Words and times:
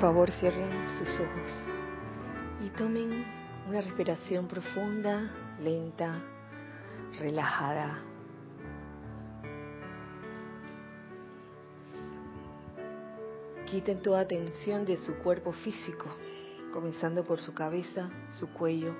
favor 0.00 0.30
cierren 0.30 0.88
sus 0.96 1.08
ojos 1.18 1.52
y 2.64 2.70
tomen 2.70 3.24
una 3.68 3.80
respiración 3.80 4.46
profunda, 4.46 5.28
lenta, 5.60 6.22
relajada. 7.18 7.98
Quiten 13.66 14.00
toda 14.00 14.26
tensión 14.26 14.84
de 14.84 14.98
su 14.98 15.16
cuerpo 15.16 15.52
físico, 15.52 16.06
comenzando 16.72 17.24
por 17.24 17.40
su 17.40 17.52
cabeza, 17.52 18.08
su 18.38 18.48
cuello, 18.52 18.94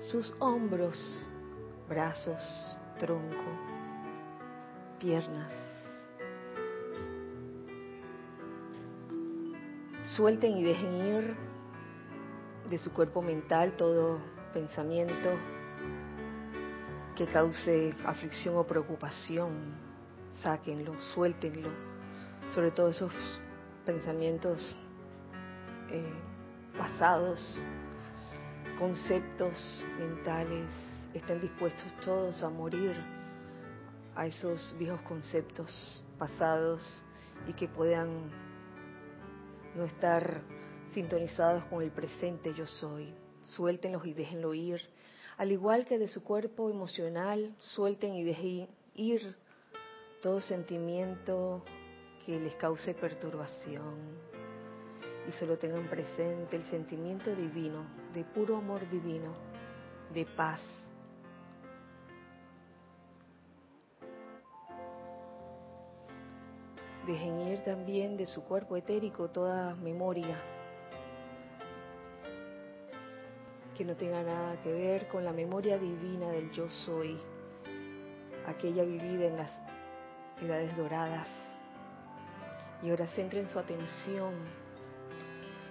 sus 0.00 0.34
hombros, 0.40 1.28
brazos, 1.88 2.76
tronco, 2.98 3.44
piernas. 4.98 5.67
Suelten 10.18 10.56
y 10.56 10.64
dejen 10.64 10.96
ir 10.96 11.36
de 12.68 12.76
su 12.78 12.92
cuerpo 12.92 13.22
mental 13.22 13.76
todo 13.76 14.18
pensamiento 14.52 15.30
que 17.14 17.24
cause 17.28 17.94
aflicción 18.04 18.56
o 18.56 18.64
preocupación. 18.66 19.76
Sáquenlo, 20.42 20.98
suéltenlo. 21.14 21.70
Sobre 22.52 22.72
todo 22.72 22.88
esos 22.88 23.12
pensamientos 23.86 24.76
eh, 25.88 26.12
pasados, 26.76 27.64
conceptos 28.76 29.54
mentales, 30.00 30.66
estén 31.14 31.40
dispuestos 31.40 31.86
todos 32.04 32.42
a 32.42 32.48
morir 32.50 32.96
a 34.16 34.26
esos 34.26 34.74
viejos 34.80 35.00
conceptos 35.02 36.02
pasados 36.18 37.04
y 37.46 37.52
que 37.52 37.68
puedan 37.68 38.47
no 39.74 39.84
estar 39.84 40.42
sintonizados 40.92 41.64
con 41.64 41.82
el 41.82 41.90
presente 41.90 42.54
yo 42.54 42.66
soy. 42.66 43.12
Suéltenlos 43.42 44.06
y 44.06 44.14
déjenlo 44.14 44.54
ir. 44.54 44.80
Al 45.36 45.52
igual 45.52 45.84
que 45.84 45.98
de 45.98 46.08
su 46.08 46.22
cuerpo 46.22 46.70
emocional, 46.70 47.54
suelten 47.60 48.14
y 48.14 48.24
dejen 48.24 48.68
ir 48.94 49.36
todo 50.20 50.40
sentimiento 50.40 51.64
que 52.26 52.40
les 52.40 52.54
cause 52.56 52.94
perturbación. 52.94 54.18
Y 55.28 55.32
solo 55.32 55.58
tengan 55.58 55.88
presente 55.88 56.56
el 56.56 56.64
sentimiento 56.70 57.34
divino, 57.34 57.86
de 58.14 58.24
puro 58.24 58.56
amor 58.56 58.88
divino, 58.90 59.34
de 60.12 60.24
paz, 60.24 60.60
Dejen 67.08 67.40
ir 67.40 67.64
también 67.64 68.18
de 68.18 68.26
su 68.26 68.44
cuerpo 68.44 68.76
etérico 68.76 69.30
toda 69.30 69.74
memoria 69.76 70.38
que 73.74 73.82
no 73.82 73.96
tenga 73.96 74.22
nada 74.22 74.60
que 74.60 74.70
ver 74.70 75.08
con 75.08 75.24
la 75.24 75.32
memoria 75.32 75.78
divina 75.78 76.30
del 76.32 76.50
yo 76.50 76.68
soy, 76.68 77.18
aquella 78.46 78.84
vivida 78.84 79.24
en 79.24 79.36
las 79.38 79.50
edades 80.42 80.76
doradas. 80.76 81.26
Y 82.82 82.90
ahora 82.90 83.06
centren 83.16 83.48
su 83.48 83.58
atención 83.58 84.34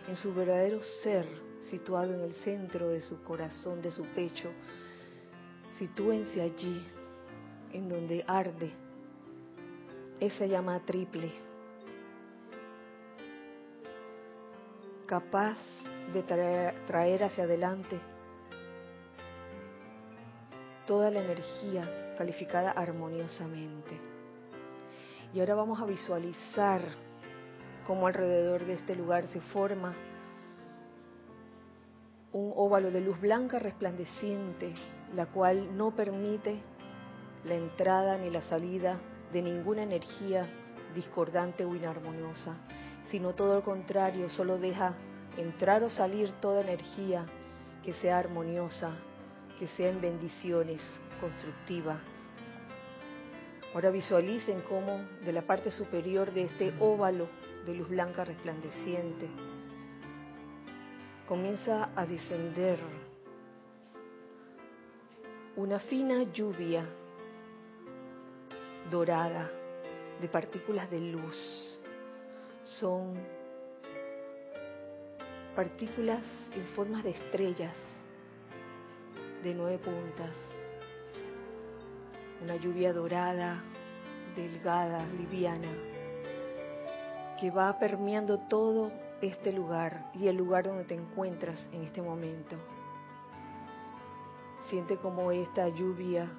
en 0.07 0.15
su 0.15 0.33
verdadero 0.33 0.81
ser 1.03 1.27
situado 1.69 2.15
en 2.15 2.21
el 2.21 2.33
centro 2.43 2.89
de 2.89 3.01
su 3.01 3.21
corazón, 3.21 3.83
de 3.83 3.91
su 3.91 4.05
pecho. 4.05 4.49
Sitúense 5.77 6.41
allí, 6.41 6.83
en 7.73 7.87
donde 7.87 8.25
arde 8.25 8.86
esa 10.19 10.45
llama 10.45 10.79
triple, 10.79 11.31
capaz 15.05 15.57
de 16.13 16.23
traer, 16.23 17.23
hacia 17.23 17.43
adelante 17.43 17.99
toda 20.85 21.11
la 21.11 21.21
energía 21.21 22.15
calificada 22.17 22.71
armoniosamente. 22.71 23.99
Y 25.33 25.39
ahora 25.39 25.55
vamos 25.55 25.81
a 25.81 25.85
visualizar 25.85 26.81
cómo 27.85 28.07
alrededor 28.07 28.65
de 28.65 28.73
este 28.73 28.95
lugar 28.95 29.27
se 29.27 29.41
forma 29.41 29.93
un 32.31 32.53
óvalo 32.55 32.91
de 32.91 33.01
luz 33.01 33.19
blanca 33.19 33.59
resplandeciente, 33.59 34.73
la 35.15 35.27
cual 35.27 35.77
no 35.77 35.91
permite 35.91 36.61
la 37.45 37.55
entrada 37.55 38.17
ni 38.17 38.29
la 38.29 38.41
salida 38.43 38.99
de 39.31 39.41
ninguna 39.41 39.83
energía 39.83 40.47
discordante 40.93 41.65
o 41.65 41.75
inarmoniosa, 41.75 42.55
sino 43.09 43.33
todo 43.33 43.55
lo 43.55 43.63
contrario, 43.63 44.29
solo 44.29 44.57
deja 44.57 44.95
entrar 45.37 45.83
o 45.83 45.89
salir 45.89 46.31
toda 46.41 46.61
energía 46.61 47.25
que 47.83 47.93
sea 47.93 48.17
armoniosa, 48.17 48.91
que 49.59 49.67
sea 49.69 49.89
en 49.89 50.01
bendiciones, 50.01 50.81
constructiva. 51.19 51.99
Ahora 53.73 53.89
visualicen 53.91 54.61
cómo 54.61 55.01
de 55.23 55.31
la 55.31 55.43
parte 55.43 55.71
superior 55.71 56.33
de 56.33 56.43
este 56.43 56.73
óvalo 56.79 57.27
de 57.65 57.75
luz 57.75 57.89
blanca 57.89 58.23
resplandeciente 58.23 59.27
comienza 61.27 61.89
a 61.93 62.05
descender 62.05 62.79
una 65.57 65.79
fina 65.79 66.23
lluvia 66.23 66.87
dorada 68.89 69.49
de 70.21 70.27
partículas 70.27 70.89
de 70.89 70.99
luz. 70.99 71.79
Son 72.63 73.15
partículas 75.55 76.21
en 76.55 76.65
formas 76.75 77.03
de 77.03 77.11
estrellas 77.11 77.73
de 79.43 79.53
nueve 79.53 79.77
puntas. 79.79 80.35
Una 82.41 82.55
lluvia 82.57 82.93
dorada, 82.93 83.63
delgada, 84.35 85.05
liviana, 85.17 85.71
que 87.39 87.49
va 87.51 87.77
permeando 87.79 88.39
todo 88.47 88.91
este 89.21 89.51
lugar 89.51 90.11
y 90.13 90.27
el 90.27 90.37
lugar 90.37 90.65
donde 90.65 90.83
te 90.83 90.95
encuentras 90.95 91.59
en 91.71 91.83
este 91.83 92.01
momento. 92.01 92.55
Siente 94.69 94.97
como 94.97 95.31
esta 95.31 95.69
lluvia 95.69 96.29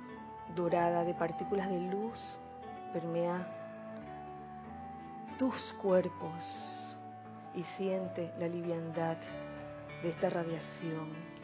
dorada 0.54 1.04
de 1.04 1.14
partículas 1.14 1.68
de 1.68 1.80
luz 1.80 2.18
permea 2.92 3.46
tus 5.38 5.54
cuerpos 5.80 6.88
y 7.54 7.62
siente 7.76 8.32
la 8.38 8.48
liviandad 8.48 9.16
de 10.02 10.10
esta 10.10 10.30
radiación. 10.30 11.38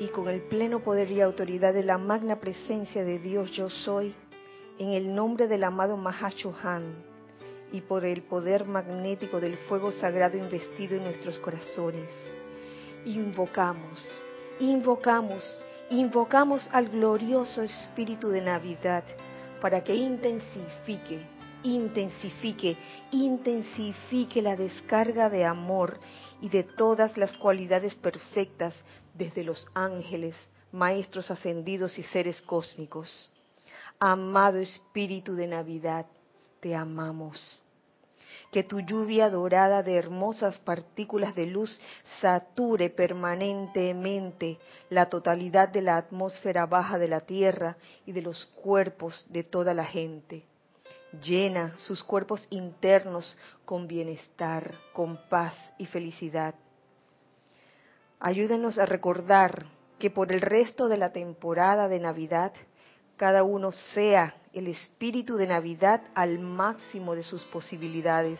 Y 0.00 0.08
con 0.08 0.28
el 0.28 0.42
pleno 0.42 0.80
poder 0.80 1.10
y 1.10 1.20
autoridad 1.20 1.72
de 1.74 1.82
la 1.82 1.98
magna 1.98 2.40
presencia 2.40 3.04
de 3.04 3.18
Dios 3.18 3.50
yo 3.52 3.70
soy, 3.70 4.14
en 4.78 4.90
el 4.90 5.14
nombre 5.14 5.46
del 5.46 5.64
amado 5.64 5.96
Mahashohan 5.96 7.04
y 7.72 7.82
por 7.82 8.04
el 8.04 8.22
poder 8.22 8.66
magnético 8.66 9.38
del 9.38 9.56
fuego 9.68 9.92
sagrado 9.92 10.36
investido 10.36 10.96
en 10.96 11.04
nuestros 11.04 11.38
corazones, 11.38 12.08
invocamos, 13.04 14.22
invocamos, 14.60 15.64
invocamos 15.90 16.68
al 16.72 16.88
glorioso 16.88 17.62
Espíritu 17.62 18.28
de 18.28 18.40
Navidad 18.40 19.04
para 19.60 19.82
que 19.82 19.94
intensifique, 19.94 21.26
intensifique, 21.62 22.76
intensifique 23.10 24.42
la 24.42 24.56
descarga 24.56 25.28
de 25.28 25.44
amor 25.44 25.98
y 26.40 26.48
de 26.48 26.64
todas 26.64 27.16
las 27.16 27.32
cualidades 27.34 27.94
perfectas 27.94 28.74
desde 29.14 29.44
los 29.44 29.66
ángeles, 29.74 30.34
maestros 30.72 31.30
ascendidos 31.30 31.98
y 31.98 32.02
seres 32.04 32.40
cósmicos. 32.42 33.30
Amado 33.98 34.58
Espíritu 34.58 35.34
de 35.34 35.46
Navidad, 35.46 36.06
te 36.60 36.74
amamos 36.74 37.61
que 38.52 38.62
tu 38.62 38.80
lluvia 38.80 39.30
dorada 39.30 39.82
de 39.82 39.96
hermosas 39.96 40.58
partículas 40.60 41.34
de 41.34 41.46
luz 41.46 41.80
sature 42.20 42.90
permanentemente 42.90 44.58
la 44.90 45.08
totalidad 45.08 45.70
de 45.70 45.80
la 45.80 45.96
atmósfera 45.96 46.66
baja 46.66 46.98
de 46.98 47.08
la 47.08 47.20
tierra 47.20 47.78
y 48.04 48.12
de 48.12 48.20
los 48.20 48.44
cuerpos 48.62 49.26
de 49.30 49.42
toda 49.42 49.72
la 49.72 49.86
gente. 49.86 50.44
Llena 51.22 51.76
sus 51.78 52.04
cuerpos 52.04 52.46
internos 52.50 53.36
con 53.64 53.88
bienestar, 53.88 54.74
con 54.92 55.18
paz 55.30 55.54
y 55.78 55.86
felicidad. 55.86 56.54
Ayúdenos 58.20 58.78
a 58.78 58.84
recordar 58.84 59.64
que 59.98 60.10
por 60.10 60.30
el 60.30 60.42
resto 60.42 60.88
de 60.88 60.98
la 60.98 61.12
temporada 61.12 61.88
de 61.88 62.00
Navidad, 62.00 62.52
cada 63.16 63.42
uno 63.42 63.72
sea 63.72 64.34
el 64.52 64.68
espíritu 64.68 65.36
de 65.36 65.46
Navidad 65.46 66.02
al 66.14 66.38
máximo 66.38 67.14
de 67.14 67.22
sus 67.22 67.44
posibilidades, 67.44 68.38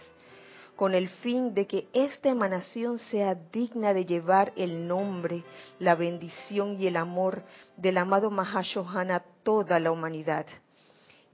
con 0.77 0.95
el 0.95 1.09
fin 1.09 1.55
de 1.55 1.67
que 1.67 1.87
esta 1.93 2.29
emanación 2.29 2.99
sea 2.99 3.35
digna 3.35 3.95
de 3.95 4.05
llevar 4.05 4.53
el 4.57 4.87
nombre, 4.87 5.45
la 5.79 5.95
bendición 5.95 6.77
y 6.81 6.87
el 6.87 6.97
amor 6.97 7.43
del 7.77 7.99
amado 7.99 8.31
Mahashohan 8.31 9.11
a 9.11 9.23
toda 9.43 9.79
la 9.79 9.93
humanidad. 9.93 10.47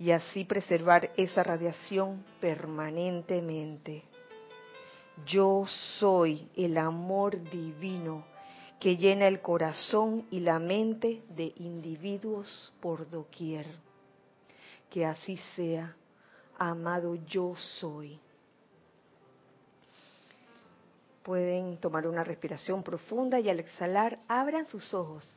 y 0.01 0.13
así 0.13 0.45
preservar 0.45 1.11
esa 1.17 1.43
radiación 1.43 2.25
permanentemente. 2.41 4.05
Yo 5.27 5.65
soy 5.99 6.49
el 6.55 6.79
amor 6.79 7.43
divino 7.51 8.25
que 8.81 8.97
llena 8.97 9.27
el 9.27 9.41
corazón 9.41 10.27
y 10.31 10.41
la 10.41 10.59
mente 10.59 11.23
de 11.31 11.53
individuos 11.57 12.73
por 12.81 13.09
doquier. 13.11 13.67
Que 14.91 15.05
así 15.05 15.37
sea, 15.57 15.95
amado 16.59 17.17
yo 17.27 17.55
soy. 17.81 18.19
Pueden 21.23 21.77
tomar 21.79 22.07
una 22.07 22.25
respiración 22.25 22.83
profunda 22.83 23.39
y 23.41 23.51
al 23.51 23.61
exhalar 23.61 24.19
abran 24.29 24.67
sus 24.67 24.95
ojos. 24.95 25.29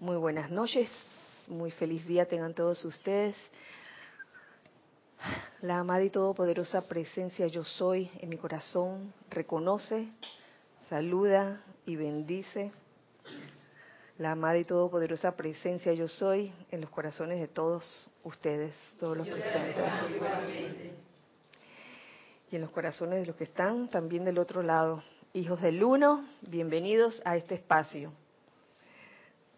Muy 0.00 0.16
buenas 0.16 0.50
noches, 0.50 0.90
muy 1.46 1.70
feliz 1.70 2.04
día 2.06 2.26
tengan 2.26 2.52
todos 2.52 2.84
ustedes. 2.84 3.36
La 5.62 5.78
amada 5.78 6.04
y 6.04 6.10
todopoderosa 6.10 6.82
presencia 6.86 7.46
yo 7.46 7.64
soy 7.64 8.10
en 8.20 8.28
mi 8.28 8.36
corazón 8.36 9.14
reconoce, 9.30 10.06
saluda 10.90 11.62
y 11.86 11.96
bendice. 11.96 12.72
La 14.18 14.32
amada 14.32 14.58
y 14.58 14.64
todopoderosa 14.64 15.34
presencia 15.34 15.94
yo 15.94 16.08
soy 16.08 16.52
en 16.70 16.82
los 16.82 16.90
corazones 16.90 17.40
de 17.40 17.48
todos 17.48 18.10
ustedes, 18.22 18.74
todos 19.00 19.16
los 19.16 19.26
presentes 19.26 19.76
y 22.50 22.56
en 22.56 22.60
los 22.60 22.70
corazones 22.70 23.20
de 23.20 23.26
los 23.26 23.36
que 23.36 23.44
están 23.44 23.88
también 23.88 24.26
del 24.26 24.38
otro 24.38 24.62
lado. 24.62 25.02
Hijos 25.32 25.62
del 25.62 25.82
Uno, 25.82 26.28
bienvenidos 26.42 27.22
a 27.24 27.34
este 27.34 27.54
espacio. 27.54 28.12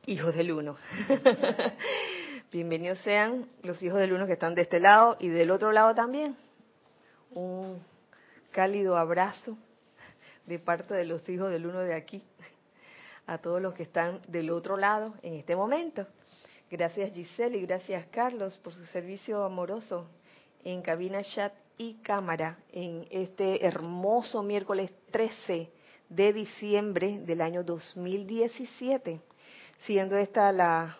Hijos 0.06 0.32
del 0.32 0.52
Uno. 0.52 0.76
bienvenidos 2.50 2.98
sean 3.00 3.46
los 3.62 3.82
hijos 3.82 4.00
del 4.00 4.14
Uno 4.14 4.26
que 4.26 4.32
están 4.32 4.54
de 4.54 4.62
este 4.62 4.80
lado 4.80 5.16
y 5.20 5.28
del 5.28 5.50
otro 5.50 5.70
lado 5.70 5.94
también. 5.94 6.34
Un 7.34 7.82
cálido 8.52 8.96
abrazo 8.96 9.58
de 10.46 10.58
parte 10.58 10.94
de 10.94 11.04
los 11.04 11.28
hijos 11.28 11.50
del 11.50 11.66
Uno 11.66 11.80
de 11.80 11.94
aquí 11.94 12.22
a 13.26 13.36
todos 13.36 13.60
los 13.60 13.74
que 13.74 13.82
están 13.82 14.20
del 14.28 14.48
otro 14.50 14.78
lado 14.78 15.14
en 15.22 15.34
este 15.34 15.56
momento. 15.56 16.06
Gracias 16.70 17.12
Giselle 17.12 17.58
y 17.58 17.66
gracias 17.66 18.06
Carlos 18.06 18.56
por 18.58 18.72
su 18.72 18.84
servicio 18.86 19.44
amoroso 19.44 20.06
en 20.64 20.80
cabina 20.80 21.22
chat 21.22 21.52
y 21.76 21.94
cámara 21.96 22.58
en 22.72 23.06
este 23.10 23.66
hermoso 23.66 24.42
miércoles 24.42 24.90
13 25.10 25.70
de 26.08 26.32
diciembre 26.32 27.18
del 27.20 27.42
año 27.42 27.62
2017, 27.62 29.20
siendo 29.84 30.16
esta 30.16 30.50
la 30.50 30.96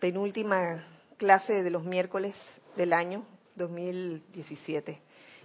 penúltima 0.00 0.84
clase 1.18 1.62
de 1.62 1.70
los 1.70 1.84
miércoles 1.84 2.34
del 2.76 2.92
año 2.92 3.24
2017. 3.56 5.00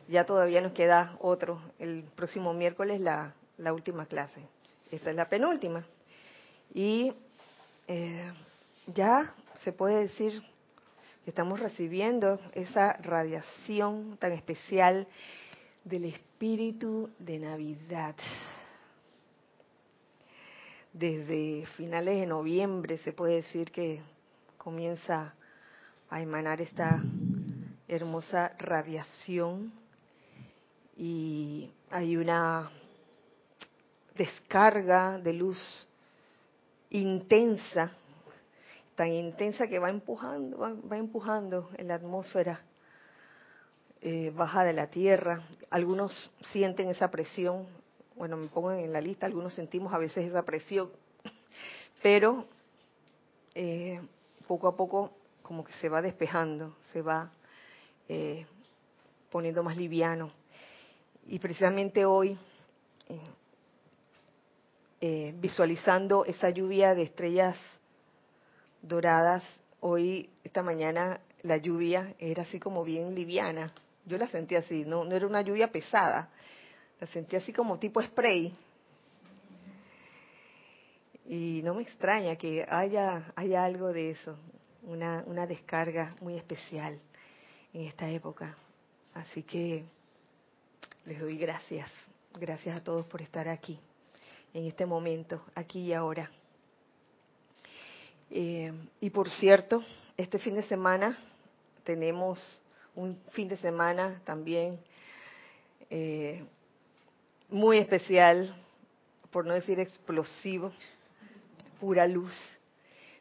Ya 0.07 0.25
todavía 0.25 0.61
nos 0.61 0.71
queda 0.71 1.17
otro, 1.19 1.61
el 1.77 2.03
próximo 2.15 2.53
miércoles 2.53 3.01
la, 3.01 3.33
última 3.73 4.05
clase. 4.05 4.41
Esta 4.91 5.09
es 5.09 5.15
la 5.15 5.27
penúltima. 5.27 5.85
Y 6.73 7.13
eh, 7.87 8.31
ya 8.87 9.33
se 9.63 9.71
puede 9.71 9.99
decir 9.99 10.41
estamos 11.25 11.59
recibiendo 11.59 12.39
esa 12.53 12.93
radiación 12.93 14.17
tan 14.19 14.31
especial 14.31 15.07
del 15.83 16.05
espíritu 16.05 17.09
de 17.19 17.39
Navidad. 17.39 18.15
Desde 20.93 21.65
finales 21.75 22.19
de 22.19 22.27
noviembre 22.27 22.99
se 22.99 23.11
puede 23.11 23.35
decir 23.35 23.71
que 23.71 24.01
comienza 24.65 25.35
a 26.09 26.21
emanar 26.23 26.59
esta 26.59 26.99
hermosa 27.87 28.53
radiación 28.57 29.71
y 30.97 31.69
hay 31.91 32.17
una 32.17 32.71
descarga 34.15 35.19
de 35.19 35.33
luz 35.33 35.87
intensa 36.89 37.91
tan 38.95 39.13
intensa 39.13 39.67
que 39.67 39.77
va 39.77 39.91
empujando, 39.91 40.57
va, 40.57 40.97
empujando 40.97 41.69
en 41.77 41.87
la 41.87 41.95
atmósfera 41.95 42.61
eh, 44.01 44.31
baja 44.35 44.63
de 44.63 44.73
la 44.73 44.87
Tierra. 44.87 45.43
Algunos 45.69 46.33
sienten 46.51 46.89
esa 46.89 47.11
presión, 47.11 47.67
bueno, 48.15 48.35
me 48.35 48.47
pongo 48.47 48.71
en 48.71 48.91
la 48.91 48.99
lista, 48.99 49.27
algunos 49.27 49.53
sentimos 49.53 49.93
a 49.93 49.99
veces 49.99 50.27
esa 50.27 50.41
presión, 50.41 50.89
pero 52.01 52.47
eh, 53.53 54.01
poco 54.47 54.67
a 54.67 54.75
poco 54.75 55.11
como 55.41 55.63
que 55.63 55.73
se 55.73 55.89
va 55.89 56.01
despejando, 56.01 56.75
se 56.91 57.01
va 57.01 57.31
eh, 58.09 58.45
poniendo 59.31 59.63
más 59.63 59.77
liviano. 59.77 60.31
Y 61.27 61.39
precisamente 61.39 62.05
hoy, 62.05 62.37
visualizando 65.35 66.25
esa 66.25 66.49
lluvia 66.49 66.95
de 66.95 67.03
estrellas 67.03 67.55
doradas. 68.81 69.43
Hoy, 69.79 70.29
esta 70.43 70.63
mañana, 70.63 71.19
la 71.43 71.57
lluvia 71.57 72.15
era 72.19 72.43
así 72.43 72.59
como 72.59 72.83
bien 72.83 73.13
liviana. 73.13 73.73
Yo 74.05 74.17
la 74.17 74.27
sentí 74.27 74.55
así, 74.55 74.85
no, 74.85 75.03
no 75.03 75.15
era 75.15 75.27
una 75.27 75.41
lluvia 75.41 75.71
pesada. 75.71 76.29
La 76.99 77.07
sentí 77.07 77.35
así 77.35 77.51
como 77.51 77.77
tipo 77.77 78.01
spray. 78.01 78.55
Y 81.27 81.61
no 81.63 81.73
me 81.73 81.81
extraña 81.81 82.35
que 82.35 82.65
haya, 82.69 83.31
haya 83.35 83.65
algo 83.65 83.91
de 83.91 84.11
eso, 84.11 84.37
una, 84.83 85.23
una 85.25 85.47
descarga 85.47 86.15
muy 86.21 86.35
especial 86.35 86.99
en 87.73 87.81
esta 87.85 88.09
época. 88.09 88.55
Así 89.13 89.43
que 89.43 89.83
les 91.05 91.19
doy 91.19 91.37
gracias. 91.37 91.89
Gracias 92.39 92.75
a 92.75 92.83
todos 92.83 93.05
por 93.05 93.21
estar 93.21 93.47
aquí, 93.47 93.79
en 94.53 94.65
este 94.65 94.85
momento, 94.85 95.41
aquí 95.55 95.79
y 95.81 95.93
ahora. 95.93 96.29
Eh, 98.29 98.73
y 98.99 99.09
por 99.09 99.29
cierto, 99.29 99.83
este 100.17 100.37
fin 100.37 100.55
de 100.55 100.63
semana 100.63 101.17
tenemos 101.83 102.39
un 102.95 103.17
fin 103.31 103.47
de 103.47 103.57
semana 103.57 104.21
también 104.25 104.79
eh, 105.89 106.43
muy 107.49 107.77
especial, 107.77 108.53
por 109.31 109.45
no 109.45 109.53
decir 109.53 109.79
explosivo, 109.79 110.71
pura 111.79 112.07
luz. 112.07 112.33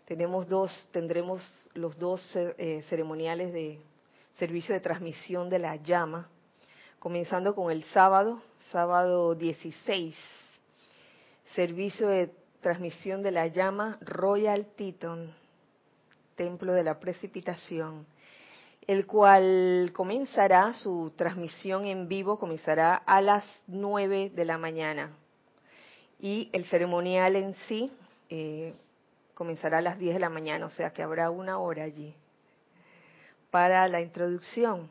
Tenemos 0.07 0.49
dos, 0.49 0.89
tendremos 0.93 1.43
los 1.75 1.99
dos 1.99 2.37
eh, 2.37 2.85
ceremoniales 2.89 3.53
de 3.53 3.81
servicio 4.39 4.75
de 4.75 4.81
transmisión 4.81 5.49
de 5.49 5.59
la 5.59 5.77
llama, 5.77 6.29
comenzando 6.99 7.55
con 7.55 7.71
el 7.71 7.85
sábado, 7.85 8.43
sábado 8.71 9.35
16, 9.35 10.15
servicio 11.55 12.09
de 12.09 12.31
transmisión 12.61 13.23
de 13.23 13.31
la 13.31 13.47
llama 13.47 13.99
Royal 14.01 14.67
Teton, 14.77 15.33
Templo 16.35 16.73
de 16.73 16.83
la 16.83 16.99
Precipitación, 16.99 18.07
el 18.87 19.07
cual 19.07 19.93
comenzará 19.95 20.75
su 20.75 21.13
transmisión 21.17 21.87
en 21.87 22.09
vivo, 22.09 22.39
comenzará 22.39 22.95
a 22.95 23.21
las 23.21 23.45
9 23.69 24.33
de 24.35 24.45
la 24.45 24.59
mañana. 24.59 25.17
Y 26.19 26.51
el 26.53 26.65
ceremonial 26.67 27.37
en 27.37 27.55
sí 27.69 27.91
eh, 28.29 28.75
comenzará 29.35 29.79
a 29.79 29.83
las 29.83 29.99
10 29.99 30.15
de 30.15 30.21
la 30.21 30.29
mañana, 30.29 30.67
o 30.67 30.71
sea 30.71 30.93
que 30.93 31.03
habrá 31.03 31.31
una 31.31 31.59
hora 31.59 31.85
allí 31.85 32.15
para 33.51 33.87
la 33.89 34.01
introducción. 34.01 34.91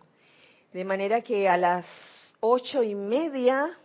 De 0.71 0.85
manera 0.85 1.21
que 1.21 1.47
a 1.49 1.57
las 1.57 1.85
ocho 2.39 2.83
y 2.83 2.95
media 2.95 3.77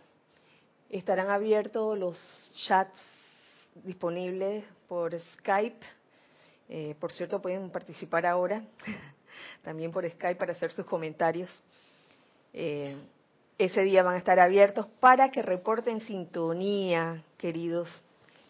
estarán 0.89 1.29
abiertos 1.29 1.97
los 1.97 2.17
chats 2.65 2.97
disponibles 3.83 4.65
por 4.87 5.19
Skype. 5.19 5.85
Eh, 6.67 6.95
por 6.99 7.11
cierto, 7.11 7.41
pueden 7.41 7.69
participar 7.71 8.25
ahora 8.25 8.63
también 9.63 9.91
por 9.91 10.09
Skype 10.09 10.35
para 10.35 10.53
hacer 10.53 10.71
sus 10.71 10.85
comentarios. 10.85 11.49
Eh, 12.53 12.95
ese 13.57 13.81
día 13.81 14.03
van 14.03 14.15
a 14.15 14.17
estar 14.17 14.39
abiertos 14.39 14.87
para 14.99 15.31
que 15.31 15.41
reporten 15.41 16.01
sintonía, 16.01 17.23
queridos 17.37 17.89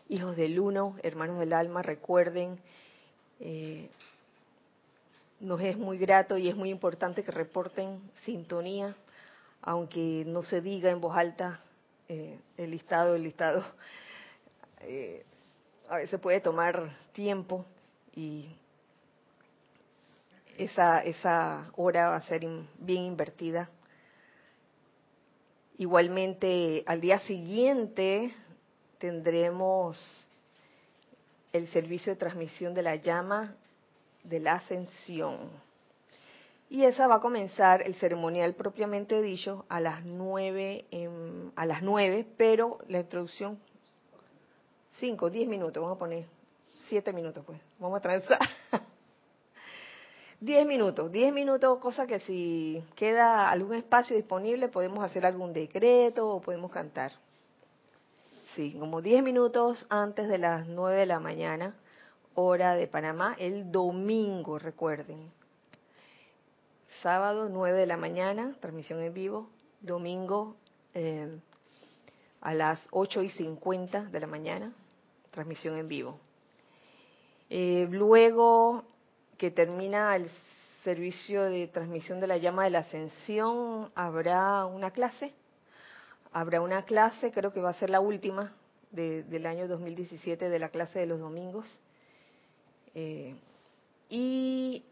hijos 0.10 0.36
del 0.36 0.60
uno, 0.60 0.98
hermanos 1.04 1.40
del 1.40 1.54
alma. 1.54 1.82
Recuerden, 1.82 2.60
eh, 3.40 3.90
nos 5.40 5.62
es 5.62 5.78
muy 5.78 5.98
grato 5.98 6.38
y 6.38 6.50
es 6.50 6.56
muy 6.56 6.70
importante 6.70 7.24
que 7.24 7.32
reporten 7.32 8.02
sintonía, 8.26 8.96
aunque 9.62 10.24
no 10.26 10.44
se 10.44 10.62
diga 10.62 10.90
en 10.90 11.00
voz 11.00 11.16
alta 11.16 11.62
el 12.10 12.72
listado, 12.72 13.16
el 13.16 13.22
listado 13.22 13.64
eh, 14.82 15.24
a 15.88 15.98
veces 15.98 16.20
puede 16.20 16.42
tomar 16.42 16.98
tiempo 17.14 17.66
y 18.16 18.56
esa, 20.58 21.00
esa 21.00 21.72
hora 21.76 22.10
va 22.10 22.16
a 22.18 22.22
ser 22.24 22.42
bien 22.80 23.04
invertida. 23.04 23.70
Igualmente, 25.78 26.84
al 26.86 27.00
día 27.00 27.20
siguiente 27.20 28.34
tendremos 29.00 29.98
el 31.52 31.68
servicio 31.70 32.14
de 32.14 32.20
transmisión 32.20 32.74
de 32.74 32.84
la 32.84 32.96
llama 32.96 33.56
de 34.24 34.40
la 34.40 34.54
ascensión. 34.54 35.50
Y 36.70 36.84
esa 36.84 37.08
va 37.08 37.16
a 37.16 37.20
comenzar 37.20 37.82
el 37.82 37.96
ceremonial 37.96 38.54
propiamente 38.54 39.22
dicho 39.22 39.66
a 39.70 39.80
las 39.80 40.06
nueve, 40.06 40.86
a 41.56 41.66
las 41.66 41.82
nueve, 41.82 42.28
pero 42.38 42.78
la 42.88 43.00
introducción 43.00 43.58
cinco, 45.00 45.30
diez 45.30 45.48
minutos, 45.48 45.82
vamos 45.82 45.96
a 45.96 46.00
poner 46.00 46.26
siete 46.88 47.12
minutos, 47.12 47.44
pues, 47.46 47.60
vamos 47.80 47.98
a 47.98 48.02
transar. 48.02 48.40
diez 50.40 50.66
minutos, 50.68 51.12
diez 51.12 51.34
minutos, 51.34 51.80
cosa 51.80 52.06
que 52.06 52.20
si 52.20 52.84
queda 52.96 53.50
algún 53.50 53.74
espacio 53.76 54.16
disponible 54.16 54.68
podemos 54.68 55.04
hacer 55.04 55.26
algún 55.26 55.54
decreto 55.54 56.30
o 56.30 56.42
podemos 56.42 56.70
cantar. 56.70 57.14
Sí, 58.60 58.76
como 58.78 59.02
diez 59.02 59.24
minutos 59.24 59.88
antes 59.90 60.28
de 60.28 60.38
las 60.38 60.68
nueve 60.68 61.00
de 61.00 61.06
la 61.06 61.22
mañana, 61.22 61.76
hora 62.36 62.76
de 62.76 62.88
Panamá, 62.88 63.34
el 63.40 63.72
domingo, 63.72 64.60
recuerden. 64.60 65.32
Sábado 67.02 67.48
9 67.48 67.80
de 67.80 67.86
la 67.86 67.96
mañana, 67.96 68.58
transmisión 68.60 69.02
en 69.02 69.14
vivo, 69.14 69.48
domingo 69.80 70.58
eh, 70.94 71.40
a 72.42 72.54
las 72.54 72.86
8 72.92 73.24
y 73.24 73.30
50 73.30 74.02
de 74.02 74.20
la 74.20 74.28
mañana, 74.28 74.74
transmisión 75.32 75.78
en 75.78 75.88
vivo. 75.88 76.20
Eh, 77.50 77.88
luego 77.90 78.84
que 79.38 79.52
termina 79.52 80.18
el 80.18 80.30
servicio 80.84 81.44
de 81.44 81.70
transmisión 81.70 82.20
de 82.20 82.28
la 82.28 82.36
llama 82.36 82.66
de 82.66 82.72
la 82.72 82.80
ascensión, 82.80 83.90
habrá 83.96 84.66
una 84.66 84.92
clase, 84.92 85.34
habrá 86.32 86.62
una 86.62 86.84
clase, 86.84 87.32
creo 87.32 87.54
que 87.54 87.62
va 87.62 87.72
a 87.72 87.74
ser 87.74 87.90
la 87.90 88.00
última 88.00 88.54
del 88.92 89.46
año 89.46 89.68
2017 89.68 90.50
de 90.50 90.60
la 90.60 90.70
clase 90.70 91.00
de 91.00 91.06
los 91.06 91.20
domingos. 91.20 91.66
Eh, 92.96 93.36
y 94.10 94.84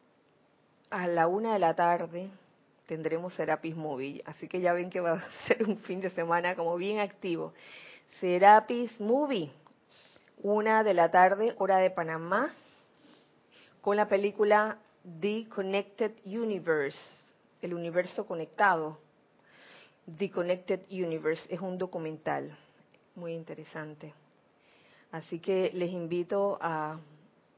a 0.89 1.08
la 1.08 1.27
una 1.27 1.53
de 1.53 1.60
la 1.60 1.75
tarde 1.75 2.29
tendremos 2.86 3.34
Serapis 3.34 3.75
Movie, 3.75 4.22
así 4.25 4.48
que 4.48 4.62
ya 4.62 4.74
ven 4.74 4.89
que 4.89 5.00
va 5.00 5.13
a 5.13 5.24
ser 5.48 5.63
un 5.63 5.77
fin 5.79 6.01
de 6.01 6.10
semana 6.12 6.56
como 6.56 6.75
bien 6.77 7.00
activo. 7.00 7.53
Serapis 8.20 9.00
Movie, 9.00 9.51
una 10.41 10.84
de 10.84 10.94
la 10.94 11.12
tarde, 11.12 11.56
hora 11.58 11.77
de 11.77 11.91
Panamá, 11.91 12.53
con 13.82 13.98
la 13.98 14.08
película 14.08 14.77
The 15.20 15.48
Connected 15.50 16.13
Universe, 16.25 17.00
el 17.62 17.74
universo 17.74 18.25
conectado. 18.25 19.00
The 20.16 20.32
Connected 20.32 20.86
Universe 20.90 21.54
es 21.54 21.60
un 21.60 21.78
documental 21.78 22.58
muy 23.16 23.34
interesante. 23.34 24.14
Así 25.12 25.40
que 25.40 25.70
les 25.74 25.92
invito 25.92 26.58
a 26.62 26.98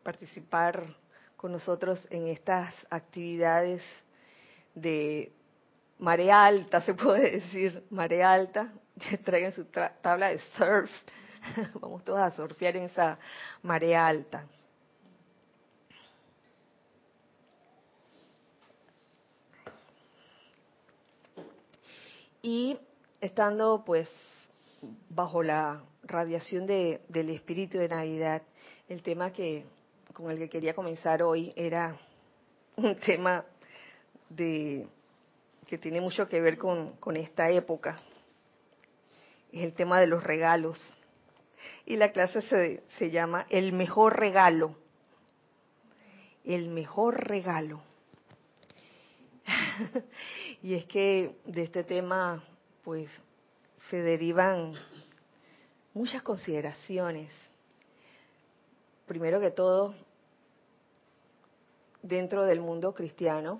participar 0.01 0.95
con 1.37 1.51
nosotros 1.51 2.05
en 2.09 2.27
estas 2.27 2.73
actividades 2.89 3.83
de 4.73 5.31
marea 5.99 6.45
alta, 6.45 6.81
se 6.81 6.95
puede 6.95 7.39
decir, 7.39 7.83
marea 7.91 8.33
alta, 8.33 8.73
traigan 9.23 9.51
su 9.51 9.65
tabla 9.65 10.29
de 10.29 10.39
surf, 10.57 10.89
vamos 11.79 12.03
todos 12.03 12.19
a 12.19 12.31
surfear 12.31 12.75
en 12.77 12.85
esa 12.85 13.19
marea 13.61 14.07
alta. 14.07 14.45
Y 22.41 22.77
estando 23.19 23.83
pues 23.85 24.09
bajo 25.09 25.43
la 25.43 25.83
radiación 26.03 26.65
de, 26.65 27.01
del 27.09 27.29
espíritu 27.31 27.77
de 27.77 27.89
Navidad, 27.89 28.41
el 28.87 29.03
tema 29.03 29.31
que 29.31 29.65
con 30.13 30.31
el 30.31 30.37
que 30.37 30.49
quería 30.49 30.73
comenzar 30.73 31.21
hoy 31.21 31.53
era 31.55 31.99
un 32.77 32.95
tema 32.99 33.43
de 34.29 34.87
que 35.67 35.77
tiene 35.77 36.01
mucho 36.01 36.27
que 36.27 36.39
ver 36.39 36.57
con, 36.57 36.93
con 36.97 37.17
esta 37.17 37.49
época. 37.49 37.99
Es 39.51 39.63
el 39.63 39.73
tema 39.73 39.99
de 39.99 40.07
los 40.07 40.23
regalos. 40.23 40.79
Y 41.85 41.97
la 41.97 42.11
clase 42.11 42.41
se, 42.43 42.83
se 42.97 43.11
llama 43.11 43.45
El 43.49 43.73
mejor 43.73 44.17
regalo. 44.17 44.75
El 46.45 46.69
mejor 46.69 47.27
regalo. 47.27 47.81
y 50.61 50.73
es 50.73 50.85
que 50.85 51.37
de 51.45 51.63
este 51.63 51.83
tema, 51.83 52.43
pues, 52.83 53.09
se 53.89 54.01
derivan 54.01 54.73
muchas 55.93 56.21
consideraciones. 56.21 57.31
Primero 59.07 59.39
que 59.39 59.51
todo, 59.51 59.95
dentro 62.01 62.45
del 62.45 62.61
mundo 62.61 62.93
cristiano 62.93 63.59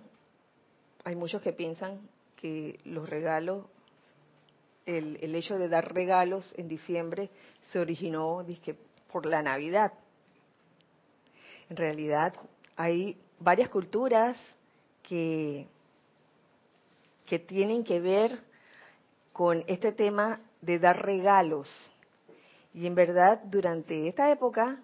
hay 1.04 1.16
muchos 1.16 1.42
que 1.42 1.54
piensan 1.54 2.00
que 2.36 2.80
los 2.84 3.10
regalos, 3.10 3.66
el, 4.86 5.18
el 5.22 5.36
hecho 5.36 5.58
de 5.58 5.70
dar 5.70 5.94
regalos 5.94 6.54
en 6.58 6.68
diciembre 6.68 7.30
se 7.72 7.80
originó 7.80 8.46
por 9.12 9.26
la 9.26 9.42
Navidad. 9.42 9.94
En 11.70 11.78
realidad 11.78 12.34
hay 12.76 13.18
varias 13.40 13.70
culturas 13.70 14.38
que, 15.04 15.68
que 17.30 17.38
tienen 17.38 17.84
que 17.84 18.00
ver 18.00 18.40
con 19.32 19.64
este 19.68 19.92
tema 19.92 20.42
de 20.62 20.80
dar 20.80 21.06
regalos. 21.06 21.70
Y 22.74 22.88
en 22.88 22.96
verdad, 22.96 23.40
durante 23.44 24.08
esta 24.08 24.32
época 24.32 24.80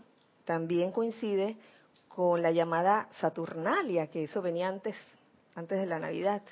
también 0.45 0.91
coincide 0.91 1.57
con 2.07 2.43
la 2.43 2.51
llamada 2.51 3.09
Saturnalia, 3.19 4.07
que 4.07 4.25
eso 4.25 4.43
venía 4.43 4.67
antes, 4.67 4.95
antes 5.55 5.79
de 5.79 5.87
la 5.87 5.97
Navidad. 5.97 6.43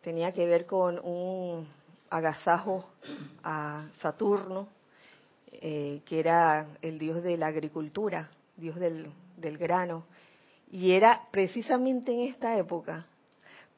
Tenía 0.00 0.32
que 0.32 0.46
ver 0.46 0.64
con 0.64 1.00
un 1.00 1.66
agasajo 2.08 2.84
a 3.42 3.88
Saturno, 4.00 4.68
eh, 5.50 6.02
que 6.06 6.20
era 6.20 6.68
el 6.82 7.00
dios 7.00 7.20
de 7.20 7.36
la 7.36 7.48
agricultura, 7.48 8.30
dios 8.56 8.76
del, 8.76 9.10
del 9.38 9.58
grano. 9.58 10.04
Y 10.70 10.92
era 10.92 11.22
precisamente 11.32 12.12
en 12.12 12.28
esta 12.28 12.56
época, 12.56 13.06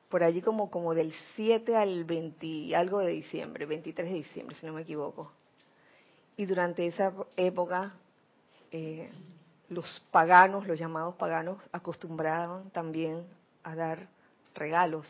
por 0.08 0.22
allí 0.22 0.40
como, 0.40 0.70
como 0.70 0.94
del 0.94 1.12
7 1.34 1.76
al 1.76 2.04
20, 2.04 2.75
algo 2.76 3.00
de 3.00 3.10
diciembre, 3.10 3.66
23 3.66 4.08
de 4.08 4.14
diciembre, 4.16 4.56
si 4.60 4.66
no 4.66 4.72
me 4.72 4.82
equivoco. 4.82 5.32
Y 6.36 6.46
durante 6.46 6.86
esa 6.86 7.12
época 7.36 7.94
eh, 8.70 9.10
los 9.68 10.00
paganos, 10.10 10.66
los 10.66 10.78
llamados 10.78 11.14
paganos, 11.16 11.58
acostumbraban 11.72 12.70
también 12.70 13.25
a 13.62 13.75
dar 13.75 14.08
regalos. 14.54 15.06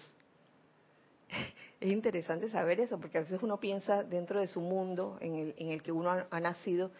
Es 1.78 1.92
interesante 1.92 2.50
saber 2.50 2.80
eso, 2.80 2.98
porque 2.98 3.18
a 3.18 3.20
veces 3.20 3.42
uno 3.42 3.60
piensa 3.60 4.02
dentro 4.02 4.40
de 4.40 4.48
su 4.48 4.62
mundo 4.62 5.18
en 5.20 5.34
el, 5.34 5.54
en 5.58 5.68
el 5.68 5.82
que 5.82 5.92
uno 5.92 6.24
ha, 6.30 6.40
nacido, 6.40 6.90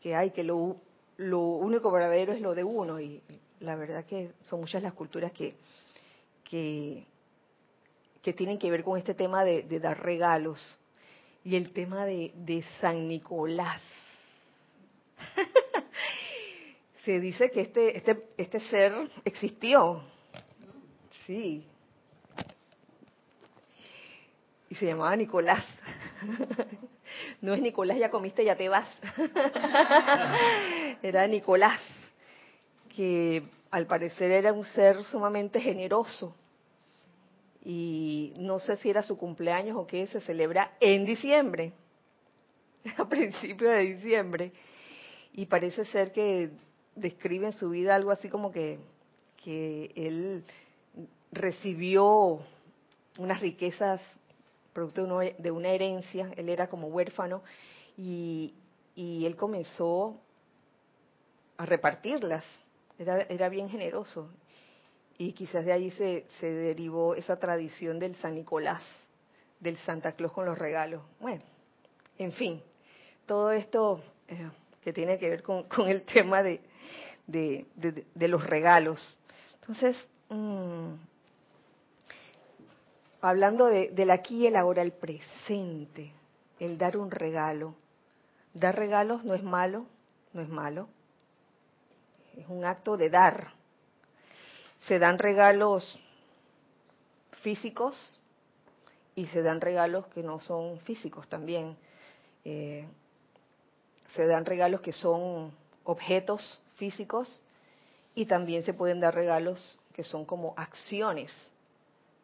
que 0.00 0.16
hay 0.16 0.32
que 0.32 0.42
lo, 0.42 0.76
lo 1.18 1.40
único 1.40 1.92
verdadero 1.92 2.32
es 2.32 2.40
lo 2.40 2.52
de 2.56 2.64
uno, 2.64 2.98
y 2.98 3.22
la 3.60 3.76
verdad 3.76 4.04
que 4.04 4.32
son 4.42 4.58
muchas 4.58 4.82
las 4.82 4.92
culturas 4.92 5.30
que, 5.30 5.54
que, 6.42 7.06
que 8.24 8.32
tienen 8.32 8.58
que 8.58 8.70
ver 8.70 8.82
con 8.82 8.96
este 8.96 9.12
tema 9.12 9.44
de, 9.44 9.62
dar 9.78 10.02
regalos 10.02 10.78
y 11.44 11.56
el 11.56 11.72
tema 11.72 12.06
de, 12.06 12.32
de 12.34 12.64
San 12.80 13.06
Nicolás. 13.06 13.82
se 17.04 17.20
dice 17.20 17.50
que 17.50 17.60
este, 17.60 17.98
este, 17.98 18.24
este 18.38 18.60
ser 18.60 18.94
existió. 19.26 20.02
Sí. 21.26 21.66
Y 24.70 24.74
se 24.74 24.86
llamaba 24.86 25.14
Nicolás. 25.14 25.64
No 27.40 27.54
es 27.54 27.60
Nicolás, 27.60 27.98
ya 27.98 28.10
comiste, 28.10 28.44
ya 28.44 28.56
te 28.56 28.68
vas. 28.68 28.88
Era 31.02 31.26
Nicolás, 31.28 31.80
que 32.96 33.42
al 33.70 33.86
parecer 33.86 34.32
era 34.32 34.52
un 34.52 34.64
ser 34.64 35.04
sumamente 35.04 35.60
generoso. 35.60 36.34
Y 37.64 38.34
no 38.36 38.58
sé 38.58 38.76
si 38.76 38.90
era 38.90 39.02
su 39.02 39.16
cumpleaños 39.16 39.76
o 39.76 39.86
qué, 39.86 40.06
se 40.08 40.20
celebra 40.20 40.76
en 40.80 41.04
diciembre, 41.04 41.72
a 42.98 43.08
principios 43.08 43.72
de 43.72 43.94
diciembre. 43.94 44.52
Y 45.32 45.46
parece 45.46 45.84
ser 45.86 46.12
que 46.12 46.50
describe 46.94 47.46
en 47.46 47.52
su 47.52 47.70
vida 47.70 47.94
algo 47.94 48.10
así 48.10 48.28
como 48.28 48.52
que, 48.52 48.78
que 49.42 49.90
él 49.96 50.44
recibió 51.32 52.40
unas 53.18 53.40
riquezas 53.40 54.00
producto 54.74 55.06
de 55.38 55.50
una 55.50 55.70
herencia, 55.70 56.32
él 56.36 56.48
era 56.48 56.68
como 56.68 56.88
huérfano 56.88 57.42
y, 57.96 58.52
y 58.96 59.24
él 59.24 59.36
comenzó 59.36 60.20
a 61.56 61.64
repartirlas, 61.64 62.44
era, 62.98 63.20
era 63.22 63.48
bien 63.48 63.68
generoso 63.68 64.28
y 65.18 65.32
quizás 65.32 65.64
de 65.64 65.72
ahí 65.72 65.90
se, 65.92 66.24
derivó 66.40 67.14
esa 67.14 67.38
tradición 67.38 67.98
del 67.98 68.16
San 68.16 68.34
Nicolás, 68.34 68.82
del 69.60 69.76
Santa 69.78 70.12
Claus 70.12 70.32
con 70.32 70.46
los 70.46 70.58
regalos. 70.58 71.02
Bueno, 71.20 71.42
en 72.18 72.32
fin, 72.32 72.62
todo 73.26 73.52
esto 73.52 74.02
eh, 74.28 74.50
que 74.82 74.92
tiene 74.92 75.18
que 75.18 75.30
ver 75.30 75.42
con, 75.42 75.66
el 75.86 76.04
tema 76.04 76.42
de, 76.42 76.60
de, 77.26 78.28
los 78.28 78.44
regalos. 78.44 79.18
Entonces, 79.60 79.96
mm, 80.28 80.94
hablando 83.20 83.66
del 83.66 84.10
aquí 84.10 84.46
el 84.46 84.56
ahora, 84.56 84.82
el 84.82 84.92
presente, 84.92 86.12
el 86.58 86.76
dar 86.76 86.96
un 86.96 87.10
regalo. 87.10 87.74
Dar 88.52 88.76
regalos 88.76 89.24
no 89.24 89.34
es 89.34 89.42
malo, 89.42 89.86
no 90.32 90.42
es 90.42 90.48
malo. 90.48 90.88
Es 92.36 92.46
un 92.48 92.64
acto 92.64 92.96
de 92.96 93.10
dar. 93.10 93.53
Se 94.86 94.98
dan 94.98 95.18
regalos 95.18 95.98
físicos 97.42 98.20
y 99.14 99.26
se 99.26 99.42
dan 99.42 99.60
regalos 99.60 100.06
que 100.08 100.22
no 100.22 100.40
son 100.40 100.80
físicos 100.80 101.28
también. 101.28 101.76
Eh, 102.44 102.86
se 104.14 104.26
dan 104.26 104.44
regalos 104.44 104.80
que 104.80 104.92
son 104.92 105.52
objetos 105.84 106.60
físicos 106.76 107.42
y 108.14 108.26
también 108.26 108.62
se 108.62 108.74
pueden 108.74 109.00
dar 109.00 109.14
regalos 109.14 109.78
que 109.92 110.04
son 110.04 110.24
como 110.24 110.54
acciones 110.56 111.32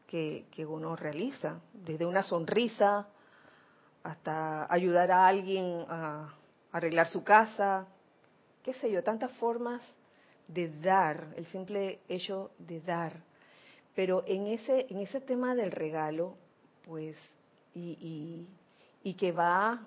que, 0.06 0.44
que 0.50 0.66
uno 0.66 0.96
realiza, 0.96 1.60
desde 1.72 2.04
una 2.04 2.22
sonrisa 2.22 3.08
hasta 4.02 4.72
ayudar 4.72 5.10
a 5.10 5.26
alguien 5.26 5.84
a 5.88 6.34
arreglar 6.72 7.08
su 7.08 7.22
casa, 7.22 7.86
qué 8.62 8.74
sé 8.74 8.90
yo, 8.90 9.02
tantas 9.02 9.30
formas 9.32 9.80
de 10.52 10.68
dar, 10.80 11.32
el 11.36 11.46
simple 11.46 12.00
hecho 12.08 12.50
de 12.58 12.80
dar. 12.80 13.22
Pero 13.94 14.24
en 14.26 14.46
ese, 14.46 14.86
en 14.90 15.00
ese 15.00 15.20
tema 15.20 15.54
del 15.54 15.70
regalo, 15.70 16.36
pues, 16.84 17.16
y, 17.74 18.46
y, 19.02 19.14
que 19.14 19.32
va, 19.32 19.80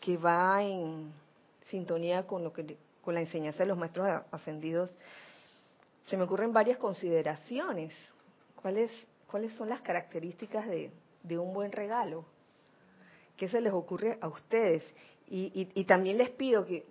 que 0.00 0.16
va 0.16 0.62
en 0.62 1.12
sintonía 1.68 2.26
con 2.26 2.42
lo 2.42 2.52
que 2.52 2.76
con 3.02 3.14
la 3.14 3.20
enseñanza 3.20 3.60
de 3.60 3.66
los 3.66 3.78
maestros 3.78 4.22
ascendidos, 4.30 4.96
se 6.06 6.16
me 6.16 6.24
ocurren 6.24 6.52
varias 6.52 6.78
consideraciones. 6.78 7.94
¿Cuáles, 8.60 8.90
cuáles 9.26 9.52
son 9.54 9.68
las 9.68 9.80
características 9.80 10.66
de, 10.68 10.90
de 11.22 11.38
un 11.38 11.54
buen 11.54 11.72
regalo? 11.72 12.24
¿Qué 13.36 13.48
se 13.48 13.60
les 13.60 13.72
ocurre 13.72 14.18
a 14.20 14.28
ustedes? 14.28 14.84
Y, 15.32 15.84
también 15.84 16.18
les 16.18 16.30
pido 16.30 16.66
que, 16.66 16.84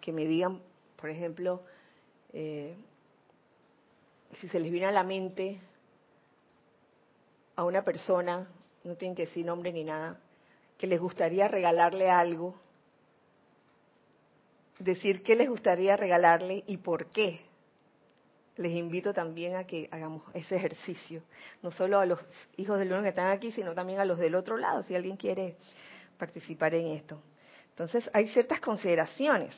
que, 0.00 0.12
me 0.12 0.26
digan, 0.26 0.60
por 0.96 1.08
ejemplo, 1.08 1.62
eh, 2.32 2.76
si 4.40 4.48
se 4.48 4.58
les 4.58 4.70
viene 4.70 4.86
a 4.86 4.92
la 4.92 5.04
mente 5.04 5.60
a 7.56 7.64
una 7.64 7.82
persona, 7.82 8.46
no 8.84 8.94
tienen 8.96 9.14
que 9.14 9.26
decir 9.26 9.44
nombre 9.44 9.72
ni 9.72 9.84
nada, 9.84 10.18
que 10.78 10.86
les 10.86 11.00
gustaría 11.00 11.48
regalarle 11.48 12.08
algo, 12.08 12.54
decir 14.78 15.22
qué 15.22 15.36
les 15.36 15.48
gustaría 15.48 15.96
regalarle 15.96 16.64
y 16.66 16.78
por 16.78 17.06
qué. 17.06 17.40
Les 18.56 18.72
invito 18.72 19.12
también 19.12 19.56
a 19.56 19.64
que 19.64 19.88
hagamos 19.90 20.22
ese 20.34 20.56
ejercicio, 20.56 21.22
no 21.62 21.70
solo 21.70 21.98
a 21.98 22.06
los 22.06 22.20
hijos 22.56 22.78
del 22.78 22.92
uno 22.92 23.02
que 23.02 23.10
están 23.10 23.30
aquí, 23.30 23.52
sino 23.52 23.74
también 23.74 24.00
a 24.00 24.04
los 24.04 24.18
del 24.18 24.34
otro 24.34 24.56
lado, 24.56 24.82
si 24.82 24.94
alguien 24.94 25.16
quiere 25.16 25.56
participar 26.18 26.74
en 26.74 26.88
esto. 26.88 27.20
Entonces, 27.70 28.08
hay 28.12 28.28
ciertas 28.28 28.60
consideraciones 28.60 29.54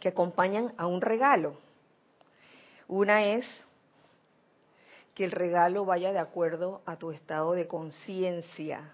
que 0.00 0.08
acompañan 0.08 0.72
a 0.76 0.86
un 0.86 1.00
regalo. 1.00 1.54
Una 2.88 3.24
es 3.24 3.44
que 5.14 5.24
el 5.24 5.32
regalo 5.32 5.84
vaya 5.84 6.12
de 6.12 6.18
acuerdo 6.18 6.80
a 6.86 6.96
tu 6.96 7.10
estado 7.10 7.52
de 7.52 7.66
conciencia. 7.66 8.92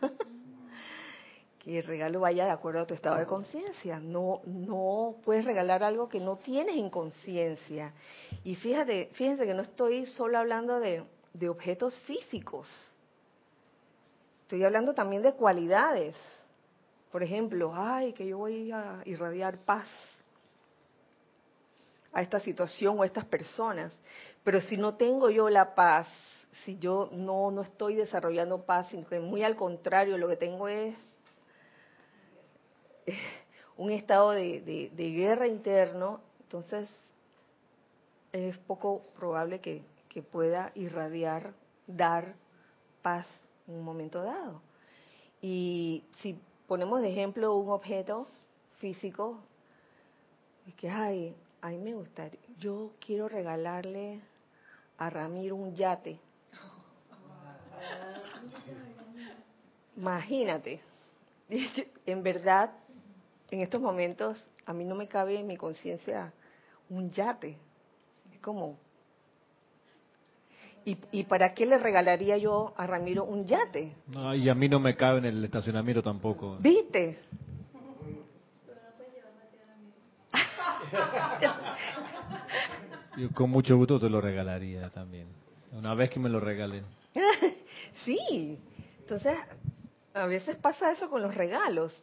que 1.58 1.78
el 1.78 1.84
regalo 1.84 2.20
vaya 2.20 2.44
de 2.44 2.50
acuerdo 2.50 2.80
a 2.80 2.86
tu 2.86 2.94
estado 2.94 3.16
de 3.16 3.26
conciencia. 3.26 4.00
No, 4.00 4.40
no 4.46 5.16
puedes 5.24 5.44
regalar 5.44 5.84
algo 5.84 6.08
que 6.08 6.18
no 6.20 6.36
tienes 6.36 6.76
en 6.76 6.90
conciencia. 6.90 7.92
Y 8.42 8.54
fíjate, 8.56 9.10
fíjense 9.14 9.44
que 9.44 9.54
no 9.54 9.62
estoy 9.62 10.06
solo 10.06 10.38
hablando 10.38 10.80
de, 10.80 11.04
de 11.34 11.48
objetos 11.48 11.98
físicos. 12.00 12.68
Estoy 14.42 14.64
hablando 14.64 14.92
también 14.92 15.22
de 15.22 15.32
cualidades. 15.34 16.14
Por 17.12 17.22
ejemplo, 17.22 17.72
ay, 17.76 18.14
que 18.14 18.26
yo 18.26 18.38
voy 18.38 18.72
a 18.72 19.02
irradiar 19.04 19.58
paz 19.58 19.86
a 22.10 22.22
esta 22.22 22.40
situación 22.40 22.98
o 22.98 23.02
a 23.02 23.06
estas 23.06 23.26
personas. 23.26 23.92
Pero 24.42 24.62
si 24.62 24.78
no 24.78 24.94
tengo 24.94 25.28
yo 25.28 25.50
la 25.50 25.74
paz, 25.74 26.08
si 26.64 26.78
yo 26.78 27.10
no, 27.12 27.50
no 27.50 27.60
estoy 27.60 27.96
desarrollando 27.96 28.64
paz, 28.64 28.88
que 29.08 29.20
muy 29.20 29.42
al 29.42 29.56
contrario, 29.56 30.16
lo 30.16 30.26
que 30.26 30.36
tengo 30.36 30.68
es 30.68 30.96
un 33.76 33.90
estado 33.90 34.30
de, 34.30 34.90
guerra 34.96 35.46
interno, 35.46 36.20
entonces 36.40 36.88
es 38.32 38.56
poco 38.58 39.02
probable 39.16 39.60
que, 39.60 39.82
pueda 40.30 40.72
irradiar, 40.74 41.54
dar 41.86 42.34
paz 43.00 43.26
en 43.66 43.76
un 43.76 43.84
momento 43.84 44.22
dado. 44.22 44.60
Y 45.40 46.04
si 46.20 46.38
ponemos 46.72 47.02
de 47.02 47.10
ejemplo 47.10 47.54
un 47.54 47.68
objeto 47.68 48.26
físico, 48.78 49.38
es 50.66 50.74
que, 50.76 50.88
ay, 50.88 51.36
a 51.60 51.68
me 51.68 51.92
gustaría, 51.92 52.40
yo 52.58 52.92
quiero 52.98 53.28
regalarle 53.28 54.22
a 54.96 55.10
Ramiro 55.10 55.54
un 55.54 55.74
yate. 55.74 56.18
Imagínate, 59.98 60.80
en 62.06 62.22
verdad 62.22 62.70
en 63.50 63.60
estos 63.60 63.82
momentos 63.82 64.42
a 64.64 64.72
mí 64.72 64.86
no 64.86 64.94
me 64.94 65.08
cabe 65.08 65.40
en 65.40 65.46
mi 65.46 65.58
conciencia 65.58 66.32
un 66.88 67.10
yate. 67.10 67.54
Es 68.32 68.40
como... 68.40 68.78
¿Y, 70.84 71.24
para 71.24 71.54
qué 71.54 71.64
le 71.64 71.78
regalaría 71.78 72.36
yo 72.38 72.74
a 72.76 72.88
Ramiro 72.88 73.24
un 73.24 73.46
yate? 73.46 73.94
No, 74.08 74.34
y 74.34 74.48
a 74.48 74.54
mí 74.54 74.68
no 74.68 74.80
me 74.80 74.96
cabe 74.96 75.18
en 75.18 75.26
el 75.26 75.44
estacionamiento 75.44 76.02
tampoco. 76.02 76.56
¿Viste? 76.58 77.20
Yo 83.16 83.30
con 83.30 83.50
mucho 83.50 83.76
gusto 83.76 84.00
te 84.00 84.10
lo 84.10 84.20
regalaría 84.20 84.90
también. 84.90 85.28
Una 85.72 85.94
vez 85.94 86.10
que 86.10 86.18
me 86.18 86.28
lo 86.28 86.40
regalen. 86.40 86.84
sí. 88.04 88.58
Entonces, 89.00 89.36
a 90.14 90.26
veces 90.26 90.56
pasa 90.56 90.90
eso 90.90 91.08
con 91.08 91.22
los 91.22 91.32
regalos 91.34 91.94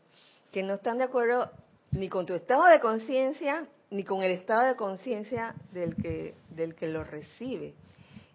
que 0.52 0.64
no 0.64 0.76
están 0.76 1.00
de 1.00 1.04
acuerdo 1.04 1.52
ni 1.92 2.10
con 2.10 2.26
tu 2.26 2.34
estado 2.34 2.66
de 2.66 2.80
conciencia 2.80 3.68
ni 3.92 4.04
con 4.04 4.22
el 4.22 4.32
estado 4.32 4.68
de 4.68 4.76
conciencia 4.76 5.56
del 5.74 5.96
que 5.96 6.36
del 6.50 6.76
que 6.76 6.88
lo 6.88 7.04
recibe. 7.04 7.74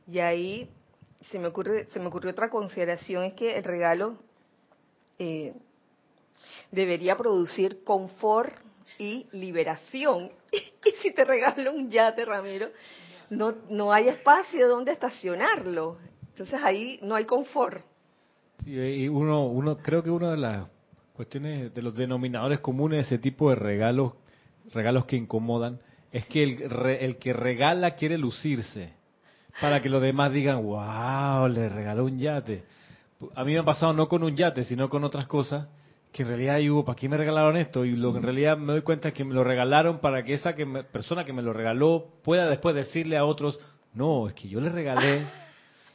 Y 0.07 0.19
ahí 0.19 0.69
se 1.31 1.39
me 1.39 1.49
ocurre 1.49 1.87
se 1.93 1.99
me 1.99 2.07
ocurrió 2.07 2.31
otra 2.31 2.51
consideración 2.51 3.25
es 3.25 3.35
que 3.35 3.57
el 3.57 3.65
regalo 3.65 4.17
eh, 5.19 5.55
debería 6.71 7.17
producir 7.17 7.83
confort 7.85 8.53
y 8.99 9.27
liberación. 9.33 10.31
y 10.53 10.91
si 11.03 11.13
te 11.13 11.25
regalo 11.25 11.73
un 11.73 11.91
yate, 11.91 12.25
Ramiro, 12.25 12.69
no 13.31 13.55
no 13.71 13.93
hay 13.93 14.09
espacio 14.09 14.69
donde 14.69 14.93
estacionarlo. 14.93 15.99
Entonces 16.31 16.61
ahí 16.63 16.99
no 17.03 17.15
hay 17.15 17.25
confort. 17.25 17.83
Sí, 18.63 18.73
y 18.73 19.09
uno 19.09 19.47
uno 19.47 19.77
creo 19.79 20.03
que 20.03 20.11
una 20.11 20.33
de 20.33 20.37
las 20.37 20.69
cuestiones 21.15 21.73
de 21.73 21.83
los 21.83 21.95
denominadores 21.95 22.61
comunes 22.61 22.99
de 22.99 23.03
ese 23.17 23.19
tipo 23.19 23.49
de 23.51 23.57
regalos, 23.57 24.13
regalos 24.73 25.07
que 25.07 25.17
incomodan, 25.17 25.81
es 26.13 26.27
que 26.27 26.43
el, 26.43 26.63
el 27.01 27.17
que 27.19 27.33
regala 27.33 27.95
quiere 27.95 28.19
lucirse 28.19 28.93
para 29.61 29.81
que 29.81 29.89
los 29.89 30.03
demás 30.03 30.33
digan, 30.33 30.63
wow, 30.63 31.49
le 31.49 31.69
regaló 31.69 32.05
un 32.05 32.19
yate. 32.19 32.65
A 33.35 33.45
mí 33.45 33.53
me 33.53 33.61
ha 33.61 33.65
pasado 33.65 33.93
no 33.93 34.09
con 34.09 34.23
un 34.23 34.37
yate, 34.37 34.65
sino 34.65 34.89
con 34.89 35.05
otras 35.05 35.27
cosas, 35.27 35.69
que 36.13 36.23
en 36.23 36.29
realidad 36.29 36.59
digo, 36.59 36.85
¿para 36.85 36.97
qué 36.97 37.09
me 37.09 37.17
regalaron 37.17 37.57
esto? 37.57 37.85
Y 37.85 37.97
lo 37.97 38.13
que 38.13 38.19
en 38.19 38.25
realidad 38.25 38.57
me 38.57 38.73
doy 38.73 38.83
cuenta 38.83 39.09
es 39.09 39.15
que 39.15 39.25
me 39.25 39.35
lo 39.35 39.45
regalaron 39.45 39.99
para 39.99 40.23
que 40.23 40.35
esa 40.35 40.55
que 40.55 40.67
persona 40.67 41.25
que 41.25 41.33
me 41.33 41.43
lo 41.43 41.53
regaló 41.53 42.07
pueda 42.23 42.49
después 42.49 42.75
decirle 42.75 43.17
a 43.17 43.25
otros, 43.25 43.59
no, 43.95 44.29
es 44.29 44.35
que 44.35 44.49
yo 44.49 44.61
le 44.61 44.69
regalé 44.69 45.27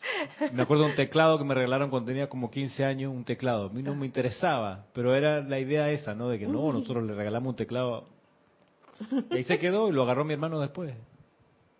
me 0.53 0.63
acuerdo 0.63 0.83
de 0.83 0.89
un 0.91 0.95
teclado 0.95 1.37
que 1.37 1.43
me 1.43 1.53
regalaron 1.53 1.89
cuando 1.89 2.07
tenía 2.07 2.27
como 2.27 2.49
15 2.49 2.85
años, 2.85 3.13
un 3.13 3.23
teclado. 3.23 3.67
A 3.67 3.69
mí 3.69 3.83
no 3.83 3.95
me 3.95 4.05
interesaba, 4.05 4.85
pero 4.93 5.15
era 5.15 5.41
la 5.41 5.59
idea 5.59 5.89
esa, 5.89 6.13
¿no? 6.13 6.29
De 6.29 6.39
que 6.39 6.47
no, 6.47 6.71
nosotros 6.71 7.03
le 7.03 7.13
regalamos 7.13 7.49
un 7.51 7.55
teclado. 7.55 8.05
Y 9.31 9.37
ahí 9.37 9.43
se 9.43 9.59
quedó 9.59 9.89
y 9.89 9.91
lo 9.91 10.03
agarró 10.03 10.25
mi 10.25 10.33
hermano 10.33 10.59
después. 10.59 10.93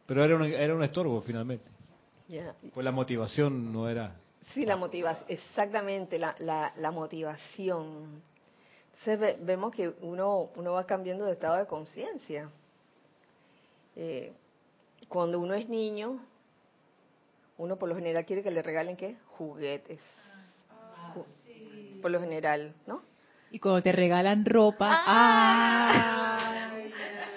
Pero 0.09 0.23
era 0.23 0.35
un, 0.35 0.43
era 0.43 0.73
un 0.73 0.83
estorbo 0.83 1.21
finalmente. 1.21 1.69
Pues 2.73 2.83
la 2.83 2.91
motivación 2.91 3.71
no 3.71 3.87
era. 3.87 4.15
Sí, 4.55 4.65
la 4.65 4.75
motivación, 4.75 5.25
exactamente, 5.29 6.17
la, 6.17 6.35
la, 6.39 6.73
la 6.77 6.89
motivación. 6.89 8.23
Entonces 8.97 9.45
vemos 9.45 9.71
que 9.71 9.93
uno, 10.01 10.49
uno 10.55 10.73
va 10.73 10.85
cambiando 10.87 11.25
de 11.25 11.33
estado 11.33 11.57
de 11.57 11.67
conciencia. 11.67 12.49
Eh, 13.95 14.33
cuando 15.07 15.39
uno 15.39 15.53
es 15.53 15.69
niño, 15.69 16.19
uno 17.59 17.75
por 17.75 17.87
lo 17.87 17.93
general 17.93 18.25
quiere 18.25 18.41
que 18.41 18.49
le 18.49 18.63
regalen 18.63 18.97
qué? 18.97 19.15
Juguetes. 19.37 19.99
Ah, 20.71 21.13
por 22.01 22.09
lo 22.09 22.19
general, 22.19 22.73
¿no? 22.87 23.03
Y 23.51 23.59
cuando 23.59 23.83
te 23.83 23.91
regalan 23.91 24.43
ropa, 24.43 24.87
¡ah! 25.05 26.38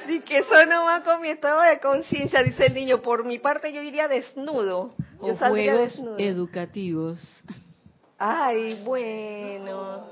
Sí, 0.06 0.20
que 0.20 0.38
eso 0.38 0.66
no 0.66 0.84
va 0.84 1.02
con 1.04 1.20
mi 1.20 1.28
estado 1.28 1.60
de 1.62 1.78
conciencia, 1.80 2.42
dice 2.42 2.66
el 2.66 2.74
niño. 2.74 3.02
Por 3.02 3.24
mi 3.24 3.38
parte 3.38 3.72
yo 3.72 3.82
iría 3.82 4.08
desnudo. 4.08 4.94
Yo 5.20 5.34
O 5.34 5.36
saldría 5.36 5.72
juegos 5.72 5.92
desnudo. 5.96 6.18
educativos. 6.18 7.42
Ay, 8.18 8.80
bueno. 8.84 10.04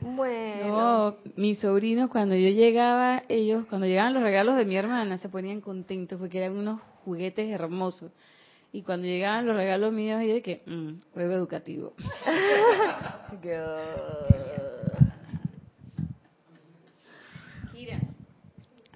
Bueno. 0.00 0.66
No, 0.66 1.16
mis 1.36 1.58
sobrinos 1.60 2.10
cuando 2.10 2.34
yo 2.34 2.50
llegaba, 2.50 3.22
ellos 3.28 3.64
cuando 3.68 3.86
llegaban 3.86 4.12
los 4.14 4.22
regalos 4.22 4.56
de 4.56 4.64
mi 4.64 4.76
hermana 4.76 5.18
se 5.18 5.28
ponían 5.28 5.60
contentos 5.60 6.18
porque 6.18 6.38
eran 6.38 6.56
unos 6.56 6.80
juguetes 7.04 7.50
hermosos. 7.50 8.12
Y 8.72 8.82
cuando 8.82 9.06
llegaban 9.06 9.46
los 9.46 9.56
regalos 9.56 9.92
míos, 9.92 10.20
yo 10.26 10.34
dije, 10.34 10.62
mm, 10.66 11.12
juego 11.14 11.32
educativo. 11.32 11.94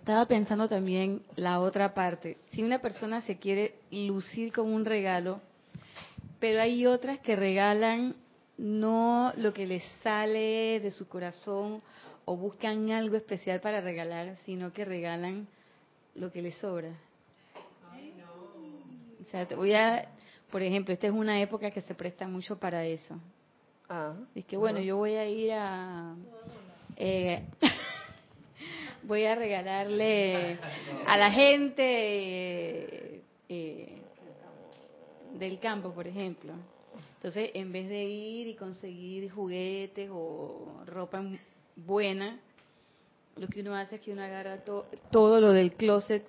Estaba 0.08 0.24
pensando 0.24 0.70
también 0.70 1.20
la 1.36 1.60
otra 1.60 1.92
parte. 1.92 2.38
Si 2.52 2.62
una 2.62 2.78
persona 2.78 3.20
se 3.20 3.36
quiere 3.36 3.74
lucir 3.90 4.54
con 4.54 4.72
un 4.72 4.86
regalo, 4.86 5.42
pero 6.40 6.62
hay 6.62 6.86
otras 6.86 7.18
que 7.18 7.36
regalan 7.36 8.16
no 8.56 9.34
lo 9.36 9.52
que 9.52 9.66
les 9.66 9.84
sale 10.02 10.80
de 10.80 10.90
su 10.92 11.08
corazón 11.08 11.82
o 12.24 12.38
buscan 12.38 12.90
algo 12.90 13.16
especial 13.16 13.60
para 13.60 13.82
regalar, 13.82 14.34
sino 14.46 14.72
que 14.72 14.86
regalan 14.86 15.46
lo 16.14 16.32
que 16.32 16.40
les 16.40 16.56
sobra. 16.56 16.88
O 19.20 19.30
sea, 19.30 19.46
te 19.46 19.54
voy 19.56 19.74
a, 19.74 20.08
por 20.50 20.62
ejemplo, 20.62 20.94
esta 20.94 21.06
es 21.08 21.12
una 21.12 21.38
época 21.42 21.70
que 21.70 21.82
se 21.82 21.94
presta 21.94 22.26
mucho 22.26 22.58
para 22.58 22.82
eso. 22.86 23.20
Ah, 23.90 24.14
Es 24.34 24.46
que 24.46 24.56
bueno, 24.56 24.78
ajá. 24.78 24.86
yo 24.86 24.96
voy 24.96 25.16
a 25.16 25.26
ir 25.28 25.52
a... 25.52 26.14
eh, 26.96 27.44
voy 29.02 29.24
a 29.24 29.34
regalarle 29.34 30.58
a 31.06 31.16
la 31.16 31.30
gente 31.30 31.82
eh, 31.84 33.20
eh, 33.48 34.02
del 35.38 35.58
campo, 35.60 35.92
por 35.92 36.06
ejemplo. 36.06 36.52
Entonces, 37.16 37.50
en 37.54 37.72
vez 37.72 37.88
de 37.88 38.04
ir 38.04 38.46
y 38.46 38.54
conseguir 38.54 39.30
juguetes 39.30 40.08
o 40.12 40.82
ropa 40.86 41.22
buena, 41.76 42.38
lo 43.36 43.48
que 43.48 43.60
uno 43.60 43.74
hace 43.76 43.96
es 43.96 44.02
que 44.02 44.12
uno 44.12 44.22
agarra 44.22 44.58
to- 44.64 44.86
todo 45.10 45.40
lo 45.40 45.52
del 45.52 45.72
closet 45.72 46.24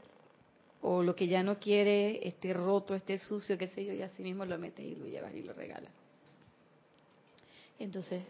o 0.82 1.03
lo 1.03 1.15
que 1.15 1.27
ya 1.27 1.43
no 1.43 1.60
quiere, 1.60 2.27
esté 2.27 2.53
roto, 2.53 2.95
esté 2.95 3.17
sucio, 3.19 3.58
qué 3.58 3.67
sé 3.67 3.84
yo, 3.86 3.93
y 3.93 4.01
así 4.01 4.23
mismo 4.23 4.45
lo 4.45 4.58
metes 4.58 4.86
y 4.86 4.95
lo 4.95 5.05
llevas 5.08 5.34
y 5.36 5.43
lo 5.43 5.53
regalas. 5.53 5.91
Entonces, 7.79 8.23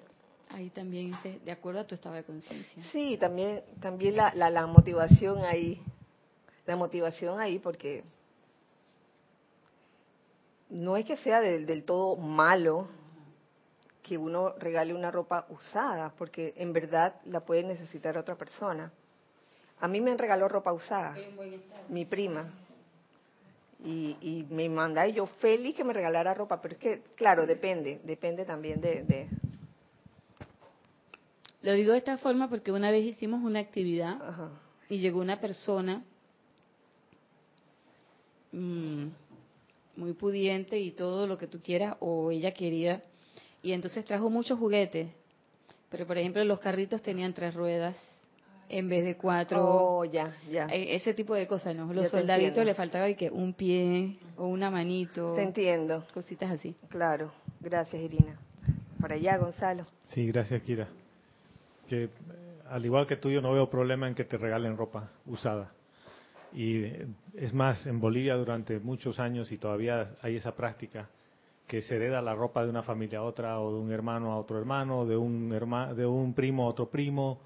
ahí 0.50 0.70
también 0.70 1.08
dice, 1.12 1.40
de 1.44 1.52
acuerdo 1.52 1.82
a 1.82 1.88
tu 1.88 1.96
estado 1.96 2.16
de 2.16 2.24
conciencia. 2.24 2.84
Sí, 2.92 3.18
también, 3.18 3.64
también 3.80 4.16
la, 4.16 4.34
la, 4.36 4.50
la 4.50 4.66
motivación 4.68 5.44
ahí. 5.46 5.82
La 6.66 6.76
motivación 6.76 7.40
ahí 7.40 7.60
porque 7.60 8.04
no 10.70 10.98
es 10.98 11.06
que 11.06 11.18
sea 11.18 11.42
del, 11.42 11.66
del 11.66 11.84
todo 11.84 12.16
malo 12.16 12.88
que 14.04 14.18
uno 14.18 14.54
regale 14.58 14.94
una 14.94 15.12
ropa 15.12 15.46
usada, 15.50 16.12
porque 16.18 16.54
en 16.58 16.74
verdad 16.74 17.16
la 17.26 17.42
puede 17.42 17.64
necesitar 17.64 18.18
otra 18.18 18.36
persona. 18.36 18.92
A 19.80 19.88
mí 19.88 20.02
me 20.02 20.16
regaló 20.18 20.48
ropa 20.48 20.74
usada, 20.74 21.16
mi 21.90 22.06
prima. 22.06 22.52
Y, 23.84 24.18
y 24.20 24.48
me 24.50 24.68
mandaba 24.68 25.08
yo 25.08 25.26
feliz 25.26 25.76
que 25.76 25.84
me 25.84 25.94
regalara 25.94 26.34
ropa, 26.34 26.60
pero 26.62 26.74
es 26.74 26.80
que, 26.80 27.02
claro, 27.16 27.46
depende, 27.46 28.02
depende 28.04 28.46
también 28.46 28.82
de, 28.82 29.04
de 29.04 29.28
Lo 31.62 31.74
digo 31.74 31.92
de 31.92 31.98
esta 31.98 32.18
forma 32.18 32.50
porque 32.50 32.72
una 32.72 32.90
vez 32.92 33.06
hicimos 33.06 33.44
una 33.44 33.60
actividad 33.60 34.22
ajá. 34.22 34.50
y 34.90 35.00
llegó 35.00 35.20
una 35.20 35.42
persona 35.42 36.04
mm, 38.52 39.08
muy 39.98 40.14
pudiente 40.14 40.80
y 40.80 40.92
todo 40.92 41.28
lo 41.28 41.38
que 41.38 41.48
tú 41.48 41.60
quieras, 41.62 41.98
o 42.00 42.32
ella 42.32 42.54
quería, 42.54 43.02
y 43.62 43.74
entonces 43.74 44.06
trajo 44.06 44.30
muchos 44.30 44.58
juguetes. 44.58 45.10
Pero, 45.90 46.06
por 46.08 46.18
ejemplo, 46.18 46.44
los 46.46 46.60
carritos 46.60 47.02
tenían 47.02 47.34
tres 47.34 47.54
ruedas 47.54 47.96
en 48.70 48.88
vez 48.88 49.04
de 49.04 49.18
cuatro. 49.18 49.60
Oh, 49.62 50.06
ya, 50.06 50.34
ya. 50.50 50.68
Eh, 50.68 50.96
Ese 50.96 51.14
tipo 51.14 51.34
de 51.34 51.48
cosas, 51.48 51.76
¿no? 51.76 51.92
Los 51.92 52.10
soldaditos 52.10 52.64
le 52.64 52.76
faltaba 52.76 53.10
y 53.10 53.16
que 53.16 53.30
un 53.30 53.54
pie 53.54 54.18
o 54.38 54.48
una 54.48 54.70
manito, 54.70 55.34
Te 55.34 55.42
entiendo. 55.42 56.06
cositas 56.14 56.52
así. 56.52 56.76
Claro, 56.90 57.32
gracias 57.60 58.02
Irina. 58.02 58.40
Para 59.02 59.16
allá, 59.16 59.38
Gonzalo. 59.38 59.86
Sí, 60.14 60.28
gracias, 60.28 60.62
Kira. 60.62 60.88
Que 61.90 62.04
eh, 62.06 62.10
al 62.70 62.86
igual 62.86 63.08
que 63.08 63.18
tú, 63.18 63.30
yo 63.30 63.42
no 63.42 63.52
veo 63.54 63.70
problema 63.70 64.08
en 64.08 64.16
que 64.16 64.24
te 64.24 64.38
regalen 64.38 64.78
ropa 64.78 65.12
usada. 65.26 65.74
Y 66.54 66.84
eh, 66.84 67.08
es 67.36 67.54
más, 67.54 67.86
en 67.88 68.00
Bolivia 68.00 68.36
durante 68.36 68.80
muchos 68.80 69.20
años 69.20 69.52
y 69.52 69.58
todavía 69.58 70.16
hay 70.22 70.36
esa 70.36 70.56
práctica 70.56 71.10
que 71.68 71.82
se 71.82 71.96
hereda 71.96 72.22
la 72.22 72.34
ropa 72.34 72.64
de 72.64 72.70
una 72.70 72.82
familia 72.82 73.20
a 73.20 73.24
otra 73.24 73.60
o 73.60 73.74
de 73.74 73.80
un 73.80 73.92
hermano 73.92 74.32
a 74.32 74.38
otro 74.40 74.58
hermano, 74.58 75.06
de 75.06 75.16
un 75.18 75.52
herma- 75.52 75.94
de 75.94 76.06
un 76.06 76.34
primo 76.34 76.66
a 76.66 76.70
otro 76.70 76.90
primo. 76.90 77.42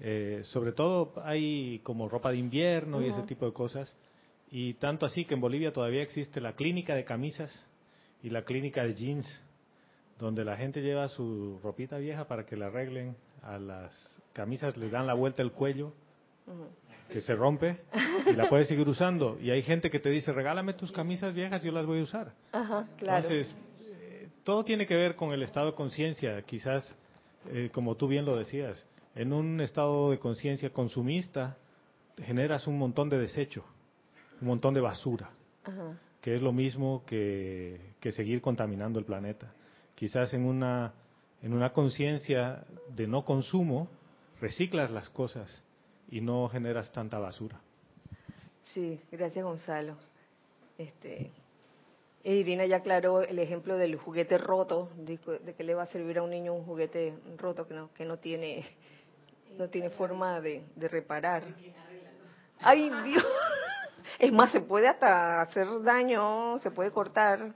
Eh, 0.00 0.40
sobre 0.44 0.72
todo 0.72 1.14
hay 1.24 1.78
como 1.84 2.08
ropa 2.08 2.30
de 2.30 2.36
invierno 2.38 3.00
y 3.00 3.08
ese 3.08 3.22
tipo 3.22 3.46
de 3.46 3.52
cosas. 3.52 3.96
Y 4.50 4.74
tanto 4.74 5.06
así 5.06 5.24
que 5.24 5.34
en 5.34 5.40
Bolivia 5.40 5.72
todavía 5.72 6.02
existe 6.02 6.40
la 6.40 6.52
clínica 6.54 6.94
de 6.94 7.04
camisas 7.04 7.50
y 8.22 8.30
la 8.30 8.42
clínica 8.44 8.82
de 8.84 8.94
jeans 8.94 9.42
donde 10.18 10.44
la 10.44 10.56
gente 10.56 10.80
lleva 10.82 11.08
su 11.08 11.58
ropita 11.62 11.96
vieja 11.98 12.26
para 12.28 12.44
que 12.46 12.56
la 12.56 12.66
arreglen, 12.66 13.16
a 13.44 13.58
las 13.58 13.92
camisas 14.32 14.76
les 14.76 14.90
dan 14.90 15.06
la 15.06 15.14
vuelta 15.14 15.42
el 15.42 15.52
cuello, 15.52 15.92
que 17.08 17.20
se 17.20 17.34
rompe, 17.34 17.78
y 18.26 18.32
la 18.34 18.48
puedes 18.48 18.68
seguir 18.68 18.88
usando. 18.88 19.38
Y 19.40 19.50
hay 19.50 19.62
gente 19.62 19.90
que 19.90 20.00
te 20.00 20.10
dice, 20.10 20.32
regálame 20.32 20.74
tus 20.74 20.90
camisas 20.90 21.34
viejas, 21.34 21.62
yo 21.62 21.72
las 21.72 21.86
voy 21.86 22.00
a 22.00 22.02
usar. 22.02 22.32
Ajá, 22.52 22.88
claro. 22.96 23.28
Entonces, 23.28 23.56
eh, 24.00 24.28
todo 24.42 24.64
tiene 24.64 24.86
que 24.86 24.96
ver 24.96 25.14
con 25.16 25.32
el 25.32 25.42
estado 25.42 25.66
de 25.66 25.74
conciencia, 25.74 26.42
quizás, 26.42 26.94
eh, 27.50 27.70
como 27.72 27.96
tú 27.96 28.08
bien 28.08 28.24
lo 28.24 28.36
decías, 28.36 28.86
en 29.14 29.32
un 29.32 29.60
estado 29.60 30.10
de 30.10 30.18
conciencia 30.18 30.70
consumista, 30.70 31.56
generas 32.22 32.66
un 32.66 32.78
montón 32.78 33.08
de 33.08 33.18
desecho, 33.18 33.64
un 34.40 34.48
montón 34.48 34.74
de 34.74 34.80
basura 34.80 35.30
Ajá. 35.64 35.98
que 36.20 36.34
es 36.34 36.42
lo 36.42 36.52
mismo 36.52 37.04
que, 37.06 37.94
que 38.00 38.12
seguir 38.12 38.40
contaminando 38.40 38.98
el 38.98 39.04
planeta. 39.04 39.52
Quizás 39.94 40.34
en 40.34 40.44
una, 40.44 40.92
en 41.44 41.52
una 41.52 41.74
conciencia 41.74 42.64
de 42.88 43.06
no 43.06 43.22
consumo, 43.22 43.86
reciclas 44.40 44.90
las 44.90 45.10
cosas 45.10 45.62
y 46.08 46.22
no 46.22 46.48
generas 46.48 46.90
tanta 46.90 47.18
basura. 47.18 47.60
Sí, 48.72 48.98
gracias 49.12 49.44
Gonzalo. 49.44 49.94
Este, 50.78 51.30
Irina 52.22 52.64
ya 52.64 52.76
aclaró 52.76 53.20
el 53.20 53.38
ejemplo 53.38 53.76
del 53.76 53.96
juguete 53.96 54.38
roto, 54.38 54.88
de 54.96 55.18
que 55.54 55.64
le 55.64 55.74
va 55.74 55.82
a 55.82 55.86
servir 55.88 56.16
a 56.16 56.22
un 56.22 56.30
niño 56.30 56.54
un 56.54 56.64
juguete 56.64 57.12
roto 57.36 57.68
que 57.68 57.74
no, 57.74 57.92
que 57.92 58.06
no 58.06 58.16
tiene, 58.16 58.64
no 59.58 59.68
tiene 59.68 59.90
forma 59.90 60.40
de, 60.40 60.64
de 60.74 60.88
reparar. 60.88 61.44
Ay 62.58 62.90
Dios, 63.04 63.26
es 64.18 64.32
más 64.32 64.50
se 64.50 64.62
puede 64.62 64.88
hasta 64.88 65.42
hacer 65.42 65.68
daño, 65.82 66.58
se 66.60 66.70
puede 66.70 66.90
cortar 66.90 67.52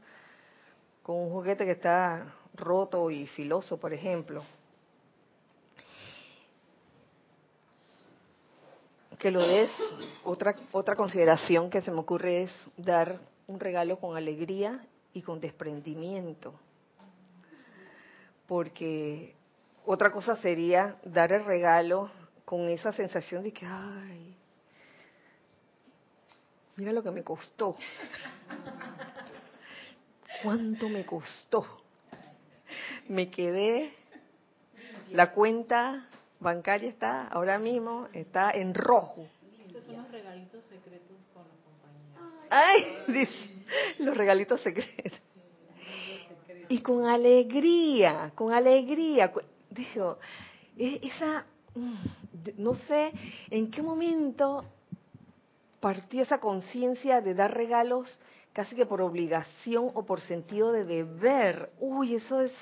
con 1.03 1.17
un 1.17 1.31
juguete 1.31 1.65
que 1.65 1.73
está 1.73 2.35
roto 2.59 3.11
y 3.11 3.27
filoso, 3.27 3.79
por 3.79 3.93
ejemplo. 3.93 4.43
que 9.19 9.31
lo 9.31 9.47
des, 9.47 9.71
otra, 10.25 10.55
otra 10.73 10.95
consideración 10.95 11.71
que 11.71 11.83
se 11.83 11.91
me 11.91 11.99
ocurre 11.99 12.45
es 12.45 12.53
dar 12.77 13.19
un 13.49 13.59
regalo 13.59 13.99
con 13.99 14.17
alegría 14.17 14.87
y 15.13 15.23
con 15.23 15.41
desprendimiento. 15.41 16.55
Porque 18.47 19.35
otra 19.85 20.11
cosa 20.11 20.37
sería 20.37 20.97
dar 21.05 21.33
el 21.33 21.45
regalo 21.45 22.11
con 22.45 22.69
esa 22.69 22.93
sensación 22.93 23.43
de 23.43 23.53
que, 23.53 23.67
ay, 23.67 24.37
mira 26.77 26.93
lo 26.93 27.03
que 27.03 27.11
me 27.11 27.25
costó. 27.25 27.77
¿Cuánto 30.43 30.89
me 30.89 31.05
costó? 31.05 31.78
Me 33.09 33.31
quedé, 33.31 33.93
la 35.13 35.33
cuenta 35.33 36.07
bancaria 36.41 36.91
está 36.91 37.27
ahora 37.29 37.59
mismo, 37.59 38.07
está 38.13 38.51
en 38.51 38.75
rojo. 38.75 39.27
Son 39.87 39.97
los 39.97 40.11
regalitos 40.11 40.65
secretos 40.67 41.17
con 41.33 41.43
la 41.45 41.55
compañía. 41.65 42.47
Ay, 42.51 42.85
dice, 43.09 44.03
los 44.05 44.17
regalitos 44.17 44.61
secretos. 44.61 45.21
Y 46.69 46.81
con 46.81 47.07
alegría, 47.07 48.31
con 48.35 48.53
alegría. 48.53 49.33
Digo, 49.71 50.19
e- 50.77 51.01
esa, 51.03 51.47
mm, 51.75 51.95
no 52.59 52.75
sé 52.75 53.13
en 53.51 53.71
qué 53.71 53.81
momento 53.81 54.65
partí 55.81 56.21
esa 56.21 56.39
conciencia 56.41 57.23
de 57.23 57.35
dar 57.35 57.55
regalos 57.55 58.21
casi 58.53 58.75
que 58.77 58.85
por 58.85 59.01
obligación 59.01 59.91
o 59.95 60.05
por 60.05 60.21
sentido 60.21 60.73
de 60.73 60.85
deber. 60.85 61.71
Uy, 61.81 62.17
eso 62.17 62.41
es... 62.43 62.53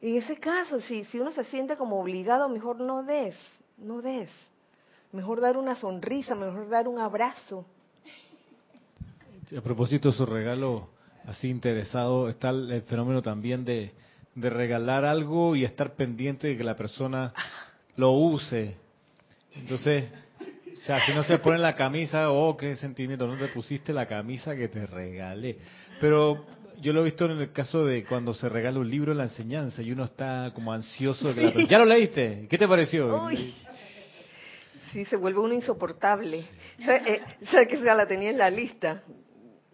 En 0.00 0.16
ese 0.16 0.36
caso, 0.36 0.80
si, 0.80 1.04
si 1.04 1.18
uno 1.18 1.32
se 1.32 1.44
siente 1.44 1.76
como 1.76 2.00
obligado, 2.00 2.48
mejor 2.48 2.80
no 2.80 3.02
des, 3.02 3.36
no 3.78 4.00
des. 4.00 4.30
Mejor 5.12 5.40
dar 5.40 5.56
una 5.56 5.74
sonrisa, 5.74 6.34
mejor 6.34 6.68
dar 6.68 6.86
un 6.86 6.98
abrazo. 6.98 7.66
A 9.56 9.60
propósito 9.60 10.10
de 10.10 10.16
su 10.16 10.26
regalo 10.26 10.88
así 11.26 11.48
interesado, 11.48 12.28
está 12.28 12.50
el 12.50 12.82
fenómeno 12.82 13.22
también 13.22 13.64
de, 13.64 13.92
de 14.34 14.50
regalar 14.50 15.04
algo 15.04 15.56
y 15.56 15.64
estar 15.64 15.94
pendiente 15.94 16.48
de 16.48 16.56
que 16.56 16.64
la 16.64 16.76
persona 16.76 17.32
lo 17.96 18.12
use. 18.12 18.76
Entonces, 19.54 20.04
o 20.80 20.84
sea, 20.84 21.04
si 21.04 21.12
no 21.12 21.24
se 21.24 21.38
pone 21.38 21.58
la 21.58 21.74
camisa, 21.74 22.30
oh, 22.30 22.56
qué 22.56 22.76
sentimiento, 22.76 23.26
no 23.26 23.36
te 23.36 23.48
pusiste 23.48 23.92
la 23.92 24.06
camisa 24.06 24.54
que 24.54 24.68
te 24.68 24.86
regalé. 24.86 25.58
Pero 26.00 26.46
yo 26.80 26.92
lo 26.92 27.00
he 27.00 27.04
visto 27.04 27.24
en 27.26 27.32
el 27.32 27.52
caso 27.52 27.84
de 27.84 28.04
cuando 28.04 28.34
se 28.34 28.48
regala 28.48 28.78
un 28.78 28.90
libro 28.90 29.12
en 29.12 29.18
la 29.18 29.24
enseñanza 29.24 29.82
y 29.82 29.92
uno 29.92 30.04
está 30.04 30.52
como 30.54 30.72
ansioso 30.72 31.28
de 31.28 31.52
que 31.52 31.62
la 31.62 31.68
¿Ya 31.68 31.78
lo 31.78 31.84
leíste? 31.84 32.46
¿Qué 32.48 32.58
te 32.58 32.68
pareció? 32.68 33.28
Sí, 34.92 35.04
se 35.04 35.16
vuelve 35.16 35.40
uno 35.40 35.54
insoportable. 35.54 36.44
¿Sabes 36.84 37.02
eh, 37.06 37.68
que 37.68 37.80
ya 37.82 37.94
la 37.94 38.06
tenía 38.06 38.30
en 38.30 38.38
la 38.38 38.48
lista? 38.48 39.02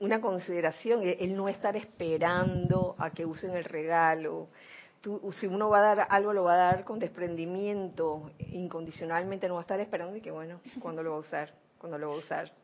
Una 0.00 0.20
consideración, 0.20 1.02
el 1.04 1.36
no 1.36 1.48
estar 1.48 1.76
esperando 1.76 2.96
a 2.98 3.10
que 3.10 3.24
usen 3.24 3.56
el 3.56 3.64
regalo, 3.64 4.48
si 5.38 5.46
uno 5.46 5.68
va 5.68 5.78
a 5.78 5.94
dar 5.94 6.06
algo, 6.10 6.32
lo 6.32 6.44
va 6.44 6.54
a 6.54 6.56
dar 6.56 6.84
con 6.84 6.98
desprendimiento, 6.98 8.32
incondicionalmente, 8.52 9.48
no 9.48 9.54
va 9.54 9.60
a 9.60 9.62
estar 9.62 9.80
esperando 9.80 10.16
y 10.16 10.20
que, 10.20 10.30
bueno, 10.30 10.60
cuando 10.80 11.02
lo 11.02 11.10
va 11.12 11.16
a 11.16 11.20
usar? 11.20 11.64
cuando 11.78 11.98
lo 11.98 12.08
va 12.08 12.14
a 12.14 12.18
usar? 12.18 12.63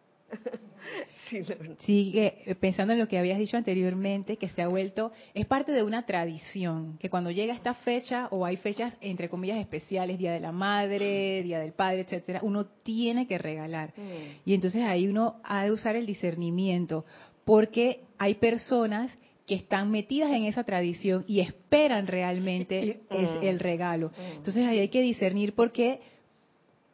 Sigue 1.81 2.43
eh, 2.45 2.55
pensando 2.57 2.93
en 2.93 2.99
lo 2.99 3.09
que 3.09 3.19
habías 3.19 3.39
dicho 3.39 3.57
anteriormente, 3.57 4.37
que 4.37 4.49
se 4.49 4.63
ha 4.63 4.69
vuelto, 4.69 5.13
es 5.35 5.47
parte 5.47 5.73
de 5.73 5.83
una 5.83 6.05
tradición, 6.05 6.99
que 6.99 7.11
cuando 7.11 7.31
llega 7.31 7.55
esta 7.55 7.75
fecha, 7.75 8.29
o 8.31 8.45
hay 8.45 8.57
fechas 8.57 8.97
entre 9.01 9.29
comillas 9.29 9.59
especiales, 9.59 10.19
Día 10.19 10.33
de 10.33 10.41
la 10.41 10.53
Madre, 10.53 11.43
Día 11.43 11.61
del 11.61 11.73
Padre, 11.73 12.01
etcétera, 12.01 12.41
uno 12.43 12.67
tiene 12.83 13.27
que 13.27 13.39
regalar. 13.39 13.93
Mm. 13.97 14.49
Y 14.51 14.55
entonces 14.55 14.83
ahí 14.83 15.07
uno 15.07 15.41
ha 15.45 15.65
de 15.65 15.73
usar 15.73 15.97
el 15.97 16.07
discernimiento, 16.07 17.05
porque 17.45 18.01
hay 18.19 18.35
personas 18.35 19.17
que 19.47 19.55
están 19.55 19.91
metidas 19.91 20.31
en 20.31 20.45
esa 20.45 20.65
tradición 20.65 21.25
y 21.27 21.41
esperan 21.41 22.07
realmente 22.07 23.01
es 23.11 23.31
mm. 23.31 23.43
el 23.43 23.61
regalo. 23.61 24.09
Mm. 24.09 24.37
Entonces 24.37 24.67
ahí 24.67 24.79
hay 24.79 24.89
que 24.89 25.01
discernir 25.01 25.55
porque 25.55 26.01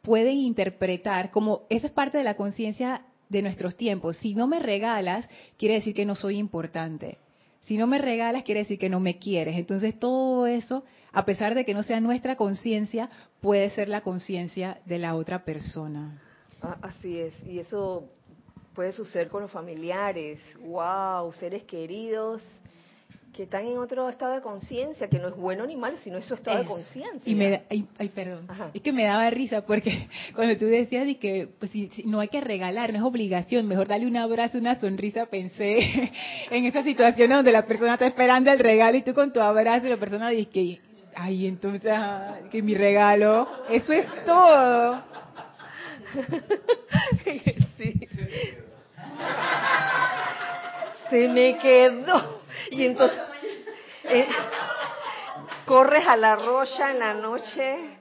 pueden 0.01 0.37
interpretar 0.37 1.31
como 1.31 1.63
esa 1.69 1.87
es 1.87 1.93
parte 1.93 2.17
de 2.17 2.23
la 2.23 2.35
conciencia 2.35 3.03
de 3.29 3.41
nuestros 3.41 3.75
tiempos. 3.75 4.17
Si 4.17 4.33
no 4.33 4.47
me 4.47 4.59
regalas, 4.59 5.29
quiere 5.57 5.75
decir 5.75 5.93
que 5.93 6.05
no 6.05 6.15
soy 6.15 6.37
importante. 6.37 7.17
Si 7.61 7.77
no 7.77 7.85
me 7.85 7.97
regalas, 7.97 8.43
quiere 8.43 8.61
decir 8.61 8.79
que 8.79 8.89
no 8.89 8.99
me 8.99 9.19
quieres. 9.19 9.57
Entonces 9.57 9.99
todo 9.99 10.47
eso, 10.47 10.85
a 11.11 11.25
pesar 11.25 11.53
de 11.53 11.65
que 11.65 11.73
no 11.73 11.83
sea 11.83 11.99
nuestra 11.99 12.35
conciencia, 12.35 13.09
puede 13.41 13.69
ser 13.71 13.89
la 13.89 14.01
conciencia 14.01 14.79
de 14.85 14.99
la 14.99 15.15
otra 15.15 15.43
persona. 15.43 16.21
Ah, 16.61 16.77
así 16.81 17.19
es. 17.19 17.33
Y 17.45 17.59
eso 17.59 18.09
puede 18.73 18.93
suceder 18.93 19.27
con 19.27 19.41
los 19.41 19.51
familiares, 19.51 20.39
wow, 20.61 21.31
seres 21.33 21.63
queridos 21.63 22.41
que 23.37 23.43
están 23.43 23.67
en 23.67 23.77
otro 23.77 24.09
estado 24.09 24.33
de 24.33 24.41
conciencia, 24.41 25.07
que 25.07 25.19
no 25.19 25.27
es 25.27 25.35
bueno 25.35 25.63
ni 25.67 25.75
malo, 25.75 25.95
sino 25.99 26.17
es 26.17 26.25
su 26.25 26.33
estado 26.33 26.57
de 26.57 26.65
conciencia. 26.65 27.21
Y 27.23 27.35
me 27.35 27.61
ay, 27.69 28.09
perdón, 28.09 28.47
es 28.73 28.81
que 28.81 28.91
me 28.91 29.03
daba 29.03 29.29
risa 29.29 29.63
porque 29.63 30.07
cuando 30.35 30.57
tú 30.57 30.65
decías 30.65 31.07
y 31.07 31.15
que 31.15 31.47
pues, 31.59 31.69
si, 31.71 31.87
no 32.05 32.19
hay 32.19 32.29
que 32.29 32.41
regalar, 32.41 32.91
no 32.91 32.97
es 32.97 33.03
obligación, 33.03 33.67
mejor 33.67 33.87
darle 33.87 34.07
un 34.07 34.17
abrazo, 34.17 34.57
una 34.57 34.79
sonrisa, 34.79 35.27
pensé 35.27 35.77
en 36.49 36.65
esa 36.65 36.81
situación 36.81 37.29
donde 37.29 37.51
la 37.51 37.67
persona 37.67 37.93
está 37.93 38.07
esperando 38.07 38.51
el 38.51 38.57
regalo 38.57 38.97
y 38.97 39.03
tú 39.03 39.13
con 39.13 39.31
tu 39.31 39.39
abrazo 39.39 39.85
y 39.85 39.91
la 39.91 39.97
persona 39.97 40.29
dice 40.29 40.49
que, 40.49 40.81
ay, 41.13 41.45
entonces, 41.45 41.91
ah, 41.93 42.39
que 42.49 42.63
mi 42.63 42.73
regalo, 42.73 43.47
eso 43.69 43.93
es 43.93 44.07
todo. 44.25 45.03
sí. 47.23 47.97
Se 51.09 51.27
me 51.27 51.57
quedó. 51.57 52.41
Y 52.71 52.85
entonces 52.85 53.19
eh, 54.05 54.27
corres 55.65 56.05
a 56.07 56.15
la 56.15 56.35
rocha 56.35 56.91
en 56.91 56.99
la 56.99 57.13
noche. 57.13 57.99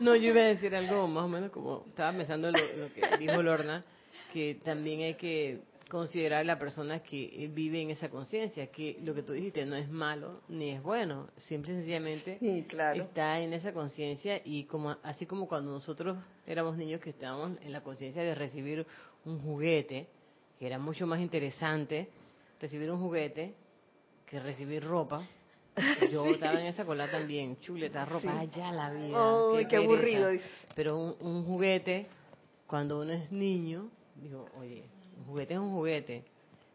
No, 0.00 0.16
yo 0.16 0.30
iba 0.30 0.40
a 0.40 0.44
decir 0.44 0.74
algo 0.74 1.06
más 1.06 1.22
o 1.24 1.28
menos 1.28 1.50
como 1.52 1.84
estaba 1.86 2.10
pensando 2.10 2.50
lo, 2.50 2.58
lo 2.58 2.92
que 2.92 3.16
dijo 3.18 3.40
Lorna, 3.40 3.84
que 4.32 4.56
también 4.64 5.02
hay 5.02 5.14
que 5.14 5.60
considerar 5.92 6.46
la 6.46 6.58
persona 6.58 7.00
que 7.00 7.50
vive 7.52 7.82
en 7.82 7.90
esa 7.90 8.08
conciencia, 8.08 8.68
que 8.68 8.98
lo 9.04 9.12
que 9.12 9.22
tú 9.22 9.34
dijiste 9.34 9.66
no 9.66 9.76
es 9.76 9.90
malo 9.90 10.40
ni 10.48 10.70
es 10.70 10.82
bueno, 10.82 11.28
siempre 11.36 11.74
sencillamente 11.74 12.38
está 12.94 13.38
en 13.40 13.52
esa 13.52 13.74
conciencia 13.74 14.40
y 14.42 14.64
como 14.64 14.96
así 15.02 15.26
como 15.26 15.46
cuando 15.46 15.70
nosotros 15.70 16.16
éramos 16.46 16.78
niños 16.78 16.98
que 17.02 17.10
estábamos 17.10 17.58
en 17.60 17.72
la 17.72 17.82
conciencia 17.82 18.22
de 18.22 18.34
recibir 18.34 18.86
un 19.26 19.38
juguete, 19.40 20.08
que 20.58 20.66
era 20.66 20.78
mucho 20.78 21.06
más 21.06 21.20
interesante 21.20 22.08
recibir 22.58 22.90
un 22.90 22.98
juguete 22.98 23.54
que 24.24 24.40
recibir 24.40 24.82
ropa. 24.82 25.28
Yo 26.10 26.24
estaba 26.24 26.58
en 26.58 26.68
esa 26.68 26.86
cola 26.86 27.10
también, 27.10 27.60
chuleta, 27.60 28.06
ropa, 28.06 28.38
allá 28.38 28.72
la 28.72 28.90
vida. 28.90 29.68
qué, 29.68 29.76
aburrido. 29.76 30.30
Pero 30.74 30.96
un, 30.98 31.16
un 31.20 31.44
juguete, 31.44 32.06
cuando 32.66 33.02
uno 33.02 33.12
es 33.12 33.30
niño, 33.30 33.90
digo, 34.14 34.48
oye, 34.58 34.84
un 35.22 35.28
juguete 35.28 35.54
es 35.54 35.60
un 35.60 35.72
juguete. 35.72 36.24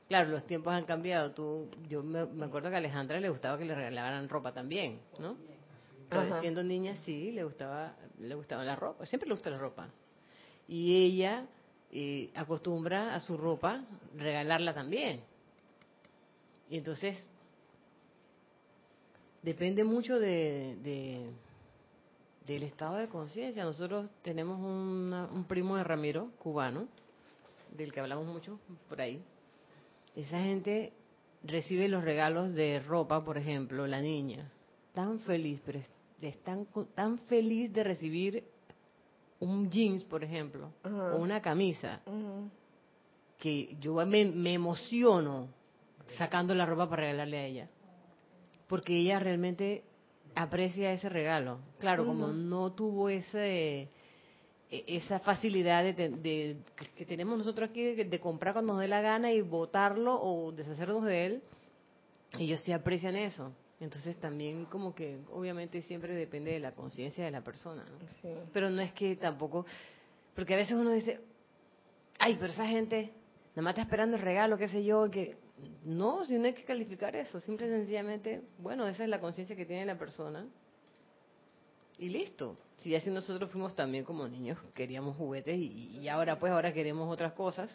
Claro, 0.08 0.30
los 0.30 0.46
tiempos 0.46 0.74
han 0.74 0.86
cambiado. 0.86 1.32
Tú, 1.32 1.70
yo 1.90 2.02
me, 2.02 2.20
acuerdo 2.46 2.70
que 2.70 2.76
a 2.76 2.78
Alejandra 2.80 3.20
le 3.20 3.30
gustaba 3.30 3.58
que 3.58 3.66
le 3.66 3.76
regalaran 3.76 4.30
ropa 4.30 4.54
también, 4.54 5.00
¿no? 5.20 5.36
siendo 6.40 6.64
niña 6.64 6.96
sí, 7.04 7.34
le 7.34 7.44
gustaba, 7.44 7.94
le 8.20 8.34
gustaba 8.36 8.64
la 8.64 8.78
ropa. 8.78 9.06
Siempre 9.06 9.28
le 9.28 9.36
gusta 9.36 9.50
la 9.50 9.58
ropa. 9.58 9.90
Y 10.66 11.04
ella 11.04 11.46
eh, 11.92 12.32
acostumbra 12.36 13.14
a 13.14 13.20
su 13.20 13.36
ropa 13.36 13.84
regalarla 14.16 14.74
también. 14.74 15.22
Y 16.70 16.78
entonces 16.78 17.28
depende 19.42 19.84
mucho 19.84 20.20
de, 20.20 20.78
de 20.84 21.30
del 22.46 22.64
estado 22.64 22.96
de 22.96 23.10
conciencia. 23.10 23.66
Nosotros 23.66 24.10
tenemos 24.22 24.58
un 24.60 25.46
primo 25.50 25.76
de 25.76 25.84
Ramiro, 25.84 26.32
cubano, 26.40 26.88
del 27.72 27.92
que 27.92 28.00
hablamos 28.00 28.26
mucho 28.26 28.60
por 28.90 29.02
ahí, 29.02 29.22
esa 30.16 30.40
gente 30.40 30.94
recibe 31.44 31.88
los 31.88 32.04
regalos 32.04 32.54
de 32.54 32.80
ropa, 32.80 33.24
por 33.24 33.38
ejemplo, 33.38 33.88
la 33.88 34.02
niña, 34.02 34.52
tan 34.94 35.20
feliz, 35.20 35.62
pero 35.66 35.80
es 36.22 36.38
tan, 36.44 36.68
tan 36.96 37.20
feliz 37.20 37.72
de 37.72 37.84
recibir 37.84 38.44
un 39.40 39.70
jeans, 39.70 40.04
por 40.04 40.24
ejemplo, 40.24 40.72
o 40.84 41.18
una 41.18 41.42
camisa, 41.42 42.02
que 43.38 43.78
yo 43.80 43.94
me, 44.06 44.26
me 44.26 44.54
emociono 44.54 45.50
sacando 46.18 46.56
la 46.56 46.66
ropa 46.66 46.90
para 46.90 47.04
regalarle 47.04 47.38
a 47.38 47.46
ella, 47.46 47.70
porque 48.68 48.98
ella 48.98 49.20
realmente 49.20 49.84
aprecia 50.36 50.92
ese 50.92 51.10
regalo. 51.10 51.60
Claro, 51.80 52.06
como 52.06 52.28
no 52.28 52.72
tuvo 52.74 53.10
ese 53.10 53.90
esa 54.70 55.20
facilidad 55.20 55.84
de, 55.84 56.58
que 56.96 57.06
tenemos 57.06 57.38
nosotros 57.38 57.70
aquí 57.70 57.96
de, 57.96 58.20
comprar 58.20 58.54
cuando 58.54 58.74
nos 58.74 58.82
dé 58.82 58.88
la 58.88 59.02
gana 59.02 59.32
y 59.32 59.42
botarlo 59.42 60.20
o 60.22 60.52
deshacernos 60.52 61.06
de 61.06 61.26
él, 61.26 61.44
ellos 62.38 62.60
sí 62.62 62.74
aprecian 62.74 63.16
eso. 63.16 63.54
Entonces 63.80 64.18
también 64.18 64.66
como 64.66 64.94
que 64.94 65.20
obviamente 65.32 65.82
siempre 65.84 66.14
depende 66.14 66.52
de 66.52 66.60
la 66.60 66.74
conciencia 66.74 67.24
de 67.24 67.32
la 67.32 67.44
persona, 67.44 67.86
Pero 68.52 68.70
no 68.70 68.82
es 68.82 68.92
que 68.94 69.16
tampoco, 69.16 69.66
porque 70.36 70.56
a 70.56 70.58
veces 70.58 70.74
uno 70.74 70.92
dice, 70.92 71.22
ay, 72.20 72.36
pero 72.40 72.52
esa 72.52 72.66
gente 72.66 73.14
nada 73.56 73.62
más 73.62 73.72
está 73.72 73.84
esperando 73.84 74.18
el 74.18 74.24
regalo, 74.24 74.58
qué 74.58 74.68
sé 74.68 74.84
yo, 74.84 75.10
que 75.10 75.38
no, 75.86 76.26
si 76.26 76.38
no 76.38 76.46
hay 76.46 76.54
que 76.54 76.64
calificar 76.64 77.16
eso, 77.16 77.40
simple 77.40 77.68
y 77.68 77.70
sencillamente, 77.70 78.42
bueno, 78.58 78.88
esa 78.88 79.04
es 79.04 79.10
la 79.10 79.22
conciencia 79.22 79.56
que 79.56 79.66
tiene 79.66 79.86
la 79.86 79.98
persona 79.98 80.46
y 82.00 82.10
listo 82.10 82.58
si 82.78 82.96
así 82.96 83.10
nosotros 83.10 83.52
fuimos 83.52 83.76
también 83.76 84.04
como 84.04 84.28
niños, 84.28 84.58
queríamos 84.74 85.18
juguetes 85.18 85.58
y, 85.58 86.08
ahora 86.10 86.38
pues 86.40 86.52
ahora 86.52 86.74
queremos 86.74 87.12
otras 87.12 87.34
cosas, 87.34 87.70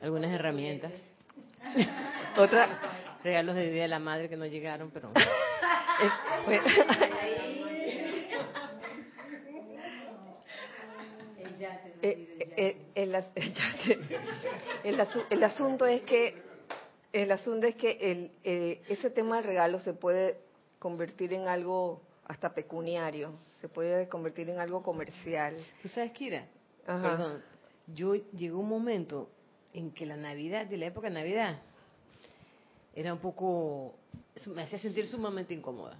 algunas 0.00 0.32
herramientas, 0.32 0.92
otra. 2.36 2.80
Regalos 3.22 3.54
de 3.54 3.70
Día 3.70 3.82
de 3.82 3.88
la 3.88 3.98
Madre 3.98 4.28
que 4.28 4.36
no 4.36 4.44
llegaron, 4.44 4.90
pero 4.90 5.10
el, 15.30 15.42
asunto 15.42 15.86
es 15.86 16.02
que 16.02 16.42
el 17.14 17.32
asunto 17.32 17.66
es 17.66 17.76
que 17.76 17.92
el, 17.98 18.30
eh, 18.44 18.82
ese 18.90 19.08
tema 19.08 19.36
del 19.36 19.46
regalo 19.46 19.80
se 19.80 19.94
puede 19.94 20.38
convertir 20.78 21.32
en 21.32 21.48
algo 21.48 22.02
hasta 22.26 22.54
pecuniario, 22.54 23.32
se 23.60 23.68
puede 23.68 24.08
convertir 24.08 24.48
en 24.50 24.58
algo 24.58 24.82
comercial. 24.82 25.56
¿Tú 25.82 25.88
sabes, 25.88 26.12
Kira? 26.12 26.46
Perdón, 26.86 27.42
yo 27.86 28.14
llegó 28.14 28.60
un 28.60 28.68
momento 28.68 29.30
en 29.72 29.90
que 29.92 30.06
la 30.06 30.16
Navidad, 30.16 30.66
de 30.66 30.76
la 30.76 30.86
época 30.86 31.08
de 31.08 31.14
Navidad, 31.14 31.60
era 32.94 33.12
un 33.12 33.20
poco, 33.20 33.94
me 34.46 34.62
hacía 34.62 34.78
sentir 34.78 35.06
sumamente 35.06 35.52
incómoda. 35.52 35.96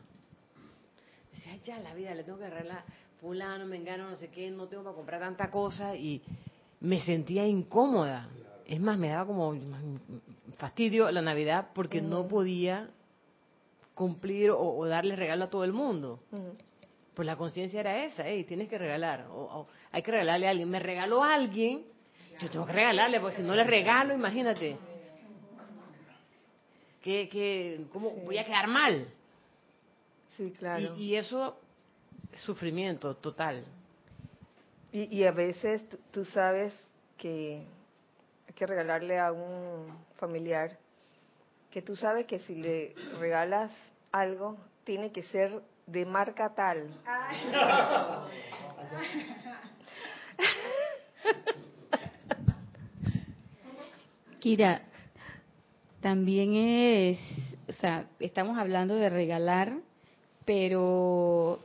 Decía, 1.32 1.56
ya 1.64 1.78
la 1.80 1.94
vida, 1.94 2.14
le 2.14 2.22
tengo 2.22 2.38
que 2.38 2.44
arreglar 2.44 2.84
fulano, 3.20 3.66
me 3.66 3.76
engano, 3.76 4.08
no 4.08 4.16
sé 4.16 4.28
qué, 4.28 4.50
no 4.50 4.68
tengo 4.68 4.84
para 4.84 4.96
comprar 4.96 5.20
tanta 5.20 5.50
cosa 5.50 5.96
y 5.96 6.22
me 6.80 7.00
sentía 7.00 7.46
incómoda. 7.46 8.28
Es 8.66 8.80
más, 8.80 8.98
me 8.98 9.08
daba 9.08 9.26
como 9.26 9.54
fastidio 10.58 11.10
la 11.10 11.22
Navidad 11.22 11.70
porque 11.74 12.00
no 12.00 12.28
podía 12.28 12.90
cumplir 13.94 14.50
o, 14.50 14.84
darle 14.86 15.16
regalo 15.16 15.44
a 15.44 15.50
todo 15.50 15.64
el 15.64 15.72
mundo. 15.72 16.20
Pues 17.14 17.26
la 17.26 17.36
conciencia 17.36 17.80
era 17.80 18.04
esa, 18.04 18.26
hey, 18.26 18.44
tienes 18.44 18.68
que 18.68 18.76
regalar, 18.76 19.26
o, 19.30 19.66
hay 19.92 20.02
que 20.02 20.10
regalarle 20.10 20.48
a 20.48 20.50
alguien. 20.50 20.68
Me 20.68 20.80
regaló 20.80 21.22
a 21.22 21.34
alguien, 21.34 21.84
yo 22.40 22.50
tengo 22.50 22.66
que 22.66 22.72
regalarle, 22.72 23.20
porque 23.20 23.36
si 23.36 23.42
no 23.42 23.54
le 23.54 23.64
regalo, 23.64 24.12
imagínate. 24.14 24.76
Que, 27.00 27.28
que, 27.28 27.86
¿Cómo 27.92 28.10
voy 28.10 28.38
a 28.38 28.44
quedar 28.44 28.66
mal? 28.66 29.06
Sí, 30.36 30.52
claro. 30.58 30.96
Y, 30.96 31.14
eso, 31.14 31.56
sufrimiento 32.32 33.14
total. 33.16 33.64
Y, 34.90 35.18
y 35.18 35.24
a 35.24 35.30
veces 35.30 35.82
tú 36.10 36.24
sabes 36.24 36.72
que 37.18 37.62
hay 38.48 38.54
que 38.54 38.66
regalarle 38.66 39.18
a 39.20 39.30
un 39.32 39.96
familiar 40.16 40.78
que 41.74 41.82
tú 41.82 41.94
sabes 41.96 42.26
que 42.26 42.38
si 42.38 42.54
le 42.54 42.94
regalas 43.18 43.68
algo, 44.12 44.56
tiene 44.84 45.10
que 45.10 45.24
ser 45.24 45.60
de 45.88 46.06
marca 46.06 46.54
tal. 46.54 46.88
Kira, 54.38 54.82
también 56.00 56.54
es, 56.54 57.18
o 57.68 57.72
sea, 57.72 58.06
estamos 58.20 58.56
hablando 58.56 58.94
de 58.94 59.10
regalar, 59.10 59.72
pero 60.44 61.58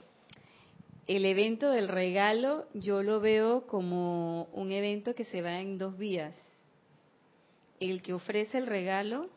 el 1.05 1.23
evento 1.23 1.69
del 1.69 1.87
regalo 1.87 2.65
yo 2.73 3.03
lo 3.03 3.19
veo 3.19 3.67
como 3.67 4.45
un 4.53 4.71
evento 4.71 5.13
que 5.13 5.25
se 5.25 5.43
va 5.43 5.59
en 5.59 5.77
dos 5.77 5.99
vías. 5.99 6.35
El 7.79 8.01
que 8.01 8.13
ofrece 8.13 8.57
el 8.57 8.65
regalo, 8.65 9.29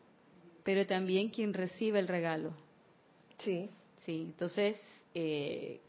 pero 0.64 0.86
también 0.86 1.28
quien 1.28 1.54
recibe 1.54 1.98
el 1.98 2.08
regalo. 2.08 2.52
Sí. 3.38 3.68
Sí, 4.04 4.22
entonces, 4.26 4.80
eh, 5.14 5.80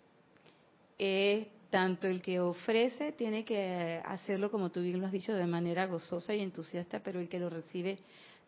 tanto 1.69 2.07
el 2.07 2.21
que 2.21 2.39
ofrece 2.39 3.11
tiene 3.13 3.43
que 3.43 3.99
hacerlo, 4.05 4.51
como 4.51 4.69
tú 4.69 4.81
bien 4.81 5.01
lo 5.01 5.07
has 5.07 5.11
dicho, 5.11 5.33
de 5.33 5.47
manera 5.47 5.87
gozosa 5.87 6.35
y 6.35 6.41
entusiasta, 6.41 6.99
pero 6.99 7.19
el 7.19 7.27
que 7.27 7.39
lo 7.39 7.49
recibe 7.49 7.97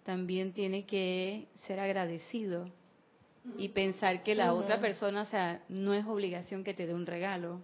también 0.04 0.54
tiene 0.54 0.86
que 0.86 1.48
ser 1.66 1.80
agradecido 1.80 2.70
y 3.58 3.70
pensar 3.70 4.22
que 4.22 4.36
la 4.36 4.54
otra 4.54 4.80
persona, 4.80 5.24
o 5.24 5.26
sea, 5.26 5.64
no 5.70 5.96
es 5.96 6.06
obligación 6.06 6.64
que 6.64 6.76
te 6.76 6.86
dé 6.86 6.94
un 6.94 7.08
regalo. 7.08 7.62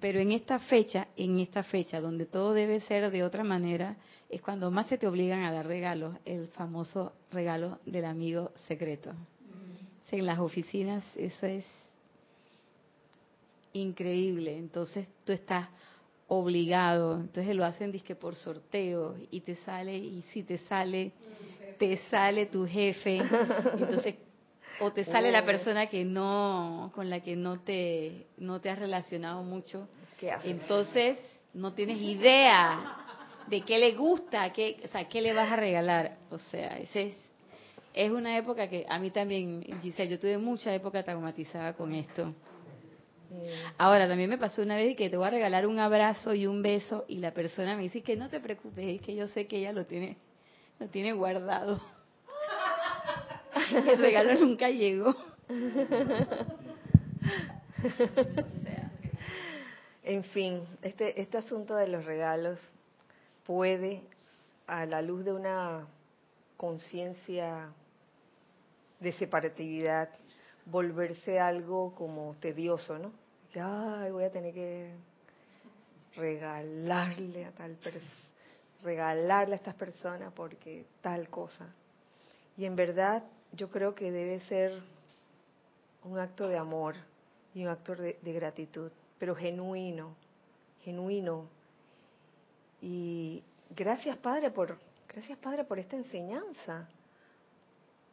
Pero 0.00 0.20
en 0.20 0.30
esta 0.30 0.60
fecha, 0.60 1.08
en 1.16 1.40
esta 1.40 1.64
fecha 1.64 2.00
donde 2.00 2.26
todo 2.26 2.52
debe 2.52 2.78
ser 2.80 3.10
de 3.10 3.24
otra 3.24 3.42
manera, 3.42 3.96
es 4.34 4.42
cuando 4.42 4.68
más 4.72 4.88
se 4.88 4.98
te 4.98 5.06
obligan 5.06 5.44
a 5.44 5.52
dar 5.52 5.64
regalos, 5.64 6.16
el 6.24 6.48
famoso 6.48 7.12
regalo 7.30 7.78
del 7.86 8.04
amigo 8.04 8.50
secreto. 8.66 9.12
En 10.10 10.26
las 10.26 10.38
oficinas, 10.38 11.04
eso 11.16 11.46
es 11.46 11.64
increíble. 13.72 14.56
Entonces 14.56 15.08
tú 15.24 15.32
estás 15.32 15.68
obligado, 16.28 17.16
entonces 17.16 17.54
lo 17.54 17.64
hacen 17.64 17.92
disque 17.92 18.14
por 18.14 18.34
sorteo 18.34 19.16
y 19.30 19.40
te 19.40 19.56
sale, 19.56 19.96
y 19.96 20.22
si 20.32 20.42
te 20.42 20.58
sale, 20.58 21.12
te 21.78 21.96
sale 22.08 22.46
tu 22.46 22.66
jefe, 22.66 23.18
entonces 23.78 24.14
o 24.80 24.92
te 24.92 25.04
sale 25.04 25.30
la 25.30 25.42
oh. 25.42 25.44
persona 25.44 25.88
que 25.88 26.04
no, 26.04 26.92
con 26.94 27.10
la 27.10 27.20
que 27.20 27.36
no 27.36 27.60
te, 27.60 28.26
no 28.38 28.60
te 28.60 28.70
has 28.70 28.78
relacionado 28.78 29.42
mucho, 29.42 29.88
entonces 30.44 31.18
no 31.52 31.72
tienes 31.72 32.00
idea 32.00 33.03
de 33.48 33.60
qué 33.62 33.78
le 33.78 33.92
gusta, 33.92 34.52
qué, 34.52 34.80
o 34.84 34.88
sea, 34.88 35.08
qué 35.08 35.20
le 35.20 35.32
vas 35.32 35.50
a 35.50 35.56
regalar, 35.56 36.16
o 36.30 36.38
sea, 36.38 36.78
ese 36.78 37.08
es 37.08 37.24
es 37.94 38.10
una 38.10 38.36
época 38.36 38.68
que 38.68 38.84
a 38.88 38.98
mí 38.98 39.10
también, 39.12 39.62
Giselle, 39.80 40.10
yo 40.10 40.18
tuve 40.18 40.36
mucha 40.36 40.74
época 40.74 41.04
traumatizada 41.04 41.74
con 41.74 41.94
esto. 41.94 42.34
Ahora, 43.78 44.08
también 44.08 44.28
me 44.28 44.36
pasó 44.36 44.62
una 44.62 44.76
vez 44.76 44.96
que 44.96 45.08
te 45.08 45.16
voy 45.16 45.26
a 45.26 45.30
regalar 45.30 45.66
un 45.66 45.78
abrazo 45.78 46.34
y 46.34 46.46
un 46.46 46.60
beso 46.60 47.04
y 47.08 47.18
la 47.18 47.32
persona 47.32 47.76
me 47.76 47.84
dice 47.84 48.02
que 48.02 48.16
no 48.16 48.28
te 48.28 48.40
preocupes, 48.40 49.00
que 49.00 49.14
yo 49.14 49.28
sé 49.28 49.46
que 49.46 49.58
ella 49.58 49.72
lo 49.72 49.86
tiene, 49.86 50.16
lo 50.80 50.88
tiene 50.88 51.12
guardado. 51.12 51.80
El 53.88 53.98
regalo 53.98 54.34
nunca 54.40 54.68
llegó. 54.68 55.14
En 60.06 60.22
fin, 60.22 60.60
este, 60.82 61.18
este 61.18 61.38
asunto 61.38 61.74
de 61.76 61.88
los 61.88 62.04
regalos 62.04 62.58
puede, 63.44 64.02
a 64.66 64.86
la 64.86 65.02
luz 65.02 65.24
de 65.24 65.32
una 65.32 65.86
conciencia 66.56 67.72
de 69.00 69.12
separatividad 69.12 70.08
volverse 70.66 71.38
algo 71.38 71.94
como 71.94 72.34
tedioso, 72.40 72.98
¿no? 72.98 73.12
Ay, 73.54 74.10
voy 74.10 74.24
a 74.24 74.32
tener 74.32 74.54
que 74.54 74.92
regalarle 76.16 77.44
a 77.44 77.50
tal 77.52 77.72
persona, 77.72 78.10
regalarle 78.82 79.54
a 79.54 79.58
estas 79.58 79.74
personas 79.74 80.32
porque 80.32 80.86
tal 81.02 81.28
cosa. 81.28 81.66
Y 82.56 82.64
en 82.64 82.76
verdad 82.76 83.22
yo 83.52 83.68
creo 83.70 83.94
que 83.94 84.10
debe 84.10 84.40
ser 84.40 84.82
un 86.02 86.18
acto 86.18 86.48
de 86.48 86.56
amor 86.56 86.96
y 87.54 87.64
un 87.64 87.68
acto 87.68 87.94
de 87.94 88.32
gratitud, 88.32 88.90
pero 89.18 89.34
genuino, 89.34 90.14
genuino. 90.82 91.48
Y 92.86 93.42
gracias 93.70 94.18
Padre 94.18 94.50
por, 94.50 94.78
gracias 95.08 95.38
Padre 95.38 95.64
por 95.64 95.78
esta 95.78 95.96
enseñanza 95.96 96.86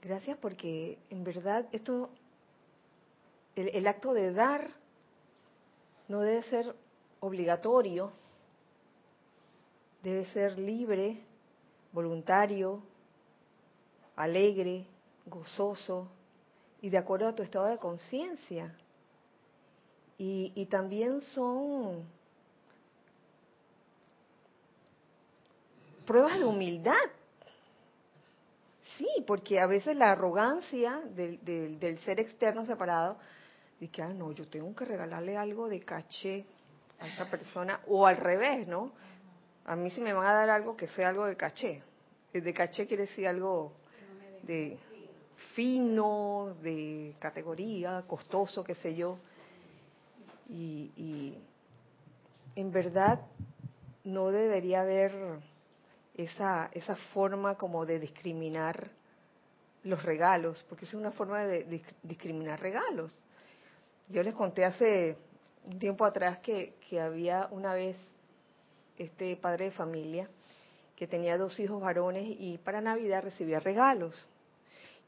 Gracias 0.02 0.36
porque 0.40 0.98
en 1.12 1.24
verdad 1.24 1.68
esto, 1.72 2.10
el, 3.56 3.86
acto 3.86 4.14
de 4.14 4.34
dar 4.34 4.72
no 6.08 6.22
debe 6.22 6.42
ser 6.44 6.76
obligatorio, 7.20 8.12
debe 10.02 10.26
ser 10.34 10.58
libre, 10.58 11.22
voluntario, 11.92 12.82
alegre, 14.16 14.88
gozoso 15.28 16.08
y 16.82 16.90
de 16.90 16.98
acuerdo 16.98 17.28
a 17.28 17.36
tu 17.36 17.44
estado 17.44 17.68
de 17.68 17.78
conciencia. 17.78 18.76
Y, 20.18 20.52
y, 20.56 20.66
también 20.66 21.22
son 21.22 22.06
pruebas 26.12 26.38
de 26.38 26.43
humildad 26.43 26.93
sí, 28.97 29.08
porque 29.26 29.62
a 29.62 29.65
veces 29.65 29.95
la 29.95 30.12
arrogancia 30.12 31.02
del, 31.15 31.39
del, 31.80 32.00
ser 32.00 32.19
externo 32.19 32.65
separado, 32.65 33.17
de 33.80 33.88
que, 33.88 34.02
ah, 34.02 34.10
no, 34.10 34.34
yo 34.34 34.45
tengo 34.50 34.76
que 34.76 34.84
regalarle 34.84 35.38
algo 35.38 35.69
de 35.69 35.80
caché 35.80 36.43
a 37.00 37.08
esa 37.08 37.30
persona, 37.30 37.80
o 37.88 38.06
al 38.06 38.17
revés, 38.17 38.67
¿no? 38.67 38.91
A 39.63 39.78
mí 39.78 39.89
si 39.91 40.02
me 40.02 40.12
van 40.12 40.28
a 40.28 40.34
dar 40.34 40.50
algo 40.50 40.76
que 40.76 40.89
sea 40.89 41.08
algo 41.08 41.26
de 41.26 41.38
caché. 41.38 41.82
De 42.34 42.54
caché 42.54 42.88
quiere 42.88 43.04
decir 43.04 43.26
algo 43.26 43.71
de 44.43 44.78
fino, 45.56 46.58
de 46.62 47.15
categoría, 47.19 48.04
costoso, 48.06 48.65
qué 48.65 48.76
sé 48.76 48.95
yo. 48.95 49.17
Y, 50.50 50.91
y 50.97 51.38
en 52.58 52.69
verdad 52.69 53.21
no 54.04 54.27
debería 54.27 54.81
haber 54.81 55.13
esa, 56.16 56.70
esa 56.74 56.96
forma 57.14 57.56
como 57.56 57.86
de 57.86 58.00
discriminar 58.00 58.90
los 59.84 60.04
regalos, 60.04 60.64
porque 60.70 60.86
es 60.86 60.94
una 60.94 61.12
forma 61.12 61.44
de 61.44 61.84
discriminar 62.04 62.60
regalos. 62.60 63.20
Yo 64.10 64.22
les 64.24 64.36
conté 64.36 64.66
hace 64.66 65.18
un 65.66 65.80
tiempo 65.80 66.06
atrás 66.06 66.40
que, 66.40 66.76
que 66.90 67.00
había 67.00 67.48
una 67.52 67.74
vez 67.74 67.98
este 68.98 69.36
padre 69.38 69.66
de 69.66 69.72
familia 69.72 70.30
que 70.96 71.08
tenía 71.08 71.38
dos 71.38 71.60
hijos 71.60 71.82
varones 71.82 72.24
y 72.28 72.60
para 72.60 72.80
Navidad 72.80 73.24
recibía 73.24 73.60
regalos. 73.60 74.28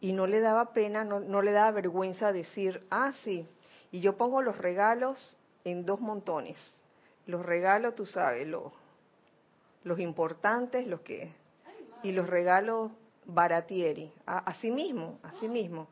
Y 0.01 0.11
no 0.11 0.25
le 0.25 0.39
daba 0.39 0.73
pena, 0.73 1.03
no, 1.03 1.19
no 1.19 1.41
le 1.41 1.51
daba 1.51 1.71
vergüenza 1.71 2.31
decir, 2.31 2.83
ah, 2.89 3.13
sí, 3.23 3.47
y 3.91 4.01
yo 4.01 4.17
pongo 4.17 4.41
los 4.41 4.57
regalos 4.57 5.37
en 5.63 5.85
dos 5.85 5.99
montones. 5.99 6.57
Los 7.27 7.45
regalos, 7.45 7.93
tú 7.93 8.07
sabes, 8.07 8.47
los, 8.47 8.73
los 9.83 9.99
importantes, 9.99 10.87
los 10.87 11.01
que 11.01 11.29
y 12.03 12.11
los 12.11 12.29
regalos 12.29 12.91
baratieri, 13.25 14.11
así 14.25 14.69
mismo, 14.69 15.19
así 15.23 15.47
mismo. 15.47 15.87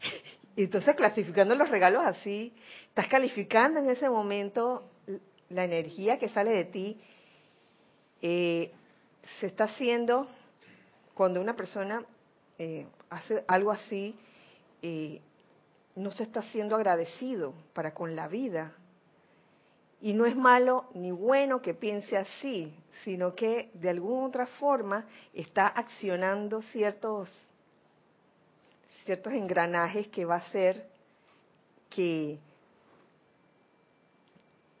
Y 0.58 0.64
entonces 0.64 0.94
clasificando 0.94 1.54
los 1.54 1.68
regalos 1.68 2.02
así, 2.06 2.50
estás 2.88 3.08
calificando 3.08 3.78
en 3.78 3.90
ese 3.90 4.08
momento 4.08 4.88
la 5.50 5.66
energía 5.66 6.18
que 6.18 6.30
sale 6.30 6.50
de 6.50 6.64
ti, 6.64 6.98
eh, 8.22 8.72
se 9.38 9.48
está 9.48 9.64
haciendo 9.64 10.26
cuando 11.12 11.42
una 11.42 11.56
persona 11.56 12.02
eh, 12.58 12.86
hace 13.10 13.44
algo 13.48 13.70
así, 13.70 14.14
eh, 14.80 15.20
no 15.94 16.10
se 16.10 16.22
está 16.22 16.40
siendo 16.40 16.74
agradecido 16.74 17.52
para 17.74 17.92
con 17.92 18.16
la 18.16 18.26
vida. 18.26 18.72
Y 20.00 20.14
no 20.14 20.24
es 20.24 20.36
malo 20.36 20.86
ni 20.94 21.10
bueno 21.10 21.60
que 21.60 21.74
piense 21.74 22.16
así, 22.16 22.72
sino 23.04 23.34
que 23.34 23.70
de 23.74 23.90
alguna 23.90 24.26
otra 24.26 24.46
forma 24.46 25.06
está 25.32 25.66
accionando 25.66 26.62
ciertos, 26.62 27.28
ciertos 29.04 29.32
engranajes 29.32 30.08
que 30.08 30.24
va 30.24 30.36
a 30.36 30.38
hacer 30.38 30.86
que 31.90 32.38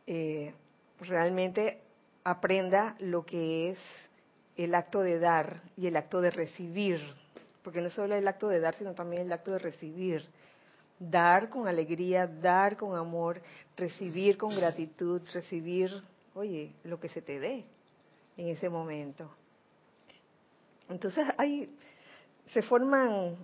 eh, 0.06 0.52
realmente 1.00 1.80
aprenda 2.24 2.96
lo 3.00 3.24
que 3.24 3.70
es 3.70 3.78
el 4.56 4.74
acto 4.74 5.00
de 5.00 5.18
dar 5.18 5.62
y 5.76 5.86
el 5.86 5.96
acto 5.96 6.20
de 6.20 6.30
recibir, 6.30 7.00
porque 7.62 7.80
no 7.80 7.90
solo 7.90 8.14
el 8.14 8.26
acto 8.26 8.48
de 8.48 8.60
dar, 8.60 8.74
sino 8.74 8.94
también 8.94 9.22
el 9.22 9.32
acto 9.32 9.52
de 9.52 9.58
recibir. 9.58 10.26
Dar 10.98 11.50
con 11.50 11.68
alegría, 11.68 12.26
dar 12.26 12.78
con 12.78 12.96
amor, 12.96 13.42
recibir 13.76 14.38
con 14.38 14.56
gratitud, 14.56 15.20
recibir, 15.34 15.90
oye, 16.34 16.72
lo 16.84 16.98
que 16.98 17.10
se 17.10 17.20
te 17.20 17.38
dé 17.38 17.66
en 18.36 18.48
ese 18.48 18.68
momento. 18.68 19.30
Entonces 20.88 21.26
ahí 21.38 21.74
se 22.52 22.62
forman 22.62 23.36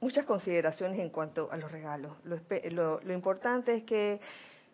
muchas 0.00 0.26
consideraciones 0.26 0.98
en 0.98 1.10
cuanto 1.10 1.50
a 1.50 1.56
los 1.56 1.70
regalos. 1.70 2.12
Lo, 2.24 3.00
lo, 3.00 3.12
importante 3.12 3.76
es 3.76 3.84
que 3.84 4.20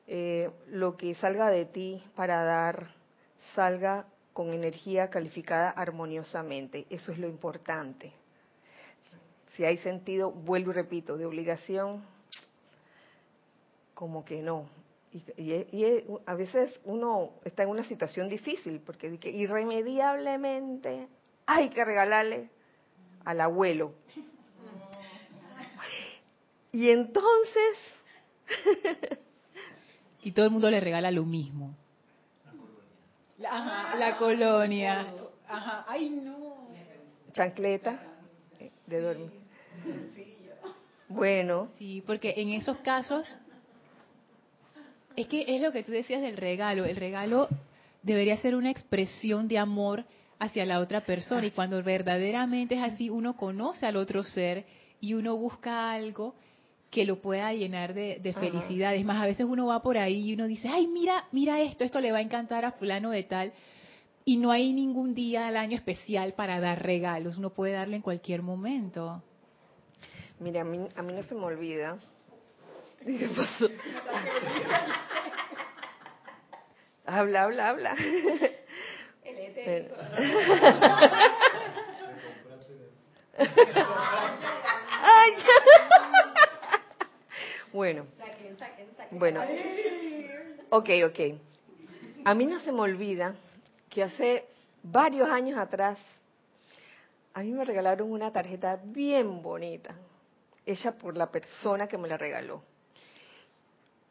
eh, 0.07 0.51
lo 0.69 0.97
que 0.97 1.15
salga 1.15 1.51
de 1.51 1.67
ti 1.67 2.03
para 2.17 2.43
dar 2.45 2.95
salga 3.55 4.07
con 4.33 4.53
energía 4.53 5.11
calificada 5.11 5.71
armoniosamente. 5.71 6.87
Eso 6.91 7.13
es 7.13 7.19
lo 7.19 7.29
importante. 7.29 8.13
Si 9.55 9.65
hay 9.65 9.79
sentido, 9.79 10.31
vuelvo 10.31 10.71
y 10.71 10.75
repito, 10.75 11.17
de 11.17 11.27
obligación, 11.27 12.05
como 13.95 14.25
que 14.25 14.43
no. 14.43 14.69
Y, 15.13 16.05
a 16.25 16.35
veces 16.35 16.79
uno 16.85 17.33
está 17.45 17.65
en 17.65 17.71
una 17.71 17.85
situación 17.85 18.29
difícil 18.29 18.81
porque 18.81 19.19
irremediablemente 19.25 21.09
hay 21.47 21.71
que 21.71 21.85
regalarle 21.85 22.51
al 23.25 23.41
abuelo. 23.41 23.95
Y 26.73 26.89
entonces... 26.91 27.79
y 30.23 30.31
todo 30.31 30.45
el 30.45 30.53
mundo 30.53 30.71
le 30.71 30.79
regala 30.79 31.11
lo 31.11 31.25
mismo. 31.25 31.75
La, 33.39 33.97
la 33.99 34.17
colonia. 34.17 35.13
Ajá. 35.49 35.85
Ay, 35.89 36.11
no. 36.11 36.69
Chancleta 37.33 38.01
de 38.87 39.01
dormir. 39.01 39.31
Bueno. 41.09 41.69
Sí, 41.79 42.05
porque 42.07 42.35
en 42.37 42.51
esos 42.51 42.77
casos 42.79 43.37
es 45.21 45.27
que 45.29 45.45
es 45.49 45.61
lo 45.61 45.73
que 45.73 45.83
tú 45.83 45.93
decías 45.93 46.23
del 46.23 46.37
regalo. 46.37 46.85
El 46.85 46.97
regalo 46.97 47.49
debería 48.03 48.37
ser 48.39 48.55
una 48.55 48.71
expresión 48.71 49.49
de 49.49 49.59
amor 49.59 50.05
hacia 50.39 50.65
la 50.65 50.81
otra 50.81 51.05
persona 51.05 51.47
y 51.47 51.51
cuando 51.51 51.83
verdaderamente 51.83 52.75
es 52.75 52.83
así, 52.83 53.11
uno 53.11 53.37
conoce 53.37 53.87
al 53.87 53.97
otro 53.97 54.23
ser 54.23 54.65
y 55.01 55.15
uno 55.15 55.37
busca 55.37 55.93
algo 55.93 56.35
que 56.91 57.05
lo 57.05 57.21
pueda 57.21 57.53
llenar 57.53 57.95
de, 57.95 58.19
de 58.21 58.33
felicidad. 58.33 58.95
Es 58.95 59.05
más, 59.05 59.23
a 59.23 59.27
veces 59.27 59.47
uno 59.49 59.67
va 59.67 59.83
por 59.83 59.97
ahí 59.97 60.31
y 60.31 60.35
uno 60.35 60.47
dice, 60.47 60.69
ay, 60.69 60.87
mira, 60.89 61.27
mira 61.31 61.61
esto, 61.61 61.85
esto 61.85 62.01
le 62.01 62.11
va 62.11 62.19
a 62.19 62.23
encantar 62.23 62.65
a 62.65 62.73
fulano 62.73 63.11
de 63.11 63.23
tal. 63.23 63.53
Y 64.25 64.39
no 64.39 64.51
hay 64.51 64.73
ningún 64.73 65.15
día 65.15 65.47
al 65.47 65.57
año 65.57 65.77
especial 65.77 66.33
para 66.33 66.61
dar 66.61 66.83
regalos, 66.83 67.39
uno 67.39 67.51
puede 67.51 67.75
darle 67.75 67.97
en 67.97 68.03
cualquier 68.03 68.43
momento. 68.43 69.23
Mira, 70.41 70.63
a 70.63 70.65
mí, 70.65 70.79
a 70.97 71.03
mí 71.03 71.13
no 71.13 71.23
se 71.23 71.35
me 71.35 71.45
olvida. 71.45 71.99
¿Qué 73.05 73.29
pasó? 73.37 73.69
habla, 77.19 77.45
habla, 77.45 77.69
habla. 77.69 77.95
El 79.25 79.93
Ay. 85.03 85.33
Bueno. 87.73 88.05
Bueno. 89.13 89.43
Ok, 90.71 90.89
ok. 91.07 91.21
A 92.25 92.35
mí 92.35 92.47
no 92.47 92.59
se 92.61 92.73
me 92.73 92.81
olvida 92.81 93.37
que 93.89 94.03
hace 94.03 94.45
varios 94.83 95.29
años 95.29 95.57
atrás 95.57 95.97
a 97.33 97.43
mí 97.43 97.53
me 97.53 97.65
regalaron 97.65 98.11
una 98.11 98.33
tarjeta 98.33 98.81
bien 98.83 99.41
bonita, 99.41 99.95
hecha 100.67 100.93
por 100.93 101.17
la 101.17 101.31
persona 101.31 101.87
que 101.87 101.97
me 101.97 102.09
la 102.09 102.17
regaló. 102.17 102.63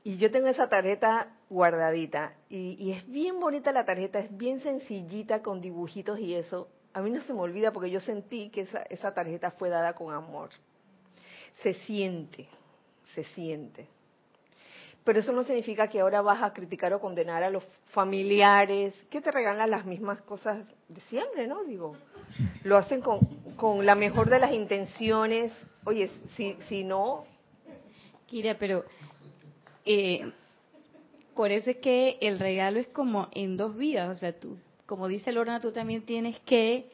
Y 0.03 0.17
yo 0.17 0.31
tengo 0.31 0.47
esa 0.47 0.69
tarjeta 0.69 1.35
guardadita 1.49 2.33
y, 2.49 2.91
es 2.91 3.09
bien 3.09 3.39
bonita 3.39 3.71
la 3.71 3.85
tarjeta, 3.85 4.19
es 4.19 4.35
bien 4.35 4.61
sencillita 4.61 5.41
con 5.41 5.61
dibujitos 5.61 6.19
y 6.19 6.35
eso. 6.35 6.69
A 6.93 7.01
mí 7.01 7.09
no 7.11 7.21
se 7.21 7.33
me 7.33 7.41
olvida 7.41 7.71
porque 7.71 7.91
yo 7.91 7.99
sentí 7.99 8.49
que 8.49 8.61
esa, 8.61 8.81
esa 8.83 9.13
tarjeta 9.13 9.51
fue 9.51 9.69
dada 9.69 9.93
con 9.93 10.13
amor. 10.13 10.49
Se 11.61 11.73
siente, 11.73 12.47
se 13.13 13.23
siente. 13.25 13.87
Pero 15.03 15.19
eso 15.19 15.31
no 15.31 15.43
significa 15.43 15.87
que 15.87 15.99
ahora 15.99 16.21
vas 16.21 16.43
a 16.43 16.53
criticar 16.53 16.93
o 16.93 16.99
condenar 16.99 17.43
a 17.43 17.49
los 17.49 17.65
familiares 17.91 18.93
que 19.09 19.21
te 19.21 19.31
regalan 19.31 19.69
las 19.69 19.85
mismas 19.85 20.21
cosas 20.21 20.65
de 20.87 21.01
siempre, 21.01 21.47
¿no? 21.47 21.63
Digo, 21.63 21.95
lo 22.63 22.77
hacen 22.77 23.01
con, 23.01 23.19
con 23.55 23.85
la 23.85 23.95
mejor 23.95 24.29
de 24.29 24.39
las 24.39 24.51
intenciones. 24.51 25.51
Oye, 25.85 26.09
si, 26.35 26.57
si 26.67 26.83
no... 26.83 27.25
Kira, 28.27 28.57
pero 28.59 28.85
eh, 29.91 30.31
por 31.33 31.51
eso 31.51 31.71
es 31.71 31.77
que 31.77 32.19
el 32.21 32.37
regalo 32.37 32.79
es 32.79 32.87
como 32.89 33.27
en 33.31 33.57
dos 33.57 33.75
vías. 33.75 34.07
O 34.07 34.13
sea, 34.13 34.39
tú, 34.39 34.55
como 34.85 35.07
dice 35.07 35.31
Lorna, 35.31 35.59
tú 35.59 35.71
también 35.71 36.03
tienes 36.03 36.39
que 36.41 36.91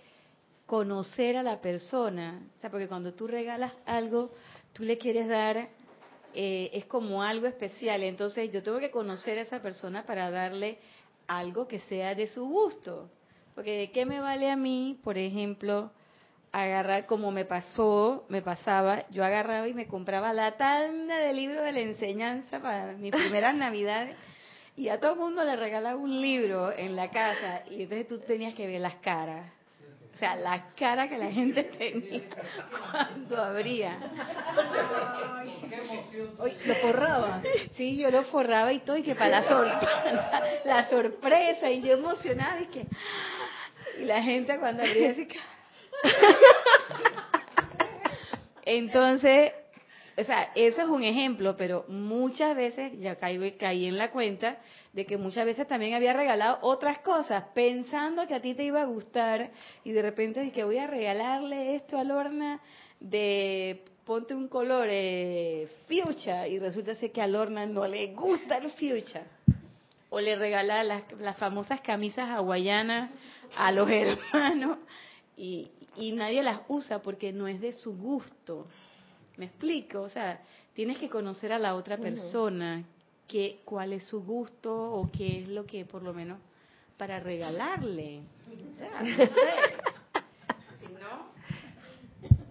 conocer 0.65 1.35
a 1.35 1.43
la 1.43 1.59
persona. 1.59 2.41
O 2.57 2.61
sea, 2.61 2.69
porque 2.69 2.87
cuando 2.87 3.13
tú 3.13 3.27
regalas 3.27 3.73
algo, 3.85 4.31
tú 4.71 4.83
le 4.83 4.97
quieres 4.97 5.27
dar 5.27 5.67
eh, 6.33 6.69
es 6.71 6.85
como 6.85 7.21
algo 7.21 7.47
especial. 7.47 8.01
Entonces 8.01 8.49
yo 8.49 8.63
tengo 8.63 8.79
que 8.79 8.91
conocer 8.91 9.39
a 9.39 9.41
esa 9.41 9.61
persona 9.61 10.05
para 10.05 10.31
darle 10.31 10.77
algo 11.27 11.67
que 11.67 11.79
sea 11.81 12.15
de 12.15 12.27
su 12.27 12.45
gusto. 12.45 13.09
Porque 13.55 13.77
de 13.77 13.91
qué 13.91 14.05
me 14.05 14.21
vale 14.21 14.49
a 14.49 14.55
mí, 14.55 14.97
por 15.03 15.17
ejemplo, 15.17 15.91
agarrar 16.63 17.05
como 17.05 17.31
me 17.31 17.45
pasó, 17.45 18.25
me 18.29 18.41
pasaba, 18.41 19.07
yo 19.09 19.23
agarraba 19.25 19.67
y 19.67 19.73
me 19.73 19.87
compraba 19.87 20.33
la 20.33 20.57
tanda 20.57 21.17
de 21.17 21.33
libros 21.33 21.63
de 21.63 21.71
la 21.71 21.79
enseñanza 21.79 22.59
para 22.59 22.93
mis 22.93 23.11
primeras 23.11 23.55
navidades 23.55 24.15
y 24.75 24.89
a 24.89 24.99
todo 24.99 25.13
el 25.13 25.19
mundo 25.19 25.43
le 25.43 25.55
regalaba 25.55 25.97
un 25.97 26.21
libro 26.21 26.71
en 26.71 26.95
la 26.95 27.09
casa 27.09 27.63
y 27.69 27.83
entonces 27.83 28.07
tú 28.07 28.19
tenías 28.19 28.53
que 28.53 28.67
ver 28.67 28.81
las 28.81 28.95
caras 28.95 29.51
o 30.15 30.17
sea, 30.17 30.37
la 30.37 30.67
cara 30.77 31.09
que 31.09 31.17
la 31.17 31.29
gente 31.29 31.63
tenía 31.77 32.21
cuando 32.69 33.41
abría. 33.41 33.99
¿Lo 36.65 36.75
forraba? 36.75 37.41
Sí, 37.75 37.97
yo 37.97 38.09
lo 38.09 38.23
forraba 38.23 38.71
y 38.71 38.79
todo, 38.79 38.95
y 38.95 39.03
que 39.03 39.13
para 39.13 39.41
la, 39.41 40.59
la, 40.65 40.89
sorpresa, 40.89 41.69
y 41.69 41.81
yo 41.81 41.95
emocionada, 41.95 42.61
y 42.61 42.67
que... 42.67 42.85
Y 43.99 44.05
la 44.05 44.23
gente 44.23 44.57
cuando 44.57 44.83
abría 44.83 45.11
así 45.11 45.27
que... 45.27 45.37
Entonces, 48.65 49.51
o 50.17 50.23
sea, 50.23 50.51
eso 50.55 50.81
es 50.81 50.87
un 50.87 51.03
ejemplo, 51.03 51.55
pero 51.57 51.85
muchas 51.87 52.55
veces 52.55 52.93
ya 52.99 53.15
caí, 53.15 53.51
caí 53.53 53.85
en 53.85 53.97
la 53.97 54.11
cuenta 54.11 54.57
de 54.93 55.05
que 55.05 55.17
muchas 55.17 55.45
veces 55.45 55.67
también 55.67 55.93
había 55.93 56.13
regalado 56.13 56.59
otras 56.61 56.99
cosas 56.99 57.43
pensando 57.53 58.25
que 58.25 58.33
a 58.33 58.41
ti 58.41 58.53
te 58.53 58.63
iba 58.63 58.81
a 58.81 58.85
gustar 58.85 59.51
y 59.83 59.91
de 59.91 60.01
repente 60.01 60.39
dije 60.39 60.63
voy 60.63 60.77
a 60.77 60.87
regalarle 60.87 61.75
esto 61.75 61.97
a 61.97 62.05
Lorna 62.05 62.61
de 62.99 63.83
ponte 64.05 64.33
un 64.33 64.47
color 64.47 64.87
eh, 64.89 65.67
fuchsia 65.87 66.47
y 66.47 66.59
resulta 66.59 66.95
ser 66.95 67.11
que 67.11 67.21
a 67.21 67.27
Lorna 67.27 67.65
no 67.65 67.85
le 67.85 68.13
gusta 68.13 68.57
el 68.57 68.71
fuchsia. 68.71 69.27
O 70.09 70.21
le 70.21 70.35
regala 70.35 70.83
las, 70.83 71.03
las 71.19 71.37
famosas 71.37 71.81
camisas 71.81 72.29
hawaianas 72.29 73.11
a 73.57 73.71
los 73.71 73.89
hermanos 73.89 74.77
y, 75.35 75.71
y 75.97 76.11
nadie 76.11 76.43
las 76.43 76.61
usa 76.67 77.01
porque 77.01 77.31
no 77.31 77.47
es 77.47 77.61
de 77.61 77.73
su 77.73 77.97
gusto. 77.97 78.67
¿Me 79.37 79.45
explico? 79.45 80.01
O 80.01 80.09
sea, 80.09 80.41
tienes 80.73 80.97
que 80.97 81.09
conocer 81.09 81.51
a 81.51 81.59
la 81.59 81.75
otra 81.75 81.97
persona, 81.97 82.83
qué, 83.27 83.61
cuál 83.65 83.93
es 83.93 84.05
su 84.05 84.23
gusto 84.23 84.73
o 84.93 85.09
qué 85.11 85.41
es 85.41 85.47
lo 85.47 85.65
que 85.65 85.85
por 85.85 86.03
lo 86.03 86.13
menos 86.13 86.39
para 86.97 87.19
regalarle. 87.19 88.21
O 88.47 88.77
sea, 88.77 89.01
no 89.01 89.17
sé. 89.17 89.41
Si 90.79 90.93
no, 90.93 91.31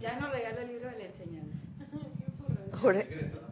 ya 0.01 0.19
no 0.19 0.31
regalo 0.31 0.61
el 0.61 0.69
libro 0.69 0.91
de 0.91 0.99
la 0.99 1.05
enseñanza. 1.05 1.55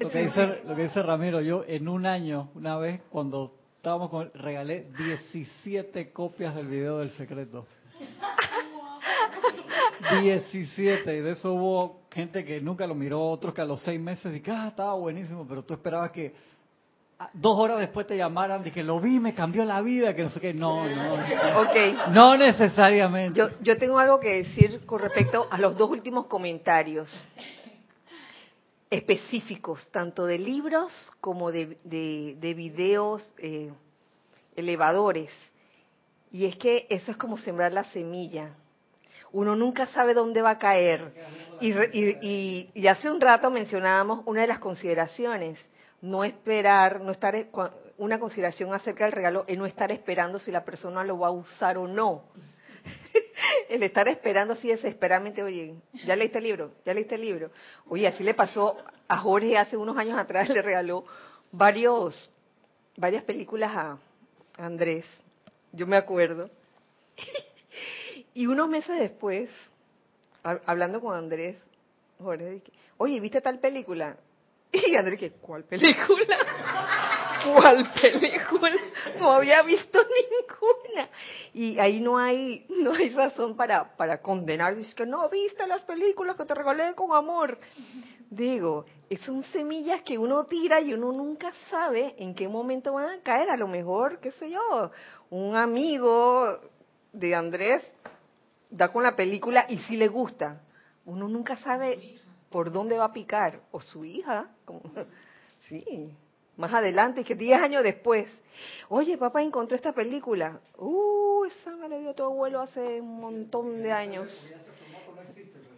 lo, 0.00 0.10
que 0.10 0.24
dice, 0.24 0.62
lo 0.64 0.76
que 0.76 0.82
dice 0.82 1.02
Ramiro, 1.02 1.40
yo 1.40 1.64
en 1.66 1.88
un 1.88 2.06
año, 2.06 2.50
una 2.54 2.76
vez, 2.76 3.02
cuando 3.10 3.59
estábamos 3.80 4.10
con, 4.10 4.30
regalé 4.34 4.88
17 4.98 6.12
copias 6.12 6.54
del 6.54 6.66
video 6.66 6.98
del 6.98 7.08
secreto. 7.12 7.66
17, 10.20 11.16
y 11.16 11.20
de 11.20 11.30
eso 11.30 11.54
hubo 11.54 12.02
gente 12.10 12.44
que 12.44 12.60
nunca 12.60 12.86
lo 12.86 12.94
miró, 12.94 13.22
otros 13.22 13.54
que 13.54 13.62
a 13.62 13.64
los 13.64 13.82
seis 13.82 13.98
meses 13.98 14.34
dije, 14.34 14.50
ah, 14.50 14.68
estaba 14.68 14.92
buenísimo, 14.96 15.46
pero 15.48 15.62
tú 15.62 15.72
esperabas 15.72 16.10
que 16.10 16.34
ah, 17.18 17.30
dos 17.32 17.58
horas 17.58 17.78
después 17.78 18.06
te 18.06 18.18
llamaran, 18.18 18.62
dije, 18.62 18.82
lo 18.82 19.00
vi, 19.00 19.18
me 19.18 19.32
cambió 19.32 19.64
la 19.64 19.80
vida, 19.80 20.14
que 20.14 20.24
no 20.24 20.30
sé 20.30 20.40
qué, 20.40 20.52
no, 20.52 20.84
no, 20.86 21.14
Ok. 21.62 22.10
no 22.10 22.36
necesariamente. 22.36 23.38
Yo, 23.38 23.48
yo 23.62 23.78
tengo 23.78 23.98
algo 23.98 24.20
que 24.20 24.42
decir 24.42 24.84
con 24.84 24.98
respecto 25.00 25.48
a 25.50 25.56
los 25.56 25.74
dos 25.78 25.88
últimos 25.88 26.26
comentarios 26.26 27.08
específicos, 28.90 29.88
tanto 29.90 30.26
de 30.26 30.38
libros 30.38 30.92
como 31.20 31.52
de, 31.52 31.78
de, 31.84 32.36
de 32.40 32.54
videos 32.54 33.22
eh, 33.38 33.70
elevadores. 34.56 35.30
Y 36.32 36.44
es 36.46 36.56
que 36.56 36.86
eso 36.90 37.10
es 37.10 37.16
como 37.16 37.38
sembrar 37.38 37.72
la 37.72 37.84
semilla. 37.84 38.50
Uno 39.32 39.54
nunca 39.54 39.86
sabe 39.86 40.12
dónde 40.14 40.42
va 40.42 40.50
a 40.50 40.58
caer. 40.58 41.12
Y, 41.60 41.72
y- 41.92 42.70
y- 42.74 42.86
hace 42.88 43.08
un 43.10 43.20
rato 43.20 43.50
mencionábamos 43.50 44.22
una 44.26 44.40
de 44.42 44.48
las 44.48 44.58
consideraciones, 44.58 45.58
no 46.02 46.24
esperar, 46.24 47.00
no 47.00 47.12
estar, 47.12 47.34
cua- 47.52 47.72
una 47.98 48.18
consideración 48.18 48.72
acerca 48.74 49.04
del 49.04 49.12
regalo 49.12 49.44
es 49.46 49.56
no 49.58 49.66
estar 49.66 49.92
esperando 49.92 50.38
si 50.38 50.50
la 50.50 50.64
persona 50.64 51.04
lo 51.04 51.18
va 51.18 51.28
a 51.28 51.32
usar 51.32 51.78
o 51.78 51.86
no. 51.86 52.22
el 53.68 53.82
estar 53.82 54.06
esperando 54.08 54.54
así 54.54 54.68
desesperadamente, 54.68 55.42
oye, 55.42 55.74
¿ya 56.06 56.16
leíste 56.16 56.38
el 56.38 56.44
libro? 56.44 56.72
¿Ya 56.84 56.94
leíste 56.94 57.14
el 57.14 57.20
libro? 57.22 57.50
Oye, 57.88 58.06
así 58.06 58.22
le 58.22 58.34
pasó 58.34 58.76
a 59.08 59.18
Jorge 59.18 59.56
hace 59.58 59.76
unos 59.76 59.96
años 59.96 60.18
atrás, 60.18 60.48
le 60.48 60.62
regaló 60.62 61.04
varios, 61.52 62.30
varias 62.96 63.24
películas 63.24 63.70
a 63.74 63.98
Andrés, 64.58 65.04
yo 65.72 65.86
me 65.86 65.96
acuerdo. 65.96 66.50
y 68.34 68.46
unos 68.46 68.68
meses 68.68 68.98
después, 68.98 69.48
hab- 70.44 70.60
hablando 70.66 71.00
con 71.00 71.14
Andrés, 71.16 71.56
Jorge, 72.18 72.50
dije, 72.50 72.72
oye, 72.98 73.20
¿viste 73.20 73.40
tal 73.40 73.58
película? 73.58 74.16
Y 74.72 74.94
Andrés, 74.94 75.32
¿cuál 75.40 75.64
película? 75.64 76.36
¿Cuál 77.44 77.88
película? 78.00 78.76
No 79.18 79.32
había 79.32 79.62
visto 79.62 79.98
ninguna. 79.98 81.08
Y 81.54 81.78
ahí 81.78 82.00
no 82.00 82.18
hay, 82.18 82.66
no 82.68 82.92
hay 82.92 83.10
razón 83.10 83.56
para, 83.56 83.96
para 83.96 84.20
condenar. 84.20 84.76
Dice 84.76 84.94
que 84.94 85.06
no 85.06 85.28
viste 85.28 85.66
las 85.66 85.84
películas 85.84 86.36
que 86.36 86.44
te 86.44 86.54
regalé 86.54 86.94
con 86.94 87.16
amor. 87.16 87.58
Digo, 88.30 88.84
son 89.24 89.42
semillas 89.44 90.02
que 90.02 90.18
uno 90.18 90.44
tira 90.44 90.80
y 90.80 90.92
uno 90.92 91.12
nunca 91.12 91.52
sabe 91.70 92.14
en 92.18 92.34
qué 92.34 92.48
momento 92.48 92.92
van 92.92 93.18
a 93.18 93.22
caer. 93.22 93.50
A 93.50 93.56
lo 93.56 93.68
mejor, 93.68 94.20
qué 94.20 94.30
sé 94.32 94.50
yo, 94.50 94.90
un 95.30 95.56
amigo 95.56 96.60
de 97.12 97.34
Andrés 97.34 97.82
da 98.70 98.92
con 98.92 99.02
la 99.02 99.16
película 99.16 99.66
y 99.68 99.78
si 99.78 99.96
le 99.96 100.08
gusta. 100.08 100.60
Uno 101.06 101.26
nunca 101.28 101.56
sabe 101.56 102.18
por 102.50 102.70
dónde 102.70 102.98
va 102.98 103.06
a 103.06 103.12
picar. 103.12 103.60
O 103.72 103.80
su 103.80 104.04
hija. 104.04 104.48
Como, 104.64 104.82
sí, 105.68 106.14
más 106.60 106.72
adelante, 106.72 107.24
que 107.24 107.34
10 107.34 107.60
años 107.60 107.82
después. 107.82 108.28
Oye, 108.88 109.16
papá 109.16 109.42
encontró 109.42 109.74
esta 109.74 109.92
película. 109.92 110.60
Uh, 110.76 111.44
esa 111.46 111.74
me 111.76 111.88
la 111.88 111.98
dio 111.98 112.14
tu 112.14 112.22
abuelo 112.22 112.60
hace 112.60 113.00
un 113.00 113.20
montón 113.20 113.82
de 113.82 113.90
años. 113.92 114.30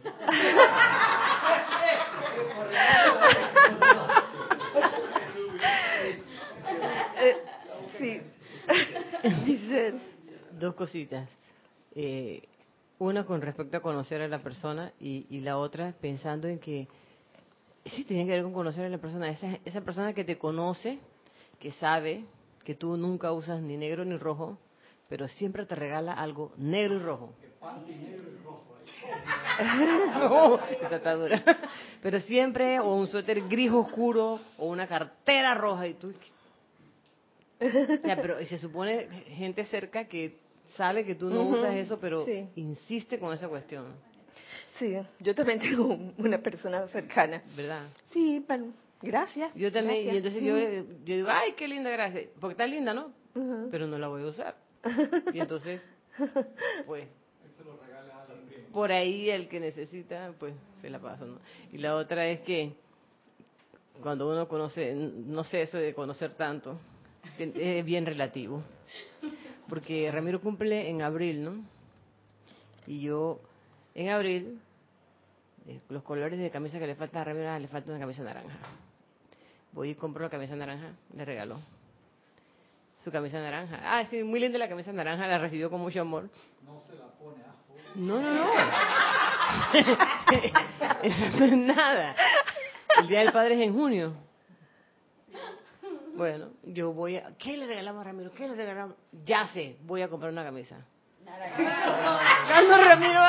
Sí. 7.99 8.20
Dos 10.59 10.74
cositas. 10.74 11.28
Eh, 11.95 12.43
una 12.99 13.24
con 13.24 13.41
respecto 13.43 13.76
a 13.76 13.80
conocer 13.80 14.22
a 14.22 14.28
la 14.28 14.39
persona 14.41 14.93
y, 15.01 15.26
y 15.30 15.41
la 15.41 15.59
otra 15.59 15.95
pensando 16.01 16.49
en 16.49 16.59
que 16.59 16.89
sí 17.85 18.05
tiene 18.05 18.26
que 18.26 18.33
ver 18.33 18.43
con 18.43 18.53
conocer 18.53 18.85
a 18.85 18.89
la 18.89 18.99
persona. 18.99 19.30
Esa, 19.30 19.59
esa 19.64 19.80
persona 19.80 20.12
que 20.12 20.24
te 20.24 20.39
conoce, 20.39 20.99
que 21.59 21.72
sabe 21.72 22.24
que 22.64 22.74
tú 22.74 22.97
nunca 22.97 23.33
usas 23.33 23.61
ni 23.61 23.76
negro 23.76 24.05
ni 24.05 24.16
rojo, 24.16 24.59
pero 25.09 25.28
siempre 25.28 25.66
te 25.66 25.74
regala 25.74 26.12
algo 26.12 26.53
negro 26.57 26.95
y 26.95 26.99
rojo. 26.99 27.33
No, 30.14 30.59
esa 30.59 30.97
está 30.97 31.14
dura. 31.14 31.43
Pero 32.03 32.20
siempre, 32.20 32.80
o 32.80 32.95
un 32.95 33.07
suéter 33.07 33.47
gris 33.49 33.70
oscuro, 33.70 34.41
o 34.59 34.66
una 34.66 34.87
cartera 34.87 35.55
roja, 35.55 35.87
y 35.87 35.95
tú... 35.95 36.14
O 37.61 38.05
sea, 38.05 38.16
pero 38.20 38.45
se 38.45 38.59
supone 38.59 39.07
gente 39.28 39.64
cerca 39.66 40.07
que 40.07 40.39
sabe 40.76 41.05
que 41.05 41.14
tú 41.14 41.30
no 41.30 41.43
usas 41.43 41.76
eso, 41.76 41.99
pero 42.01 42.24
sí. 42.24 42.49
insiste 42.57 43.18
con 43.18 43.33
esa 43.33 43.49
cuestión, 43.49 43.95
Sí, 44.83 44.97
yo 45.20 45.33
también 45.33 45.59
tengo 45.61 45.97
una 46.18 46.39
persona 46.39 46.89
cercana. 46.89 47.41
¿verdad? 47.57 47.87
Sí, 48.12 48.45
pero 48.47 48.66
gracias. 49.01 49.55
Yo 49.55 49.70
también, 49.70 50.07
y 50.07 50.16
entonces 50.16 50.43
yo, 50.43 50.59
yo 50.59 51.14
digo, 51.16 51.28
ay, 51.30 51.53
qué 51.53 51.68
linda, 51.68 51.89
gracias, 51.91 52.26
porque 52.41 52.53
está 52.53 52.66
linda, 52.66 52.93
¿no? 52.93 53.12
Pero 53.70 53.87
no 53.87 53.97
la 53.97 54.09
voy 54.09 54.24
a 54.24 54.26
usar. 54.26 54.57
Y 55.33 55.39
entonces, 55.39 55.80
pues, 56.87 57.07
por 58.72 58.91
ahí 58.91 59.30
el 59.30 59.49
que 59.49 59.61
necesita, 59.61 60.35
pues, 60.39 60.55
se 60.80 60.91
la 60.91 60.99
paso, 60.99 61.26
¿no? 61.26 61.39
Y 61.72 61.78
la 61.78 61.95
otra 61.95 62.26
es 62.26 62.41
que 62.41 62.72
cuando 64.03 64.28
uno 64.28 64.49
conoce, 64.49 64.95
no 64.95 65.45
sé, 65.45 65.62
eso 65.62 65.78
de 65.78 65.95
conocer 65.95 66.35
tanto, 66.35 66.78
es 67.39 67.85
bien 67.85 68.05
relativo. 68.05 68.64
Porque 69.68 70.11
Ramiro 70.11 70.41
cumple 70.41 70.89
en 70.91 71.03
abril, 71.03 71.45
¿no? 71.45 71.64
Y 72.87 73.01
yo, 73.03 73.41
en 73.95 74.09
abril, 74.09 74.59
los 75.89 76.03
colores 76.03 76.39
de 76.39 76.51
camisa 76.51 76.79
que 76.79 76.87
le 76.87 76.95
falta 76.95 77.21
a 77.21 77.25
Ramiro, 77.25 77.59
le 77.59 77.69
falta 77.69 77.91
una 77.91 78.01
camisa 78.01 78.23
naranja. 78.23 78.57
Voy 79.73 79.91
y 79.91 79.95
compro 79.95 80.23
la 80.23 80.31
camisa 80.31 80.57
naranja, 80.57 80.93
le 81.15 81.25
regaló 81.25 81.59
su 83.03 83.11
camisa 83.11 83.41
naranja. 83.41 83.81
Ah, 83.83 84.05
sí, 84.07 84.23
muy 84.23 84.39
linda 84.39 84.59
la 84.59 84.69
camisa 84.69 84.93
naranja, 84.93 85.27
la 85.27 85.39
recibió 85.39 85.69
con 85.71 85.81
mucho 85.81 86.01
amor. 86.01 86.31
No 86.65 86.81
se 86.81 86.95
la 86.97 87.07
pone 87.07 87.43
a 87.43 87.53
No, 87.97 88.21
no, 88.21 88.33
no. 88.33 88.53
Eso 91.03 91.39
no 91.39 91.45
es 91.45 91.57
nada. 91.57 92.15
El 93.01 93.09
Día 93.09 93.21
del 93.21 93.33
Padre 93.33 93.55
es 93.55 93.61
en 93.63 93.75
junio. 93.75 94.15
Bueno, 96.15 96.51
yo 96.63 96.93
voy 96.93 97.17
a... 97.17 97.33
¿Qué 97.39 97.57
le 97.57 97.67
regalamos 97.67 98.03
a 98.03 98.05
Ramiro? 98.05 98.31
¿Qué 98.33 98.47
le 98.47 98.55
regalamos? 98.55 98.97
Ya 99.25 99.49
sé, 99.49 99.79
voy 99.83 100.03
a 100.03 100.09
comprar 100.09 100.31
una 100.31 100.45
camisa. 100.45 100.77
Cuando 101.25 102.77
Ramiro 102.85 103.21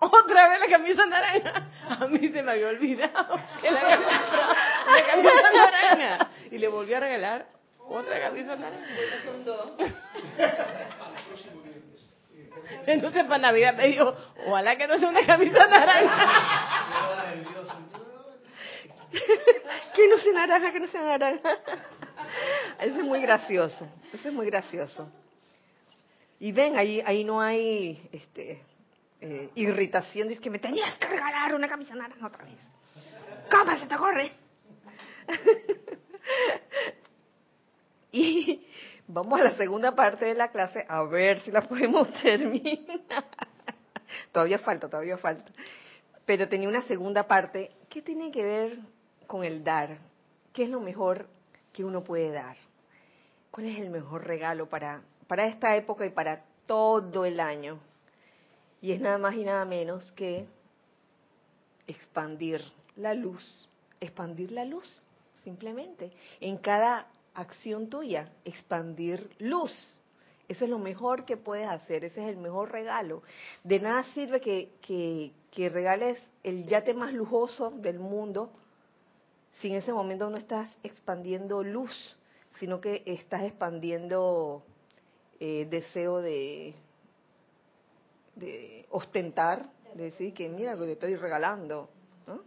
otra 0.00 0.48
vez 0.48 0.60
la 0.60 0.66
camisa 0.66 1.06
naranja, 1.06 1.68
a 1.88 2.06
mí 2.06 2.28
se 2.28 2.42
me 2.42 2.52
había 2.52 2.68
olvidado 2.68 3.38
que 3.60 3.70
la 3.70 3.80
camisa, 3.80 4.56
la 4.86 5.06
camisa 5.06 5.52
naranja. 5.52 6.28
Y 6.50 6.58
le 6.58 6.68
volví 6.68 6.94
a 6.94 7.00
regalar 7.00 7.46
otra 7.86 8.20
camisa 8.20 8.56
naranja. 8.56 8.86
Entonces 12.86 13.24
para 13.24 13.38
Navidad 13.38 13.74
me 13.74 13.88
dijo, 13.88 14.14
ojalá 14.46 14.76
que 14.76 14.86
no 14.86 14.98
sea 14.98 15.08
una 15.08 15.26
camisa 15.26 15.66
naranja. 15.66 16.70
que 19.94 20.08
no 20.08 20.18
sea 20.18 20.32
naranja, 20.32 20.72
que 20.72 20.80
no 20.80 20.86
sea 20.86 21.02
naranja. 21.02 21.50
Eso 22.78 22.96
es 22.98 23.04
muy 23.04 23.20
gracioso, 23.20 23.86
eso 24.12 24.28
es 24.28 24.34
muy 24.34 24.46
gracioso. 24.46 25.10
Y 26.38 26.52
ven, 26.52 26.78
ahí, 26.78 27.02
ahí 27.04 27.22
no 27.22 27.40
hay 27.40 28.08
este, 28.12 28.62
eh, 29.20 29.50
irritación, 29.54 30.28
dice 30.28 30.40
que 30.40 30.50
me 30.50 30.58
tenías 30.58 30.96
que 30.98 31.06
regalar 31.06 31.54
una 31.54 31.68
camisa 31.68 31.94
otra 32.22 32.44
vez. 32.44 32.58
¿Cómo 33.50 33.78
se 33.78 33.86
te 33.86 33.94
ocurre? 33.94 34.32
y 38.12 38.66
vamos 39.06 39.40
a 39.40 39.44
la 39.44 39.56
segunda 39.56 39.94
parte 39.94 40.24
de 40.24 40.34
la 40.34 40.48
clase, 40.48 40.84
a 40.88 41.02
ver 41.02 41.40
si 41.40 41.50
la 41.50 41.62
podemos 41.62 42.10
terminar. 42.22 43.26
todavía 44.32 44.58
falta, 44.58 44.88
todavía 44.88 45.18
falta. 45.18 45.52
Pero 46.24 46.48
tenía 46.48 46.68
una 46.68 46.82
segunda 46.82 47.26
parte 47.26 47.72
que 47.88 48.02
tiene 48.02 48.30
que 48.30 48.44
ver 48.44 48.78
con 49.26 49.44
el 49.44 49.62
dar. 49.62 49.98
¿Qué 50.52 50.64
es 50.64 50.70
lo 50.70 50.80
mejor 50.80 51.28
que 51.72 51.84
uno 51.84 52.02
puede 52.02 52.30
dar? 52.30 52.56
¿Cuál 53.50 53.66
es 53.66 53.80
el 53.80 53.90
mejor 53.90 54.26
regalo 54.26 54.68
para, 54.68 55.02
para 55.26 55.46
esta 55.46 55.76
época 55.76 56.06
y 56.06 56.10
para 56.10 56.44
todo 56.66 57.24
el 57.24 57.40
año? 57.40 57.80
Y 58.82 58.92
es 58.92 59.00
nada 59.00 59.18
más 59.18 59.34
y 59.34 59.44
nada 59.44 59.64
menos 59.64 60.10
que 60.12 60.46
expandir 61.86 62.62
la 62.96 63.14
luz, 63.14 63.68
expandir 64.00 64.52
la 64.52 64.64
luz, 64.64 65.04
simplemente. 65.44 66.12
En 66.40 66.56
cada 66.58 67.06
acción 67.34 67.88
tuya, 67.88 68.30
expandir 68.44 69.30
luz. 69.38 69.72
Eso 70.48 70.64
es 70.64 70.70
lo 70.70 70.78
mejor 70.78 71.24
que 71.24 71.36
puedes 71.36 71.68
hacer, 71.68 72.04
ese 72.04 72.22
es 72.22 72.28
el 72.28 72.36
mejor 72.36 72.72
regalo. 72.72 73.22
De 73.62 73.78
nada 73.78 74.04
sirve 74.14 74.40
que, 74.40 75.32
regales 75.70 76.18
el 76.42 76.66
yate 76.66 76.94
más 76.94 77.12
lujoso 77.12 77.70
del 77.70 77.98
mundo 77.98 78.50
si 79.60 79.68
en 79.68 79.74
ese 79.74 79.92
momento 79.92 80.30
no 80.30 80.36
estás 80.36 80.70
expandiendo 80.82 81.62
luz, 81.62 82.16
sino 82.58 82.80
que 82.80 83.02
estás 83.04 83.42
expandiendo 83.42 84.62
eh, 85.38 85.66
deseo 85.70 86.20
de, 86.20 86.74
de 88.36 88.86
ostentar, 88.90 89.70
de 89.94 90.04
decir 90.04 90.32
que 90.34 90.48
mira 90.48 90.74
lo 90.74 90.84
que 90.84 90.92
estoy 90.92 91.16
regalando. 91.16 91.90
¿no? 92.26 92.40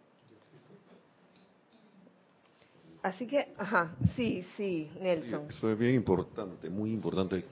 Así 3.01 3.27
que, 3.27 3.53
ajá, 3.57 3.95
sí, 4.15 4.45
sí, 4.55 4.89
Nelson. 4.99 5.47
Eso 5.49 5.71
es 5.71 5.77
bien 5.77 5.95
importante, 5.95 6.69
muy 6.69 6.91
importante. 6.91 7.43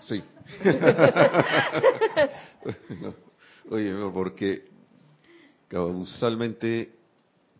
Sí. 0.00 0.22
Oye, 3.70 3.94
porque 4.12 4.68
causalmente 5.68 6.92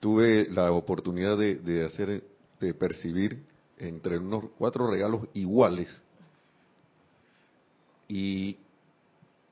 tuve 0.01 0.49
la 0.51 0.72
oportunidad 0.72 1.36
de, 1.36 1.57
de 1.57 1.84
hacer, 1.84 2.24
de 2.61 2.74
percibir 2.74 3.44
entre 3.78 4.18
unos 4.18 4.44
cuatro 4.57 4.90
regalos 4.90 5.28
iguales 5.34 6.01
y 8.09 8.56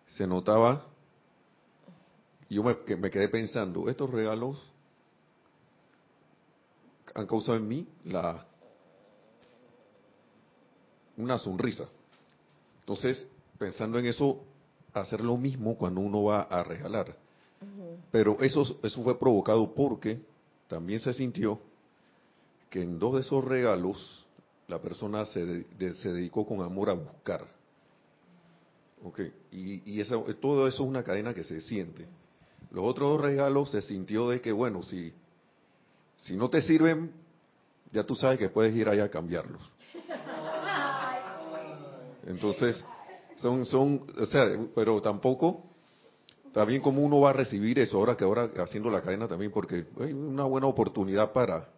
se 0.08 0.26
notaba, 0.26 0.82
yo 2.48 2.62
me, 2.62 2.76
me 2.96 3.10
quedé 3.10 3.28
pensando, 3.28 3.88
estos 3.88 4.10
regalos 4.10 4.62
han 7.14 7.26
causado 7.26 7.56
en 7.58 7.68
mí 7.68 7.86
la 8.04 8.46
una 11.16 11.38
sonrisa. 11.38 11.86
Entonces, 12.80 13.26
pensando 13.58 13.98
en 13.98 14.06
eso, 14.06 14.42
hacer 14.92 15.20
lo 15.22 15.36
mismo 15.36 15.76
cuando 15.76 16.00
uno 16.00 16.24
va 16.24 16.42
a 16.42 16.62
regalar. 16.62 17.16
Pero 18.10 18.36
eso, 18.40 18.78
eso 18.82 19.02
fue 19.02 19.18
provocado 19.18 19.74
porque 19.74 20.20
también 20.68 21.00
se 21.00 21.12
sintió 21.12 21.58
que 22.70 22.82
en 22.82 22.98
dos 22.98 23.14
de 23.14 23.20
esos 23.20 23.44
regalos 23.44 24.24
la 24.68 24.78
persona 24.80 25.24
se, 25.26 25.44
de- 25.46 25.94
se 25.94 26.12
dedicó 26.12 26.46
con 26.46 26.60
amor 26.62 26.90
a 26.90 26.94
buscar. 26.94 27.46
Ok, 29.02 29.20
y, 29.52 29.92
y 29.92 30.00
eso, 30.00 30.24
todo 30.40 30.66
eso 30.66 30.82
es 30.82 30.88
una 30.88 31.02
cadena 31.02 31.34
que 31.34 31.44
se 31.44 31.60
siente. 31.60 32.06
Los 32.70 32.84
otros 32.84 33.10
dos 33.10 33.20
regalos 33.20 33.70
se 33.70 33.82
sintió 33.82 34.28
de 34.28 34.40
que, 34.40 34.52
bueno, 34.52 34.82
si, 34.82 35.12
si 36.18 36.36
no 36.36 36.50
te 36.50 36.62
sirven, 36.62 37.12
ya 37.92 38.04
tú 38.04 38.16
sabes 38.16 38.38
que 38.38 38.48
puedes 38.48 38.74
ir 38.74 38.88
allá 38.88 39.04
a 39.04 39.10
cambiarlos. 39.10 39.62
Entonces, 42.26 42.84
son, 43.36 43.64
son, 43.66 44.04
o 44.18 44.26
sea, 44.26 44.48
pero 44.74 45.00
tampoco, 45.00 45.62
también 46.52 46.82
como 46.82 47.02
uno 47.02 47.20
va 47.20 47.30
a 47.30 47.34
recibir 47.34 47.78
eso, 47.78 47.98
ahora 47.98 48.16
que 48.16 48.24
ahora 48.24 48.50
haciendo 48.58 48.90
la 48.90 49.00
cadena 49.00 49.28
también, 49.28 49.52
porque 49.52 49.86
hay 50.00 50.12
una 50.12 50.44
buena 50.44 50.66
oportunidad 50.66 51.32
para, 51.32 51.68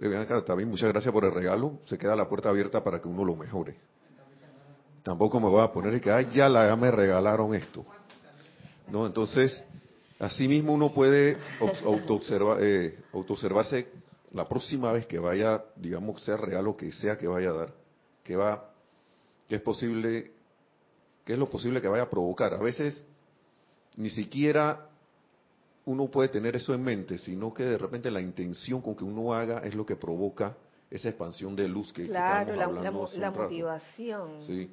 eh, 0.00 0.26
también 0.44 0.68
muchas 0.68 0.88
gracias 0.88 1.12
por 1.12 1.24
el 1.24 1.32
regalo, 1.32 1.78
se 1.84 1.96
queda 1.96 2.16
la 2.16 2.28
puerta 2.28 2.48
abierta 2.48 2.82
para 2.82 3.00
que 3.00 3.06
uno 3.06 3.24
lo 3.24 3.36
mejore. 3.36 3.76
Tampoco 5.04 5.38
me 5.38 5.48
voy 5.50 5.60
a 5.60 5.70
poner 5.70 6.00
que, 6.00 6.10
ay, 6.10 6.28
ya, 6.32 6.48
la, 6.48 6.66
ya 6.66 6.76
me 6.76 6.90
regalaron 6.90 7.54
esto. 7.54 7.84
No, 8.88 9.06
entonces, 9.06 9.62
así 10.18 10.48
mismo 10.48 10.72
uno 10.72 10.94
puede 10.94 11.32
eh, 11.32 12.98
autoobservarse 13.12 13.86
la 14.32 14.48
próxima 14.48 14.92
vez 14.92 15.06
que 15.06 15.18
vaya, 15.18 15.62
digamos, 15.76 16.22
sea 16.22 16.38
regalo 16.38 16.74
que 16.74 16.90
sea 16.90 17.18
que 17.18 17.26
vaya 17.26 17.50
a 17.50 17.52
dar, 17.52 17.74
que 18.22 18.34
va, 18.34 18.70
que 19.46 19.56
es 19.56 19.60
posible, 19.60 20.32
que 21.26 21.34
es 21.34 21.38
lo 21.38 21.50
posible 21.50 21.82
que 21.82 21.88
vaya 21.88 22.04
a 22.04 22.10
provocar. 22.10 22.54
A 22.54 22.58
veces 22.58 23.04
ni 23.96 24.08
siquiera 24.08 24.88
uno 25.84 26.06
puede 26.06 26.30
tener 26.30 26.56
eso 26.56 26.72
en 26.72 26.82
mente, 26.82 27.18
sino 27.18 27.52
que 27.52 27.64
de 27.64 27.76
repente 27.76 28.10
la 28.10 28.22
intención 28.22 28.80
con 28.80 28.96
que 28.96 29.04
uno 29.04 29.34
haga 29.34 29.58
es 29.58 29.74
lo 29.74 29.84
que 29.84 29.96
provoca 29.96 30.56
esa 30.90 31.10
expansión 31.10 31.54
de 31.54 31.68
luz 31.68 31.92
que, 31.92 32.04
que 32.04 32.08
Claro, 32.08 32.52
estábamos 32.52 32.56
la, 32.56 32.88
hablando 32.88 33.18
la 33.18 33.30
motivación. 33.30 34.42
Sí, 34.46 34.70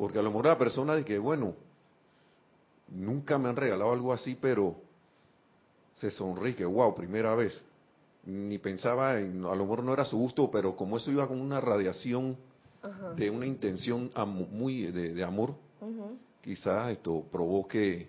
porque 0.00 0.18
a 0.18 0.22
lo 0.22 0.30
mejor 0.30 0.46
la 0.46 0.56
persona 0.56 0.94
dice 0.96 1.04
que, 1.08 1.18
bueno, 1.18 1.54
nunca 2.88 3.36
me 3.36 3.50
han 3.50 3.56
regalado 3.56 3.92
algo 3.92 4.14
así, 4.14 4.34
pero 4.40 4.76
se 5.96 6.10
sonríe, 6.10 6.54
que 6.56 6.64
wow, 6.64 6.94
primera 6.94 7.34
vez. 7.34 7.62
Ni 8.24 8.56
pensaba 8.56 9.18
en, 9.18 9.44
a 9.44 9.54
lo 9.54 9.64
mejor 9.64 9.82
no 9.82 9.92
era 9.92 10.06
su 10.06 10.16
gusto, 10.16 10.50
pero 10.50 10.74
como 10.74 10.96
eso 10.96 11.10
iba 11.10 11.28
con 11.28 11.38
una 11.38 11.60
radiación 11.60 12.38
Ajá. 12.82 13.12
de 13.12 13.28
una 13.28 13.44
intención 13.44 14.10
muy 14.50 14.86
de, 14.86 15.12
de 15.12 15.22
amor, 15.22 15.54
quizás 16.40 16.88
esto 16.92 17.22
provoque 17.30 18.08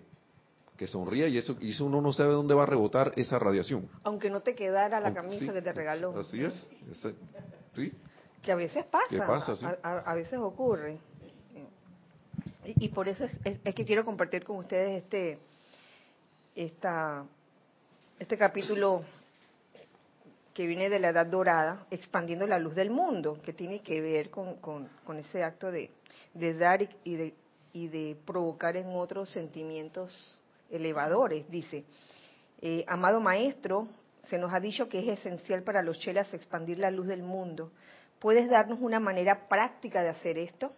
que 0.78 0.86
sonría 0.86 1.28
y 1.28 1.36
eso, 1.36 1.56
y 1.60 1.72
eso 1.72 1.84
uno 1.84 2.00
no 2.00 2.14
sabe 2.14 2.30
dónde 2.32 2.54
va 2.54 2.62
a 2.62 2.66
rebotar 2.66 3.12
esa 3.16 3.38
radiación. 3.38 3.86
Aunque 4.02 4.30
no 4.30 4.40
te 4.40 4.54
quedara 4.54 4.98
la 4.98 5.12
camisa 5.12 5.40
sí, 5.44 5.50
que 5.50 5.60
te 5.60 5.72
regaló. 5.74 6.18
Así 6.18 6.42
es, 6.42 6.66
sí, 7.74 7.92
Que 8.42 8.52
a 8.52 8.56
veces 8.56 8.86
pasa. 8.86 9.08
Que 9.10 9.18
pasa, 9.18 9.56
sí. 9.56 9.66
a, 9.66 9.76
a- 9.82 9.98
a 10.10 10.14
veces 10.14 10.38
ocurre. 10.38 10.98
Y, 12.64 12.88
por 12.90 13.08
eso 13.08 13.24
es, 13.24 13.32
es- 13.64 13.74
que 13.74 13.84
quiero 13.84 14.04
compartir 14.04 14.44
con 14.44 14.58
ustedes 14.58 15.02
este, 15.02 15.38
esta, 16.54 17.24
este 18.18 18.36
capítulo 18.36 19.02
que 20.54 20.66
viene 20.66 20.88
de 20.90 20.98
la 20.98 21.08
Edad 21.08 21.26
Dorada, 21.26 21.86
expandiendo 21.90 22.46
la 22.46 22.58
luz 22.58 22.74
del 22.74 22.90
mundo, 22.90 23.38
que 23.42 23.52
tiene 23.52 23.80
que 23.80 24.00
ver 24.00 24.30
con, 24.30 24.56
con- 24.56 24.88
ese 25.18 25.42
acto 25.42 25.70
de, 25.72 25.90
de 26.34 26.54
dar 26.54 26.82
y, 26.82 26.88
y 27.04 27.16
de, 27.16 27.34
y 27.72 27.88
de 27.88 28.16
provocar 28.26 28.76
en 28.76 28.88
otros 28.94 29.30
sentimientos 29.30 30.40
elevadores. 30.70 31.48
Dice, 31.50 31.84
eh, 32.60 32.84
amado 32.86 33.18
maestro, 33.20 33.88
se 34.28 34.38
nos 34.38 34.52
ha 34.52 34.60
dicho 34.60 34.88
que 34.88 35.00
es 35.00 35.18
esencial 35.18 35.62
para 35.62 35.82
los 35.82 35.98
chelas 35.98 36.32
expandir 36.34 36.78
la 36.78 36.90
luz 36.90 37.06
del 37.08 37.22
mundo. 37.22 37.72
¿Puedes 38.20 38.48
darnos 38.48 38.78
una 38.80 39.00
manera 39.00 39.48
práctica 39.48 40.02
de 40.02 40.10
hacer 40.10 40.38
esto? 40.38 40.72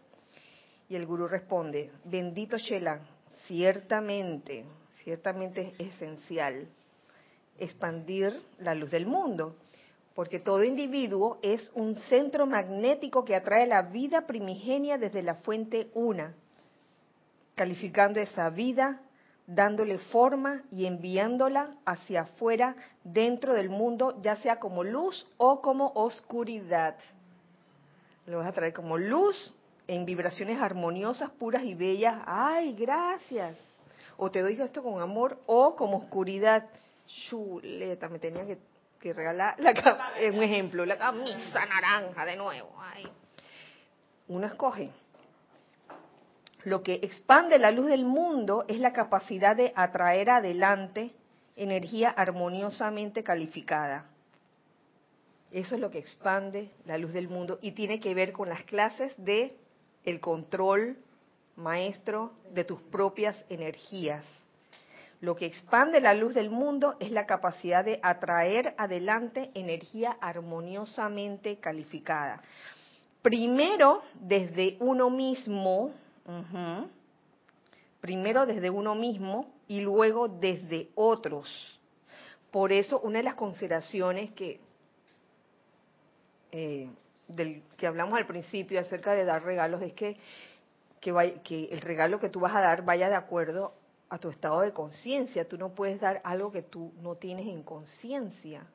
Y 0.94 0.96
el 0.96 1.06
gurú 1.06 1.26
responde, 1.26 1.90
bendito 2.04 2.56
Chela, 2.56 3.00
ciertamente, 3.48 4.64
ciertamente 5.02 5.74
es 5.76 5.92
esencial 5.92 6.68
expandir 7.58 8.40
la 8.60 8.76
luz 8.76 8.92
del 8.92 9.04
mundo, 9.04 9.56
porque 10.14 10.38
todo 10.38 10.62
individuo 10.62 11.40
es 11.42 11.68
un 11.74 11.96
centro 11.96 12.46
magnético 12.46 13.24
que 13.24 13.34
atrae 13.34 13.66
la 13.66 13.82
vida 13.82 14.28
primigenia 14.28 14.96
desde 14.96 15.24
la 15.24 15.34
fuente 15.34 15.88
una, 15.94 16.32
calificando 17.56 18.20
esa 18.20 18.48
vida, 18.50 19.00
dándole 19.48 19.98
forma 19.98 20.62
y 20.70 20.86
enviándola 20.86 21.74
hacia 21.84 22.20
afuera 22.20 22.76
dentro 23.02 23.52
del 23.52 23.68
mundo, 23.68 24.20
ya 24.22 24.36
sea 24.36 24.60
como 24.60 24.84
luz 24.84 25.26
o 25.38 25.60
como 25.60 25.90
oscuridad. 25.96 26.94
Lo 28.26 28.38
vas 28.38 28.46
a 28.46 28.52
traer 28.52 28.72
como 28.72 28.96
luz 28.96 29.52
en 29.86 30.04
vibraciones 30.04 30.60
armoniosas, 30.60 31.30
puras 31.30 31.62
y 31.64 31.74
bellas. 31.74 32.22
¡Ay, 32.26 32.74
gracias! 32.74 33.56
O 34.16 34.30
te 34.30 34.40
doy 34.40 34.60
esto 34.60 34.82
con 34.82 35.00
amor 35.00 35.38
o 35.46 35.74
como 35.76 35.98
oscuridad. 35.98 36.66
Chuleta, 37.06 38.08
me 38.08 38.18
tenía 38.18 38.46
que, 38.46 38.58
que 39.00 39.12
regalar 39.12 39.58
la, 39.58 39.72
un 40.32 40.42
ejemplo, 40.42 40.86
la 40.86 40.96
camisa 40.96 41.66
naranja 41.66 42.24
de 42.24 42.36
nuevo. 42.36 42.74
Ay. 42.78 43.06
Uno 44.28 44.46
escoge. 44.46 44.90
Lo 46.64 46.82
que 46.82 46.94
expande 46.94 47.58
la 47.58 47.70
luz 47.70 47.86
del 47.86 48.06
mundo 48.06 48.64
es 48.68 48.78
la 48.78 48.94
capacidad 48.94 49.54
de 49.54 49.72
atraer 49.76 50.30
adelante 50.30 51.12
energía 51.56 52.08
armoniosamente 52.08 53.22
calificada. 53.22 54.06
Eso 55.50 55.74
es 55.74 55.80
lo 55.80 55.90
que 55.90 55.98
expande 55.98 56.70
la 56.86 56.96
luz 56.96 57.12
del 57.12 57.28
mundo 57.28 57.58
y 57.60 57.72
tiene 57.72 58.00
que 58.00 58.14
ver 58.14 58.32
con 58.32 58.48
las 58.48 58.62
clases 58.62 59.12
de 59.18 59.56
el 60.04 60.20
control 60.20 60.96
maestro 61.56 62.32
de 62.52 62.64
tus 62.64 62.80
propias 62.80 63.36
energías. 63.48 64.24
Lo 65.20 65.36
que 65.36 65.46
expande 65.46 66.00
la 66.00 66.14
luz 66.14 66.34
del 66.34 66.50
mundo 66.50 66.96
es 67.00 67.10
la 67.10 67.26
capacidad 67.26 67.84
de 67.84 67.98
atraer 68.02 68.74
adelante 68.76 69.50
energía 69.54 70.16
armoniosamente 70.20 71.56
calificada. 71.56 72.42
Primero 73.22 74.02
desde 74.20 74.76
uno 74.80 75.08
mismo, 75.08 75.92
primero 78.00 78.44
desde 78.44 78.68
uno 78.68 78.94
mismo 78.94 79.46
y 79.66 79.80
luego 79.80 80.28
desde 80.28 80.90
otros. 80.94 81.48
Por 82.50 82.70
eso 82.70 83.00
una 83.00 83.18
de 83.18 83.24
las 83.24 83.34
consideraciones 83.34 84.30
que 84.32 84.60
eh, 86.52 86.90
del 87.28 87.62
que 87.76 87.86
hablamos 87.86 88.18
al 88.18 88.26
principio 88.26 88.80
acerca 88.80 89.12
de 89.12 89.24
dar 89.24 89.42
regalos 89.44 89.82
es 89.82 89.92
que 89.94 90.16
que, 91.00 91.12
vaya- 91.12 91.42
que 91.42 91.64
el 91.66 91.82
regalo 91.82 92.18
que 92.18 92.30
tú 92.30 92.40
vas 92.40 92.54
a 92.56 92.60
dar 92.60 92.82
vaya 92.82 93.10
de 93.10 93.14
acuerdo 93.14 93.74
a 94.08 94.18
tu 94.18 94.30
estado 94.30 94.60
de 94.60 94.72
conciencia. 94.72 95.46
Tú 95.46 95.58
no 95.58 95.74
puedes 95.74 96.00
dar 96.00 96.22
algo 96.24 96.50
que 96.50 96.62
tú 96.62 96.92
no 97.02 97.16
tienes 97.16 97.46
en 97.46 97.62
conciencia. 97.62 98.66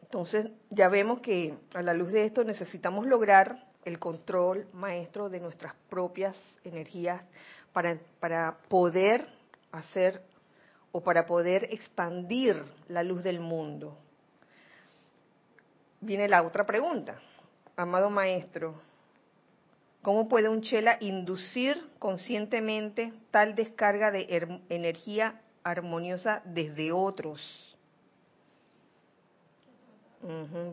Entonces, 0.00 0.50
ya 0.70 0.88
vemos 0.88 1.20
que 1.20 1.54
a 1.74 1.82
la 1.82 1.92
luz 1.92 2.12
de 2.12 2.24
esto 2.24 2.44
necesitamos 2.44 3.06
lograr 3.06 3.66
el 3.84 3.98
control 3.98 4.66
maestro 4.72 5.28
de 5.28 5.40
nuestras 5.40 5.74
propias 5.90 6.34
energías 6.64 7.22
para, 7.74 7.98
para 8.20 8.56
poder 8.68 9.28
hacer 9.70 10.22
o 10.92 11.02
para 11.02 11.26
poder 11.26 11.64
expandir 11.74 12.62
la 12.88 13.02
luz 13.02 13.22
del 13.22 13.40
mundo. 13.40 13.98
Viene 16.00 16.28
la 16.28 16.42
otra 16.42 16.64
pregunta, 16.64 17.20
amado 17.76 18.08
maestro, 18.10 18.80
¿cómo 20.02 20.28
puede 20.28 20.48
un 20.48 20.62
chela 20.62 20.96
inducir 21.00 21.90
conscientemente 21.98 23.12
tal 23.30 23.54
descarga 23.54 24.10
de 24.10 24.60
energía 24.68 25.40
armoniosa 25.64 26.42
desde 26.44 26.92
otros? 26.92 27.68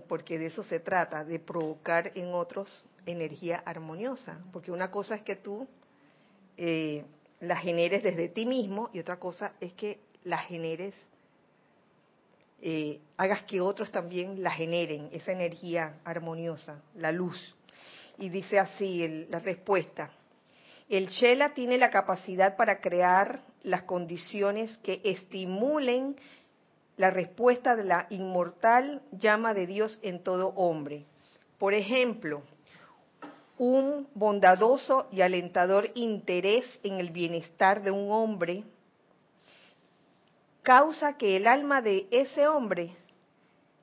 porque 0.08 0.40
de 0.40 0.48
eso 0.48 0.64
se 0.64 0.80
trata, 0.80 1.24
de 1.24 1.40
provocar 1.40 2.12
en 2.16 2.34
otros 2.34 2.88
energía 3.06 3.62
armoniosa. 3.66 4.40
Porque 4.52 4.72
una 4.72 4.92
cosa 4.92 5.16
es 5.16 5.22
que 5.22 5.36
tú 5.36 5.68
eh, 6.58 7.06
la 7.40 7.58
generes 7.58 8.04
desde 8.04 8.30
ti 8.30 8.46
mismo 8.46 8.90
y 8.94 9.00
otra 9.00 9.18
cosa 9.18 9.54
es 9.60 9.74
que 9.74 10.00
la 10.24 10.40
generes, 10.40 10.94
eh, 12.68 13.00
hagas 13.16 13.44
que 13.44 13.62
otros 13.62 13.92
también 13.92 14.42
la 14.42 14.50
generen, 14.50 15.10
esa 15.12 15.32
energía 15.32 16.00
armoniosa, 16.04 16.82
la 16.96 17.12
luz. 17.12 17.56
Y 18.18 18.30
dice 18.30 18.58
así 18.58 19.28
la 19.30 19.38
respuesta. 19.38 20.10
El 20.90 21.10
Chela 21.10 21.54
tiene 21.54 21.78
la 21.78 21.92
capacidad 21.92 22.56
para 22.56 22.82
crear 22.82 23.42
las 23.62 23.84
condiciones 23.84 24.76
que 24.80 25.00
estimulen 25.04 26.16
la 26.98 27.12
respuesta 27.12 27.76
de 27.76 27.84
la 27.84 28.08
inmortal 28.10 29.04
llama 29.12 29.54
de 29.54 29.68
Dios 29.68 30.00
en 30.02 30.24
todo 30.24 30.48
hombre. 30.56 31.06
Por 31.60 31.76
ejemplo, 31.76 32.42
un 33.60 34.08
bondadoso 34.16 35.06
y 35.12 35.22
alentador 35.22 35.92
interés 35.94 36.66
en 36.82 37.00
el 37.00 37.12
bienestar 37.12 37.84
de 37.84 37.92
un 37.92 38.12
hombre 38.12 38.64
causa 40.66 41.14
que 41.14 41.38
el 41.38 41.48
alma 41.48 41.82
de 41.82 42.08
ese 42.10 42.48
hombre, 42.48 42.98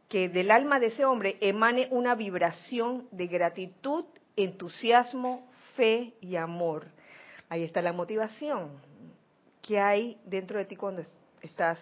que 0.08 0.28
del 0.28 0.50
alma 0.50 0.80
de 0.80 0.88
ese 0.88 1.04
hombre 1.06 1.38
emane 1.40 1.86
una 1.92 2.16
vibración 2.16 3.08
de 3.12 3.28
gratitud, 3.28 4.04
entusiasmo, 4.36 5.48
fe 5.76 6.12
y 6.20 6.34
amor. 6.36 6.88
Ahí 7.48 7.62
está 7.62 7.80
la 7.80 7.92
motivación 7.92 8.72
que 9.62 9.78
hay 9.78 10.20
dentro 10.24 10.58
de 10.58 10.64
ti 10.64 10.74
cuando 10.74 11.02
estás 11.40 11.78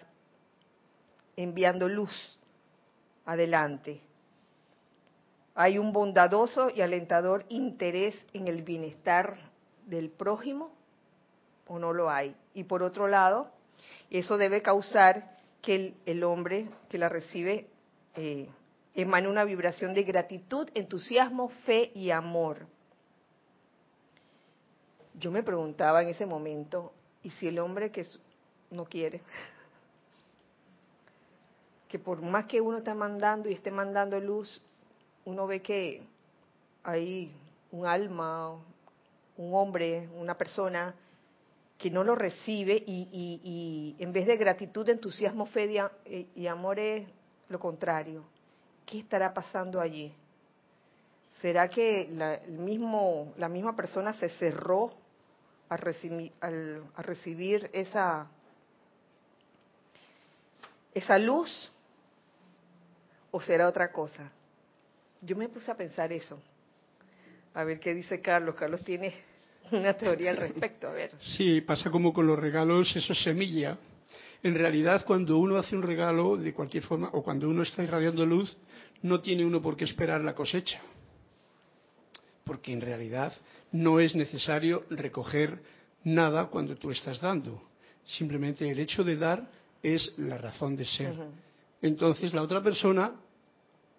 enviando 1.35 1.89
luz 1.89 2.39
adelante. 3.25 4.03
Hay 5.55 5.79
un 5.79 5.93
bondadoso 5.93 6.69
y 6.69 6.83
alentador 6.83 7.47
interés 7.49 8.15
en 8.35 8.49
el 8.49 8.63
bienestar 8.63 9.39
del 9.87 10.11
prójimo 10.11 10.73
o 11.67 11.79
no 11.79 11.95
lo 11.95 12.11
hay. 12.11 12.37
Y 12.53 12.65
por 12.65 12.83
otro 12.83 13.09
lado, 13.09 13.51
eso 14.11 14.37
debe 14.37 14.63
causar 14.63 15.39
que 15.63 15.95
el, 16.07 16.25
hombre 16.25 16.69
que 16.89 16.99
la 16.99 17.09
recibe 17.09 17.69
eh, 18.15 18.49
emane 18.95 19.29
una 19.29 19.45
vibración 19.45 19.95
de 19.95 20.03
gratitud, 20.03 20.69
entusiasmo, 20.75 21.51
fe 21.65 21.93
y 21.95 22.11
amor. 22.11 22.67
Yo 25.15 25.31
me 25.31 25.43
preguntaba 25.43 26.03
en 26.03 26.09
ese 26.09 26.27
momento, 26.27 26.93
¿y 27.23 27.31
si 27.31 27.49
el 27.49 27.59
hombre 27.59 27.91
que 27.91 28.07
no 28.71 28.87
quiere? 28.87 29.21
que 31.89 31.99
por 31.99 32.23
más 32.23 32.47
que 32.47 32.61
uno 32.61 32.79
está 32.79 32.95
mandando 32.95 33.49
y 33.49 33.53
esté 33.53 33.71
mandando 33.71 34.19
luz, 34.21 34.63
uno 35.25 35.47
ve 35.47 35.61
que 35.61 36.03
hay 36.83 37.33
un 37.73 37.87
alma, 37.87 38.53
un 39.37 39.55
hombre, 39.55 40.09
una 40.17 40.37
persona 40.37 40.95
que 41.81 41.91
no 41.91 42.05
lo 42.05 42.15
recibe 42.15 42.75
y, 42.87 43.97
en 43.99 44.13
vez 44.13 44.27
de 44.27 44.37
gratitud, 44.37 44.87
entusiasmo, 44.87 45.47
fe 45.47 45.83
y, 46.35 46.47
amor 46.47 46.79
es 46.79 47.09
lo 47.49 47.59
contrario. 47.59 48.23
¿Qué 48.85 48.99
estará 48.99 49.33
pasando 49.33 49.81
allí? 49.81 50.13
¿Será 51.41 51.69
que 51.69 52.11
la, 52.13 52.35
el 52.35 52.59
mismo, 52.59 53.33
la 53.39 53.49
misma 53.49 53.75
persona 53.75 54.13
se 54.13 54.29
cerró 54.29 54.93
a 55.71 55.79
recibir, 55.79 56.33
a 56.43 57.01
recibir 57.03 57.71
esa 57.73 58.29
luz 61.19 61.73
o 63.31 63.41
será 63.41 63.67
otra 63.67 63.91
cosa? 63.91 64.31
Yo 65.23 65.35
me 65.35 65.49
puse 65.49 65.71
a 65.71 65.75
pensar 65.75 66.13
eso. 66.13 66.39
A 67.55 67.65
ver 67.65 67.81
qué 67.81 67.95
dice 67.95 68.21
Carlos. 68.21 68.55
Carlos 68.55 68.85
tiene 68.85 69.30
una 69.79 69.95
teoría 69.95 70.31
al 70.31 70.37
respecto. 70.37 70.89
A 70.89 70.93
ver. 70.93 71.13
Sí, 71.19 71.61
pasa 71.61 71.91
como 71.91 72.13
con 72.13 72.27
los 72.27 72.39
regalos, 72.39 72.95
eso 72.95 73.13
es 73.13 73.23
semilla. 73.23 73.79
En 74.43 74.55
realidad, 74.55 75.05
cuando 75.05 75.39
uno 75.39 75.57
hace 75.57 75.77
un 75.77 75.83
regalo 75.83 76.37
de 76.37 76.55
cualquier 76.55 76.83
forma, 76.83 77.11
o 77.13 77.23
cuando 77.23 77.49
uno 77.49 77.63
está 77.63 77.83
irradiando 77.83 78.25
luz, 78.25 78.57
no 79.03 79.21
tiene 79.21 79.45
uno 79.45 79.61
por 79.61 79.77
qué 79.77 79.85
esperar 79.85 80.23
la 80.23 80.35
cosecha. 80.35 80.81
Porque 82.45 82.73
en 82.73 82.81
realidad 82.81 83.33
no 83.73 84.01
es 84.01 84.17
necesario 84.17 84.85
recoger 84.91 85.63
nada 86.05 86.47
cuando 86.47 86.77
tú 86.77 86.91
estás 86.91 87.21
dando. 87.21 87.63
Simplemente 88.05 88.69
el 88.69 88.79
hecho 88.79 89.05
de 89.05 89.17
dar 89.17 89.51
es 89.83 90.15
la 90.19 90.39
razón 90.39 90.75
de 90.77 90.87
ser 90.87 91.15
entonces 91.83 92.35
la 92.35 92.43
otra 92.43 92.63
persona 92.63 93.13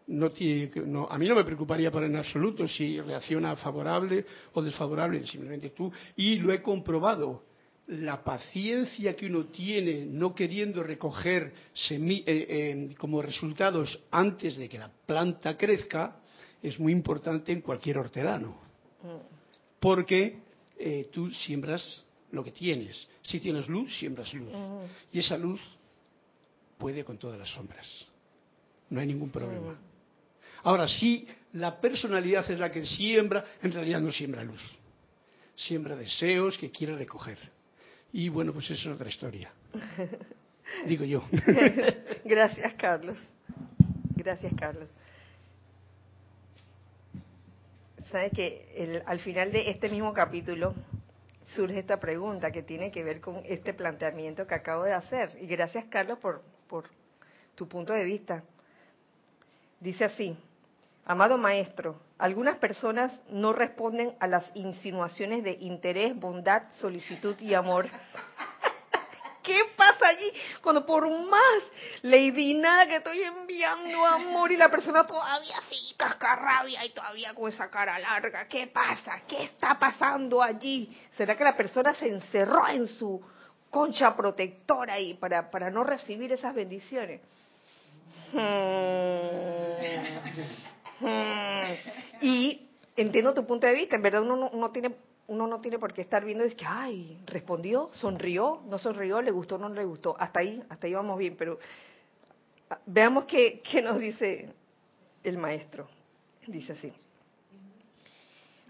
no 0.08 0.30
tiene, 0.30 0.72
no, 0.86 1.08
a 1.10 1.18
mí 1.18 1.28
no 1.28 1.36
me 1.36 1.44
preocuparía 1.44 1.92
para 1.92 2.06
en 2.06 2.16
absoluto 2.16 2.68
si 2.68 3.00
reacciona 3.00 3.56
favorable 3.56 4.26
o 4.54 4.62
desfavorable, 4.62 5.26
simplemente 5.26 5.70
tú. 5.72 5.92
Y 6.16 6.38
lo 6.38 6.52
he 6.52 6.62
comprobado. 6.62 7.44
La 7.88 8.24
paciencia 8.24 9.16
que 9.16 9.26
uno 9.26 9.46
tiene 9.46 10.06
no 10.06 10.34
queriendo 10.34 10.82
recoger 10.82 11.52
eh, 11.90 12.26
eh, 12.26 12.96
como 12.98 13.22
resultados 13.22 14.00
antes 14.12 14.56
de 14.56 14.70
que 14.70 14.78
la 14.78 14.90
planta 15.06 15.58
crezca 15.58 16.22
es 16.62 16.80
muy 16.80 16.94
importante 16.94 17.52
en 17.52 17.62
cualquier 17.62 17.98
hortelano. 17.98 18.56
Porque 19.80 20.40
eh, 20.78 21.10
tú 21.12 21.30
siembras 21.32 22.06
lo 22.32 22.44
que 22.44 22.52
tienes. 22.52 23.08
Si 23.24 23.40
tienes 23.40 23.68
luz, 23.68 23.98
siembras 23.98 24.34
luz. 24.34 24.52
Y 25.12 25.20
esa 25.20 25.38
luz 25.38 25.60
puede 26.78 27.04
con 27.04 27.18
todas 27.18 27.38
las 27.38 27.50
sombras. 27.50 27.88
No 28.90 29.00
hay 29.00 29.08
ningún 29.08 29.30
problema. 29.30 29.78
Ahora, 30.64 30.88
si 30.88 31.28
la 31.54 31.80
personalidad 31.80 32.50
es 32.50 32.60
la 32.60 32.72
que 32.72 32.86
siembra, 32.86 33.44
en 33.62 33.72
realidad 33.72 34.00
no 34.00 34.12
siembra 34.12 34.44
luz. 34.44 34.62
Siembra 35.56 35.96
deseos 35.96 36.58
que 36.58 36.72
quiere 36.72 36.96
recoger. 36.96 37.38
Y 38.14 38.30
bueno, 38.30 38.54
pues 38.54 38.70
eso 38.72 38.90
es 38.90 38.96
otra 38.96 39.10
historia. 39.10 39.52
Digo 40.86 41.06
yo. 41.06 41.24
Gracias, 42.26 42.74
Carlos. 42.76 43.18
Gracias, 44.16 44.54
Carlos. 44.58 44.88
Sabe 48.12 48.30
que 48.32 49.02
al 49.06 49.20
final 49.20 49.52
de 49.52 49.70
este 49.70 49.90
mismo 49.90 50.14
capítulo 50.14 50.76
surge 51.56 51.80
esta 51.80 52.00
pregunta 52.00 52.52
que 52.52 52.62
tiene 52.62 52.92
que 52.92 53.04
ver 53.04 53.22
con 53.22 53.42
este 53.46 53.74
planteamiento 53.74 54.46
que 54.46 54.56
acabo 54.56 54.84
de 54.84 54.94
hacer. 54.94 55.38
Y 55.42 55.48
gracias, 55.48 55.86
Carlos, 55.90 56.20
por, 56.20 56.44
por 56.68 56.90
tu 57.56 57.68
punto 57.68 57.94
de 57.94 58.04
vista. 58.04 58.44
Dice 59.80 60.06
así, 60.06 60.38
amado 61.06 61.38
maestro, 61.38 62.02
algunas 62.18 62.58
personas 62.58 63.14
no 63.30 63.54
responden 63.54 64.16
a 64.20 64.28
las 64.28 64.46
insinuaciones 64.56 65.44
de 65.44 65.58
interés, 65.60 66.16
bondad, 66.16 66.64
solicitud 66.72 67.40
y 67.40 67.54
amor. 67.54 67.88
¿Qué 69.44 69.60
pasa 69.76 70.08
allí 70.08 70.32
cuando 70.62 70.86
por 70.86 71.10
más 71.10 71.64
Lady 72.04 72.54
nada 72.54 72.86
que 72.86 72.98
estoy 72.98 73.24
enviando 73.24 74.06
amor 74.06 74.52
y 74.52 74.58
la 74.58 74.70
persona 74.70 75.06
todavía 75.06 75.58
así 75.58 75.96
cascarrabia 75.98 76.86
y 76.86 76.92
todavía 76.92 77.34
con 77.34 77.50
esa 77.50 77.70
cara 77.70 77.98
larga? 77.98 78.48
¿Qué 78.48 78.68
pasa? 78.68 79.22
¿Qué 79.28 79.46
está 79.46 79.80
pasando 79.80 80.44
allí? 80.44 80.96
¿Será 81.18 81.36
que 81.36 81.44
la 81.44 81.58
persona 81.58 81.94
se 81.96 82.08
encerró 82.08 82.68
en 82.68 82.86
su 82.86 83.20
concha 83.72 84.16
protectora 84.16 84.94
ahí 84.94 85.16
para, 85.16 85.50
para 85.50 85.72
no 85.72 85.84
recibir 85.84 86.32
esas 86.32 86.54
bendiciones. 86.54 87.22
Hmm. 88.34 88.38
Y 92.22 92.70
entiendo 92.96 93.34
tu 93.34 93.46
punto 93.46 93.68
de 93.68 93.74
vista, 93.74 93.96
en 93.96 94.02
verdad 94.02 94.22
uno 94.22 94.50
no, 94.54 94.72
tiene 94.72 94.96
uno 95.28 95.48
no 95.48 95.62
tiene 95.62 95.80
por 95.80 95.94
qué 95.94 96.02
estar 96.02 96.26
viendo 96.26 96.44
es 96.44 96.56
que 96.56 96.66
ay 96.66 97.22
respondió 97.26 97.90
sonrió 97.94 98.62
no 98.68 98.78
sonrió 98.78 99.22
le 99.22 99.32
gustó 99.32 99.58
no 99.58 99.70
le 99.70 99.86
gustó 99.86 100.16
hasta 100.20 100.42
ahí 100.42 100.62
hasta 100.68 100.88
ahí 100.88 100.94
vamos 100.94 101.18
bien 101.18 101.38
pero 101.38 101.58
ah, 102.70 102.80
veamos 102.86 103.26
qué, 103.26 103.62
qué 103.62 103.82
nos 103.82 103.98
dice 103.98 104.50
el 105.24 105.38
maestro 105.38 105.88
dice 106.48 106.74
así 106.74 106.92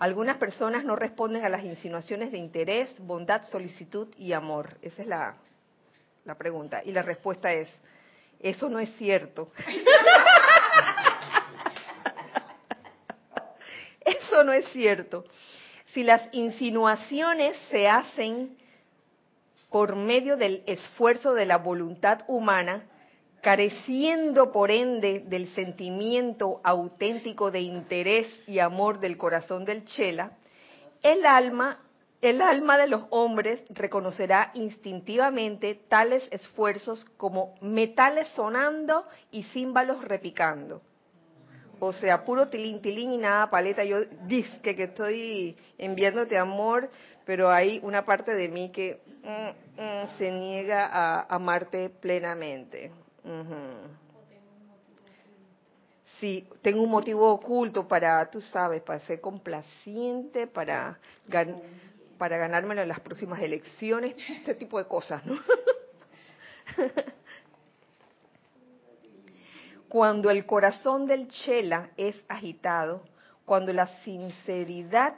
algunas 0.02 0.38
personas 0.38 0.84
no 0.84 0.96
responden 0.96 1.46
a 1.46 1.50
las 1.50 1.64
insinuaciones 1.64 2.32
de 2.32 2.40
interés, 2.40 2.92
bondad, 2.98 3.44
solicitud 3.44 4.08
y 4.18 4.34
amor. 4.34 4.80
Esa 4.82 5.04
es 5.04 5.08
la, 5.08 5.36
la 6.26 6.34
pregunta. 6.40 6.82
Y 6.84 6.92
la 6.92 7.04
respuesta 7.04 7.54
es, 7.54 7.70
eso 8.40 8.68
no 8.68 8.80
es 8.80 8.92
cierto. 8.96 9.52
eso 14.32 14.44
no 14.44 14.54
es 14.54 14.66
cierto. 14.72 15.26
Si 15.88 16.04
las 16.04 16.30
insinuaciones 16.32 17.58
se 17.70 17.90
hacen 17.90 18.58
por 19.70 19.96
medio 19.96 20.38
del 20.38 20.64
esfuerzo 20.66 21.34
de 21.34 21.46
la 21.46 21.58
voluntad 21.58 22.22
humana, 22.28 22.86
careciendo 23.42 24.52
por 24.52 24.72
ende 24.72 25.24
del 25.26 25.54
sentimiento 25.54 26.62
auténtico 26.64 27.52
de 27.52 27.62
interés 27.62 28.28
y 28.48 28.60
amor 28.60 29.00
del 29.00 29.18
corazón 29.18 29.66
del 29.66 29.84
Chela, 29.86 30.32
el 31.04 31.26
alma, 31.26 31.80
el 32.22 32.42
alma 32.42 32.78
de 32.78 32.88
los 32.88 33.04
hombres 33.10 33.62
reconocerá 33.70 34.52
instintivamente 34.54 35.76
tales 35.90 36.26
esfuerzos 36.32 37.06
como 37.18 37.56
metales 37.62 38.30
sonando 38.30 39.06
y 39.32 39.44
címbalos 39.44 40.04
repicando. 40.04 40.82
O 41.84 41.94
sea, 41.94 42.24
puro 42.24 42.48
tilín, 42.48 42.80
tilín 42.80 43.12
y 43.12 43.18
nada 43.18 43.50
paleta. 43.50 43.84
Yo 43.84 44.06
disque 44.28 44.76
que 44.76 44.84
estoy 44.84 45.56
enviándote 45.80 46.38
amor, 46.38 46.92
pero 47.26 47.50
hay 47.50 47.80
una 47.82 48.06
parte 48.06 48.36
de 48.36 48.50
mí 48.50 48.70
que 48.70 49.02
mm, 49.24 49.82
mm, 49.82 50.18
se 50.20 50.30
niega 50.32 50.86
a 50.86 51.22
amarte 51.22 51.90
plenamente. 51.90 52.92
Sí, 56.20 56.48
tengo 56.62 56.84
un 56.84 56.92
motivo 56.92 57.32
oculto 57.32 57.88
para, 57.88 58.30
tú 58.30 58.42
sabes, 58.42 58.84
para 58.84 59.00
ser 59.00 59.20
complaciente, 59.20 60.46
para, 60.46 61.00
para 62.20 62.38
ganármelo 62.38 62.84
en 62.84 62.90
las 62.90 63.00
próximas 63.00 63.42
elecciones, 63.42 64.16
este 64.30 64.54
tipo 64.54 64.78
de 64.78 64.86
cosas, 64.86 65.26
¿no? 65.26 65.34
cuando 69.92 70.30
el 70.30 70.46
corazón 70.46 71.06
del 71.06 71.28
chela 71.28 71.90
es 71.98 72.16
agitado, 72.30 73.04
cuando 73.44 73.74
la 73.74 73.88
sinceridad 74.04 75.16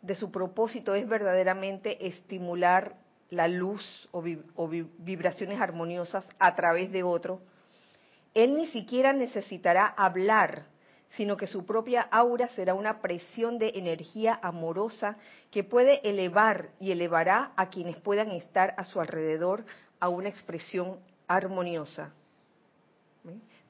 de 0.00 0.14
su 0.14 0.30
propósito 0.30 0.94
es 0.94 1.06
verdaderamente 1.06 2.06
estimular 2.06 2.94
la 3.28 3.48
luz 3.48 4.08
o, 4.12 4.22
vibraciones 4.22 5.60
armoniosas 5.60 6.26
a 6.38 6.54
través 6.54 6.90
de 6.90 7.02
otro, 7.02 7.42
él 8.32 8.56
ni 8.56 8.66
siquiera 8.68 9.12
necesitará 9.12 9.84
hablar, 9.88 10.64
sino 11.10 11.36
que 11.36 11.46
su 11.46 11.66
propia 11.66 12.00
aura 12.00 12.48
será 12.48 12.72
una 12.72 13.02
presión 13.02 13.58
de 13.58 13.72
energía 13.74 14.40
amorosa 14.42 15.18
que 15.50 15.64
puede 15.64 16.00
elevar 16.08 16.70
y 16.80 16.92
elevará 16.92 17.52
a 17.56 17.68
quienes 17.68 17.98
puedan 17.98 18.30
estar 18.30 18.72
a 18.78 18.84
su 18.84 19.02
alrededor 19.02 19.66
a 20.00 20.08
una 20.08 20.30
expresión 20.30 20.98
armoniosa. 21.28 22.14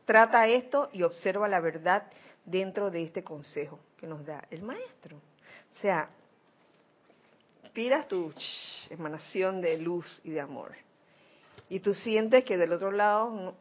Trata 0.06 0.46
esto 0.46 0.88
y 0.92 1.02
observa 1.02 1.48
la 1.48 1.60
verdad 1.60 2.04
dentro 2.44 2.90
de 2.90 3.02
este 3.02 3.22
consejo 3.22 3.80
que 3.98 4.06
nos 4.06 4.24
da 4.24 4.42
el 4.50 4.62
maestro. 4.62 5.16
O 5.16 5.80
sea, 5.80 6.08
inspiras 7.64 8.08
tu 8.08 8.32
emanación 8.88 9.60
de 9.60 9.78
luz 9.78 10.20
y 10.24 10.30
de 10.30 10.40
amor. 10.40 10.74
Y 11.68 11.80
tú 11.80 11.92
sientes 11.92 12.44
que 12.44 12.56
del 12.56 12.72
otro 12.72 12.92
lado 12.92 13.30
no. 13.30 13.54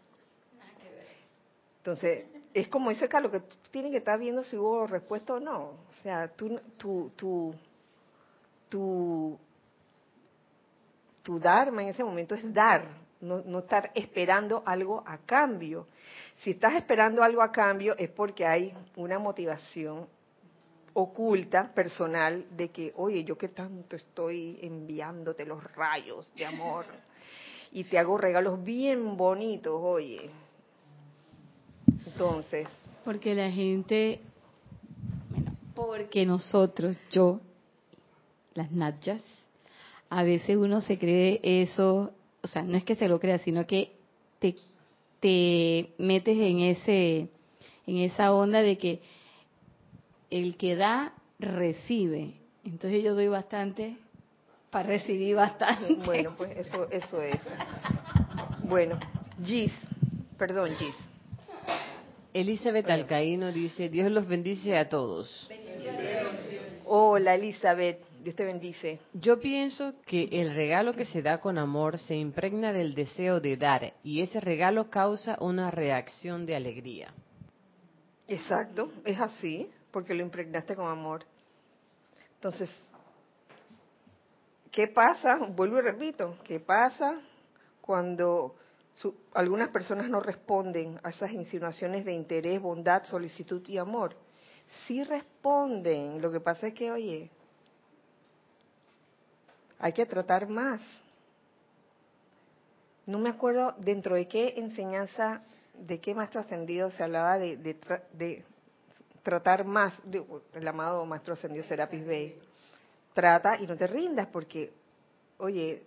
Entonces, 1.80 2.26
es 2.54 2.68
como 2.68 2.92
dice 2.92 3.10
Carlos, 3.10 3.32
que 3.32 3.42
tú 3.42 3.56
tienes 3.72 3.92
que 3.92 3.98
estar 3.98 4.20
viendo 4.20 4.44
si 4.44 4.56
hubo 4.56 4.88
respuesta 4.88 5.34
o 5.34 5.40
no. 5.40 5.62
O 5.62 6.04
sea, 6.04 6.28
tú, 6.30 6.60
tu, 6.78 7.12
tu, 7.16 7.56
tu, 8.70 9.40
tu 11.24 11.40
Dharma 11.40 11.84
en 11.84 11.90
ese 11.90 12.04
momento 12.04 12.36
es 12.36 12.54
dar, 12.54 12.88
no, 13.20 13.42
no 13.42 13.60
estar 13.60 13.92
esperando 13.96 14.64
algo 14.66 15.04
a 15.06 15.18
cambio. 15.18 15.88
Si 16.38 16.52
estás 16.52 16.76
esperando 16.76 17.24
algo 17.24 17.42
a 17.42 17.52
cambio 17.52 17.96
es 17.98 18.10
porque 18.10 18.46
hay 18.46 18.74
una 18.96 19.20
motivación 19.20 20.08
oculta, 20.94 21.74
personal, 21.74 22.46
de 22.56 22.70
que, 22.70 22.94
oye, 22.96 23.24
yo 23.24 23.38
que 23.38 23.50
tanto 23.50 23.96
estoy 23.96 24.58
enviándote 24.62 25.46
los 25.46 25.62
rayos 25.76 26.32
de 26.36 26.46
amor 26.46 26.86
y 27.72 27.84
te 27.84 27.98
hago 27.98 28.18
regalos 28.18 28.64
bien 28.64 29.18
bonitos, 29.18 29.74
oye. 29.78 30.30
Entonces. 32.06 32.68
Porque 33.04 33.36
la 33.36 33.52
gente, 33.52 34.22
porque 35.76 36.26
nosotros, 36.26 36.96
yo, 37.12 37.42
las 38.54 38.72
nachas, 38.72 39.22
a 40.10 40.24
veces 40.24 40.56
uno 40.56 40.80
se 40.80 40.98
cree 40.98 41.42
eso, 41.44 42.14
o 42.42 42.48
sea, 42.48 42.62
no 42.62 42.78
es 42.78 42.86
que 42.86 42.96
se 42.96 43.10
lo 43.10 43.20
crea, 43.20 43.40
sino 43.40 43.68
que 43.68 43.98
te 44.40 44.56
te 45.20 45.94
metes 45.98 46.38
en 46.38 46.60
ese 46.60 47.30
en 47.88 47.98
esa 47.98 48.34
onda 48.34 48.62
de 48.62 48.78
que 48.78 49.02
el 50.30 50.58
que 50.58 50.76
da 50.76 51.14
recibe. 51.40 52.34
Entonces 52.64 53.04
yo 53.04 53.14
doy 53.14 53.28
bastante 53.28 53.96
para 54.72 54.88
recibir 54.88 55.36
bastante. 55.36 55.96
Bueno, 56.06 56.34
pues 56.36 56.58
eso 56.58 56.90
eso 56.90 57.22
es. 57.22 57.40
Bueno, 58.64 58.98
Gis, 59.44 59.72
perdón, 60.38 60.72
Gis. 60.78 60.96
Elizabeth 62.34 62.90
Alcaíno 62.90 63.54
dice, 63.54 63.88
Dios 63.88 64.12
los 64.12 64.28
bendice 64.28 64.78
a 64.78 64.90
todos. 64.90 65.50
Hola 66.86 67.36
Elizabeth, 67.36 68.00
Dios 68.26 68.36
te 68.36 68.44
bendice. 68.44 69.00
Yo 69.14 69.40
pienso 69.40 69.94
que 70.08 70.24
el 70.32 70.56
regalo 70.56 70.96
que 70.96 71.06
se 71.06 71.22
da 71.22 71.40
con 71.40 71.60
amor 71.60 72.00
se 72.00 72.16
impregna 72.16 72.74
del 72.74 72.96
deseo 72.96 73.40
de 73.40 73.56
dar 73.56 73.94
y 74.02 74.24
ese 74.24 74.40
regalo 74.40 74.90
causa 74.90 75.38
una 75.40 75.70
reacción 75.70 76.48
de 76.48 76.56
alegría. 76.56 77.14
Exacto, 78.28 78.90
es 79.06 79.20
así, 79.20 79.70
porque 79.92 80.16
lo 80.16 80.24
impregnaste 80.24 80.76
con 80.76 80.88
amor. 80.88 81.24
Entonces, 82.34 82.68
¿qué 84.72 84.88
pasa? 84.88 85.38
Vuelvo 85.56 85.78
y 85.78 85.82
repito, 85.82 86.36
¿qué 86.44 86.60
pasa 86.60 87.22
cuando 87.80 88.56
algunas 89.36 89.70
personas 89.70 90.10
no 90.10 90.20
responden 90.20 91.00
a 91.04 91.10
esas 91.10 91.32
insinuaciones 91.32 92.04
de 92.04 92.14
interés, 92.14 92.60
bondad, 92.60 93.04
solicitud 93.04 93.62
y 93.68 93.78
amor? 93.78 94.16
Sí 94.88 95.04
responden, 95.04 96.20
lo 96.24 96.32
que 96.32 96.40
pasa 96.40 96.66
es 96.70 96.74
que, 96.74 96.90
oye, 96.90 97.30
hay 99.80 99.94
que 99.94 100.06
tratar 100.06 100.48
más. 100.48 100.82
No 103.06 103.20
me 103.20 103.30
acuerdo 103.30 103.76
dentro 103.78 104.16
de 104.16 104.28
qué 104.28 104.54
enseñanza, 104.58 105.42
de 105.74 106.00
qué 106.00 106.16
maestro 106.16 106.42
ascendido 106.42 106.90
se 106.92 107.04
hablaba 107.04 107.38
de, 107.38 108.44
tratar 109.22 109.66
más, 109.66 109.94
el 110.54 110.68
amado 110.68 111.06
maestro 111.06 111.34
ascendido 111.34 111.64
Serapis 111.64 112.06
Bey. 112.06 112.40
Trata 113.14 113.60
y 113.62 113.68
no 113.68 113.78
te 113.78 113.88
rindas 113.88 114.28
porque, 114.28 114.74
oye, 115.38 115.84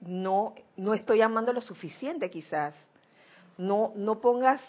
no, 0.00 0.54
no 0.76 0.94
estoy 0.94 1.22
amando 1.22 1.52
lo 1.52 1.60
suficiente 1.60 2.30
quizás. 2.30 2.74
No, 3.56 3.92
no 3.96 4.20
pongas 4.20 4.60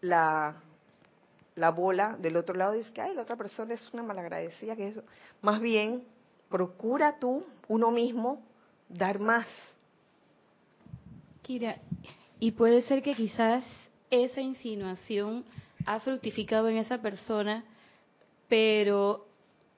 la, 0.00 0.54
la 1.56 1.70
bola 1.70 2.16
del 2.18 2.36
otro 2.36 2.54
lado 2.54 2.74
y 2.74 2.78
dices 2.78 2.92
que, 2.92 3.02
ay, 3.02 3.14
la 3.14 3.22
otra 3.22 3.36
persona 3.36 3.74
es 3.74 3.92
una 3.92 4.02
malagradecida, 4.02 4.76
que 4.76 4.88
eso. 4.88 5.02
Más 5.42 5.60
bien, 5.60 6.04
procura 6.50 7.18
tú, 7.18 7.44
uno 7.68 7.90
mismo, 7.90 8.42
dar 8.88 9.18
más. 9.18 9.46
Kira, 11.42 11.78
y 12.38 12.50
puede 12.50 12.82
ser 12.82 13.02
que 13.02 13.14
quizás 13.14 13.64
esa 14.10 14.40
insinuación 14.40 15.44
ha 15.86 16.00
fructificado 16.00 16.68
en 16.68 16.76
esa 16.76 16.98
persona, 16.98 17.64
pero 18.48 19.26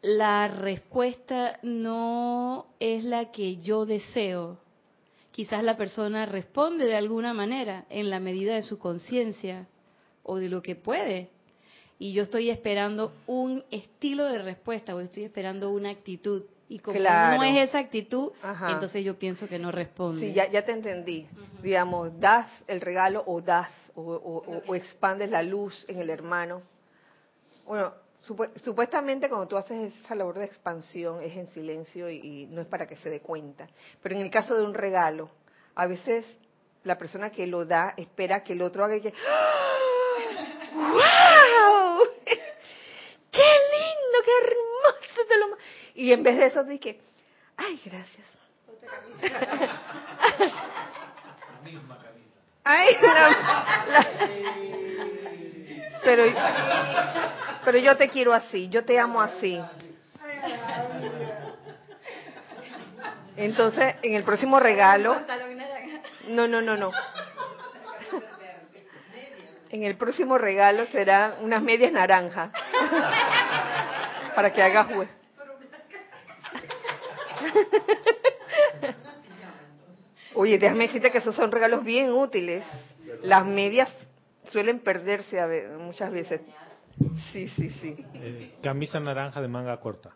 la 0.01 0.49
respuesta 0.49 1.59
no 1.63 2.67
es 2.81 3.05
la 3.05 3.31
que 3.31 3.57
yo 3.59 3.87
deseo. 3.87 4.59
Quizás 5.31 5.63
la 5.63 5.77
persona 5.77 6.27
responde 6.27 6.85
de 6.85 6.97
alguna 6.97 7.33
manera 7.33 7.87
en 7.89 8.11
la 8.11 8.21
medida 8.21 8.55
de 8.55 8.63
su 8.63 8.79
conciencia 8.79 9.67
o 10.23 10.37
de 10.37 10.49
lo 10.49 10.63
que 10.63 10.77
puede. 10.77 11.31
Y 11.99 12.13
yo 12.13 12.25
estoy 12.25 12.51
esperando 12.51 13.13
un 13.27 13.63
estilo 13.71 14.25
de 14.25 14.43
respuesta 14.43 14.95
o 14.95 15.01
estoy 15.01 15.25
esperando 15.25 15.71
una 15.71 15.91
actitud. 15.91 16.45
Y 16.73 16.79
como 16.79 16.99
no 16.99 17.43
es 17.43 17.69
esa 17.69 17.81
actitud, 17.81 18.33
entonces 18.67 19.05
yo 19.05 19.19
pienso 19.19 19.47
que 19.47 19.59
no 19.59 19.71
responde. 19.71 20.27
Sí, 20.27 20.33
ya, 20.33 20.49
ya 20.49 20.65
te 20.65 20.73
entendí. 20.73 21.29
Digamos, 21.63 22.19
das 22.19 22.49
el 22.67 22.81
regalo 22.81 23.23
o 23.27 23.43
das 23.43 23.69
o, 23.95 24.75
expandes 24.75 25.29
la 25.29 25.43
luz 25.43 25.85
en 25.87 26.01
el 26.01 26.09
hermano. 26.09 26.63
Bueno, 27.67 27.93
supuestamente 28.57 29.29
cuando 29.29 29.47
tú 29.49 29.59
haces 29.59 29.93
esa 30.03 30.15
labor 30.15 30.39
de 30.39 30.47
expansión 30.47 31.21
es 31.23 31.37
en 31.37 31.49
silencio 31.49 32.09
y, 32.09 32.47
no 32.47 32.63
es 32.63 32.69
para 32.69 32.87
que 32.87 32.97
se 32.97 33.11
dé 33.11 33.21
cuenta. 33.21 33.69
Pero 34.03 34.15
en 34.15 34.23
el 34.23 34.31
caso 34.31 34.55
de 34.57 34.65
un 34.65 34.73
regalo, 34.73 35.29
a 35.75 35.87
veces 35.87 36.25
la 36.85 36.97
persona 36.97 37.29
que 37.29 37.47
lo 37.47 37.67
da 37.67 37.93
espera 37.99 38.43
que 38.43 38.55
el 38.55 38.63
otro 38.63 38.83
haga 38.83 38.99
que 38.99 39.13
¡Wow! 40.73 42.09
¡Qué 43.31 43.49
lindo, 43.73 44.19
qué 44.25 44.33
hermoso! 44.47 45.29
Te 45.29 45.39
lo... 45.39 45.47
Y 46.03 46.13
en 46.13 46.25
vez 46.25 46.37
de 46.37 46.47
eso 46.47 46.65
dije, 46.65 46.99
ay, 47.57 47.81
gracias. 47.85 48.27
La 51.49 51.61
misma 51.63 51.97
camisa. 51.97 52.41
Ay, 52.65 52.97
Pero, 56.03 56.25
pero 57.65 57.79
yo 57.79 57.97
te 57.97 58.09
quiero 58.09 58.33
así, 58.33 58.69
yo 58.69 58.85
te 58.85 58.99
amo 58.99 59.23
así. 59.23 59.63
Entonces, 63.37 63.95
en 64.03 64.15
el 64.15 64.25
próximo 64.25 64.59
regalo... 64.59 65.23
No, 66.27 66.49
no, 66.49 66.61
no, 66.61 66.77
no. 66.77 66.91
En 69.71 69.85
el 69.85 69.97
próximo 69.97 70.37
regalo 70.37 70.85
serán 70.87 71.35
unas 71.43 71.63
medias 71.63 71.93
naranjas. 71.93 72.51
Para 74.35 74.53
que 74.53 74.61
haga 74.61 74.83
juez. 74.83 75.22
Oye, 80.35 80.59
déjame 80.59 80.87
decirte 80.87 81.11
que 81.11 81.19
esos 81.19 81.35
son 81.35 81.53
regalos 81.53 81.85
bien 81.85 82.11
útiles. 82.11 82.65
Las 83.23 83.45
medias 83.45 83.89
suelen 84.51 84.81
perderse 84.81 85.41
a 85.41 85.47
ve- 85.47 85.69
muchas 85.79 86.13
veces. 86.13 86.41
Sí, 87.33 87.49
sí, 87.49 87.71
sí. 87.81 87.97
Eh, 88.15 88.55
camisa 88.63 89.01
naranja 89.01 89.41
de 89.41 89.49
manga 89.49 89.79
corta. 89.81 90.11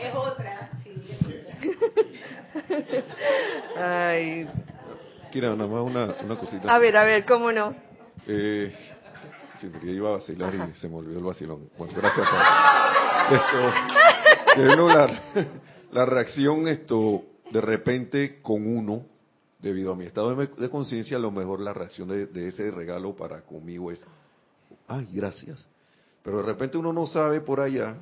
Es 0.00 0.14
otra. 0.14 0.70
Ay. 3.76 4.48
Kira, 5.30 5.50
nada 5.54 5.66
más 5.68 5.82
una, 5.82 6.14
una 6.24 6.36
cosita. 6.36 6.74
A 6.74 6.78
ver, 6.78 6.96
a 6.96 7.04
ver, 7.04 7.24
¿cómo 7.24 7.52
no? 7.52 7.74
Eh, 8.26 8.72
sí, 9.60 9.68
porque 9.68 9.92
iba 9.92 10.08
a 10.08 10.12
vacilar 10.12 10.54
y 10.54 10.74
se 10.74 10.88
me 10.88 10.96
olvidó 10.96 11.18
el 11.18 11.24
vacilón. 11.24 11.68
Bueno, 11.76 11.94
gracias. 11.96 12.26
Esto, 13.30 14.76
no, 14.76 14.88
la, 14.88 15.22
la 15.92 16.06
reacción 16.06 16.66
esto 16.68 17.24
de 17.50 17.60
repente 17.60 18.40
con 18.42 18.66
uno, 18.66 19.04
debido 19.58 19.92
a 19.92 19.96
mi 19.96 20.04
estado 20.06 20.34
de, 20.34 20.46
de 20.46 20.70
conciencia, 20.70 21.16
a 21.16 21.20
lo 21.20 21.30
mejor 21.30 21.60
la 21.60 21.72
reacción 21.72 22.08
de, 22.08 22.26
de 22.26 22.48
ese 22.48 22.70
regalo 22.70 23.14
para 23.14 23.42
conmigo 23.42 23.90
es, 23.90 24.04
ay, 24.88 25.08
gracias. 25.12 25.68
Pero 26.22 26.38
de 26.38 26.44
repente 26.44 26.78
uno 26.78 26.92
no 26.92 27.06
sabe 27.06 27.40
por 27.40 27.60
allá, 27.60 27.96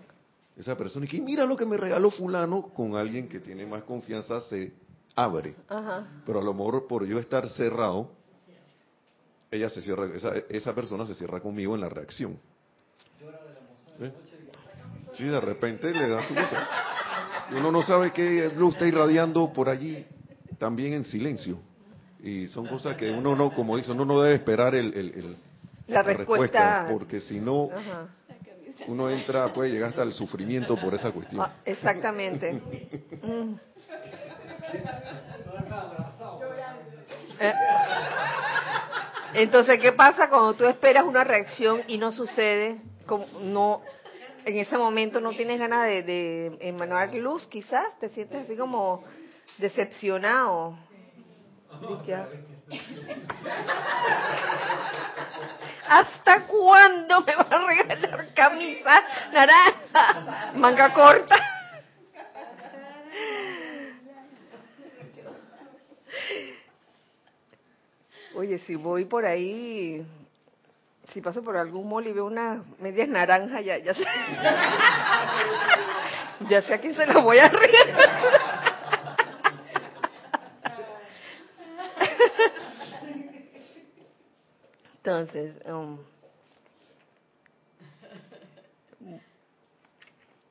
esa 0.57 0.77
persona, 0.77 1.07
y 1.07 1.09
que 1.09 1.21
mira 1.21 1.45
lo 1.45 1.57
que 1.57 1.67
me 1.67 1.77
regaló 1.77 2.11
fulano, 2.11 2.69
con 2.75 2.97
alguien 2.97 3.29
que 3.29 3.41
tiene 3.41 3.65
más 3.65 3.83
confianza 3.83 4.41
se 4.43 4.73
abre. 5.15 5.55
Ajá. 5.69 6.07
Pero 6.27 6.41
a 6.41 6.43
lo 6.43 6.53
mejor 6.53 6.87
por 6.87 7.07
yo 7.07 7.19
estar 7.19 7.49
cerrado, 7.51 8.11
ella 9.51 9.69
se 9.71 9.81
cierra, 9.83 10.07
esa, 10.15 10.33
esa 10.49 10.75
persona 10.75 11.07
se 11.07 11.15
cierra 11.15 11.41
conmigo 11.41 11.75
en 11.75 11.81
la 11.81 11.89
reacción. 11.89 12.39
¿Eh? 14.01 14.13
Sí, 15.17 15.25
de 15.25 15.41
repente 15.41 15.91
le 15.93 16.09
da 16.09 16.27
su 16.29 16.35
cosa. 16.35 16.69
Uno 17.53 17.73
no 17.73 17.83
sabe 17.83 18.13
qué 18.13 18.53
luz 18.57 18.75
está 18.75 18.87
irradiando 18.87 19.53
por 19.53 19.69
allí, 19.69 20.07
también 20.59 20.93
en 20.93 21.05
silencio. 21.05 21.59
Y 22.23 22.47
son 22.49 22.67
cosas 22.67 22.97
que 22.97 23.11
uno 23.11 23.35
no, 23.35 23.53
como 23.55 23.77
dice, 23.77 23.93
uno 23.93 24.05
no 24.05 24.21
debe 24.21 24.35
esperar 24.37 24.75
el, 24.75 24.93
el- 24.95 25.15
el- 25.15 25.37
La 25.87 26.03
respuesta. 26.03 26.87
porque 26.91 27.21
si 27.21 27.41
no, 27.41 27.71
Ajá. 27.75 28.09
uno 28.87 29.09
entra, 29.09 29.53
puede 29.53 29.71
llegar 29.71 29.89
hasta 29.91 30.03
el 30.03 30.13
sufrimiento 30.13 30.77
por 30.77 30.95
esa 30.95 31.11
cuestión. 31.11 31.41
Ah, 31.43 31.55
exactamente. 31.65 32.61
Mm. 33.23 33.55
Eh, 37.41 37.53
Entonces, 39.35 39.81
¿qué 39.81 39.93
pasa 39.93 40.29
cuando 40.29 40.55
tú 40.55 40.65
esperas 40.67 41.05
una 41.05 41.25
reacción 41.25 41.83
y 41.87 41.99
no 41.99 42.13
sucede? 42.13 42.81
Como 43.07 43.27
no, 43.41 43.83
en 44.45 44.59
ese 44.59 44.77
momento 44.79 45.21
no 45.21 45.31
tienes 45.33 45.59
ganas 45.59 45.85
de, 45.85 46.03
de 46.03 46.59
emanar 46.61 47.15
luz, 47.15 47.47
quizás 47.47 47.99
te 48.01 48.09
sientes 48.11 48.45
así 48.45 48.57
como 48.57 49.05
decepcionado. 49.59 50.79
¿Y 51.83 52.07
qué 52.07 52.15
hago? 52.15 52.31
¿Hasta 55.89 56.47
cuándo 56.47 57.21
me 57.23 57.35
va 57.35 57.47
a 57.51 57.67
regalar 57.67 58.35
camisa 58.35 59.03
naranja, 59.33 60.53
manga 60.55 60.93
corta? 60.93 61.58
Oye, 68.39 68.59
si 68.61 68.77
voy 68.77 69.05
por 69.05 69.27
ahí, 69.27 70.07
si 71.13 71.21
paso 71.21 71.43
por 71.43 71.57
algún 71.57 71.89
mall 71.89 72.07
y 72.07 72.13
veo 72.13 72.27
unas 72.27 72.65
medias 72.79 73.09
naranjas, 73.09 73.65
ya, 73.65 73.79
ya 73.79 73.93
sé. 73.93 74.05
ya 76.49 76.63
sé 76.63 76.73
a 76.73 76.81
quién 76.81 76.95
se 76.95 77.05
las 77.05 77.21
voy 77.21 77.39
a 77.39 77.49
regalar. 77.49 78.77
Entonces, 84.99 85.57
um, 85.67 85.99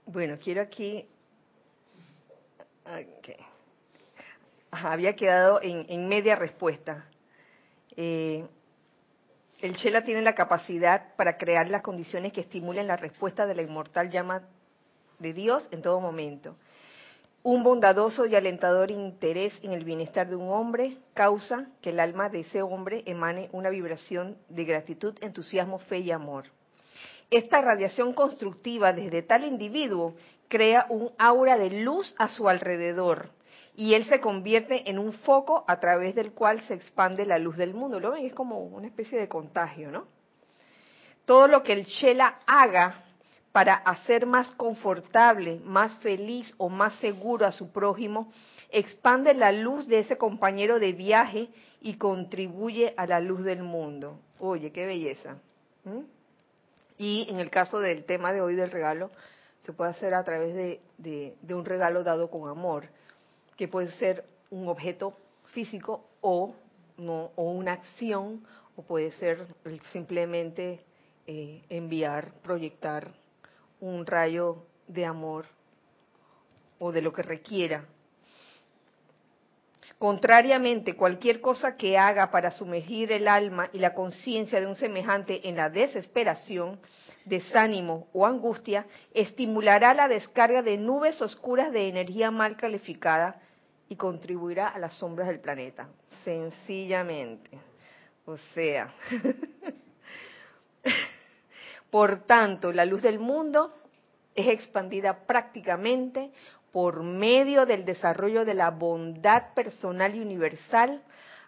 bueno, 0.07 0.37
quiero 0.43 0.61
aquí. 0.61 1.07
ok. 2.85 3.29
Ajá, 4.71 4.91
había 4.91 5.15
quedado 5.15 5.61
en 5.61 6.09
media 6.09 6.35
respuesta. 6.35 7.05
Eh, 7.97 8.45
el 9.61 9.73
Shela 9.73 10.03
tiene 10.03 10.21
la 10.21 10.35
capacidad 10.35 11.15
para 11.15 11.37
crear 11.37 11.67
las 11.67 11.81
condiciones 11.81 12.31
que 12.31 12.41
estimulen 12.41 12.87
la 12.87 12.95
respuesta 12.95 13.47
de 13.47 13.55
la 13.55 13.63
inmortal 13.63 14.11
llama 14.11 14.43
de 15.17 15.33
Dios 15.33 15.67
en 15.71 15.81
todo 15.81 15.99
momento. 15.99 16.55
Un 17.41 17.63
bondadoso 17.63 18.27
y 18.27 18.35
alentador 18.35 18.91
interés 18.91 19.53
en 19.63 19.71
el 19.71 19.83
bienestar 19.83 20.29
de 20.29 20.35
un 20.35 20.49
hombre 20.49 20.97
causa 21.15 21.67
que 21.81 21.89
el 21.89 21.99
alma 21.99 22.29
de 22.29 22.41
ese 22.41 22.61
hombre 22.61 23.01
emane 23.07 23.49
una 23.51 23.69
vibración 23.69 24.37
de 24.49 24.65
gratitud, 24.65 25.15
entusiasmo, 25.21 25.79
fe 25.79 25.99
y 25.99 26.11
amor. 26.11 26.45
Esta 27.31 27.61
radiación 27.61 28.13
constructiva 28.13 28.93
desde 28.93 29.23
tal 29.23 29.43
individuo 29.43 30.13
crea 30.49 30.85
un 30.89 31.11
aura 31.17 31.57
de 31.57 31.71
luz 31.71 32.13
a 32.19 32.29
su 32.29 32.47
alrededor 32.47 33.29
y 33.77 33.93
él 33.93 34.05
se 34.05 34.19
convierte 34.19 34.89
en 34.89 34.97
un 34.97 35.13
foco 35.13 35.63
a 35.67 35.79
través 35.79 36.15
del 36.15 36.33
cual 36.33 36.61
se 36.63 36.73
expande 36.73 37.27
la 37.27 37.37
luz 37.37 37.55
del 37.57 37.75
mundo. 37.75 37.99
Lo 37.99 38.11
ven, 38.11 38.25
es 38.25 38.33
como 38.33 38.59
una 38.59 38.87
especie 38.87 39.19
de 39.19 39.29
contagio, 39.29 39.91
¿no? 39.91 40.07
Todo 41.25 41.47
lo 41.47 41.61
que 41.61 41.73
el 41.73 41.85
Shela 41.85 42.39
haga 42.47 43.03
para 43.51 43.75
hacer 43.75 44.25
más 44.25 44.49
confortable, 44.51 45.61
más 45.63 45.95
feliz 45.99 46.51
o 46.57 46.69
más 46.69 46.95
seguro 46.95 47.45
a 47.45 47.51
su 47.51 47.71
prójimo, 47.71 48.31
expande 48.71 49.35
la 49.35 49.51
luz 49.51 49.87
de 49.87 49.99
ese 49.99 50.17
compañero 50.17 50.79
de 50.79 50.93
viaje 50.93 51.49
y 51.79 51.97
contribuye 51.97 52.95
a 52.97 53.05
la 53.05 53.19
luz 53.19 53.43
del 53.43 53.61
mundo. 53.61 54.19
Oye, 54.39 54.71
qué 54.71 54.87
belleza. 54.87 55.37
Y 56.97 57.27
en 57.29 57.39
el 57.39 57.51
caso 57.51 57.79
del 57.79 58.05
tema 58.05 58.33
de 58.33 58.41
hoy 58.41 58.55
del 58.55 58.71
regalo, 58.71 59.11
se 59.63 59.71
puede 59.71 59.91
hacer 59.91 60.15
a 60.15 60.23
través 60.23 60.79
de 60.97 61.53
un 61.53 61.65
regalo 61.65 62.03
dado 62.03 62.31
con 62.31 62.49
amor, 62.49 62.89
que 63.57 63.67
puede 63.67 63.91
ser 63.93 64.23
un 64.49 64.67
objeto 64.67 65.17
físico 65.51 66.07
o, 66.21 66.55
o 66.97 67.43
una 67.51 67.73
acción, 67.73 68.45
o 68.75 68.83
puede 68.83 69.11
ser 69.13 69.47
simplemente 69.91 70.79
eh, 71.25 71.63
enviar, 71.69 72.31
proyectar 72.43 73.11
un 73.81 74.05
rayo 74.05 74.63
de 74.87 75.05
amor 75.05 75.45
o 76.79 76.91
de 76.91 77.01
lo 77.01 77.11
que 77.11 77.23
requiera. 77.23 77.85
Contrariamente, 79.97 80.95
cualquier 80.95 81.41
cosa 81.41 81.75
que 81.75 81.97
haga 81.97 82.29
para 82.29 82.51
sumergir 82.51 83.11
el 83.11 83.27
alma 83.27 83.69
y 83.73 83.79
la 83.79 83.95
conciencia 83.95 84.59
de 84.59 84.67
un 84.67 84.75
semejante 84.75 85.49
en 85.49 85.57
la 85.57 85.69
desesperación, 85.71 86.79
desánimo 87.25 88.07
o 88.13 88.27
angustia, 88.27 88.85
estimulará 89.13 89.95
la 89.95 90.07
descarga 90.07 90.61
de 90.61 90.77
nubes 90.77 91.19
oscuras 91.21 91.71
de 91.71 91.87
energía 91.87 92.29
mal 92.29 92.57
calificada 92.57 93.41
y 93.89 93.95
contribuirá 93.95 94.69
a 94.69 94.79
las 94.79 94.95
sombras 94.95 95.27
del 95.27 95.39
planeta. 95.39 95.87
Sencillamente. 96.23 97.49
O 98.25 98.37
sea, 98.37 98.93
por 101.89 102.25
tanto, 102.25 102.71
la 102.71 102.85
luz 102.85 103.01
del 103.01 103.19
mundo 103.19 103.73
es 104.35 104.47
expandida 104.47 105.25
prácticamente 105.25 106.31
por 106.71 107.01
medio 107.01 107.65
del 107.65 107.85
desarrollo 107.85 108.45
de 108.45 108.53
la 108.53 108.69
bondad 108.69 109.53
personal 109.53 110.13
y 110.15 110.19
universal 110.19 111.01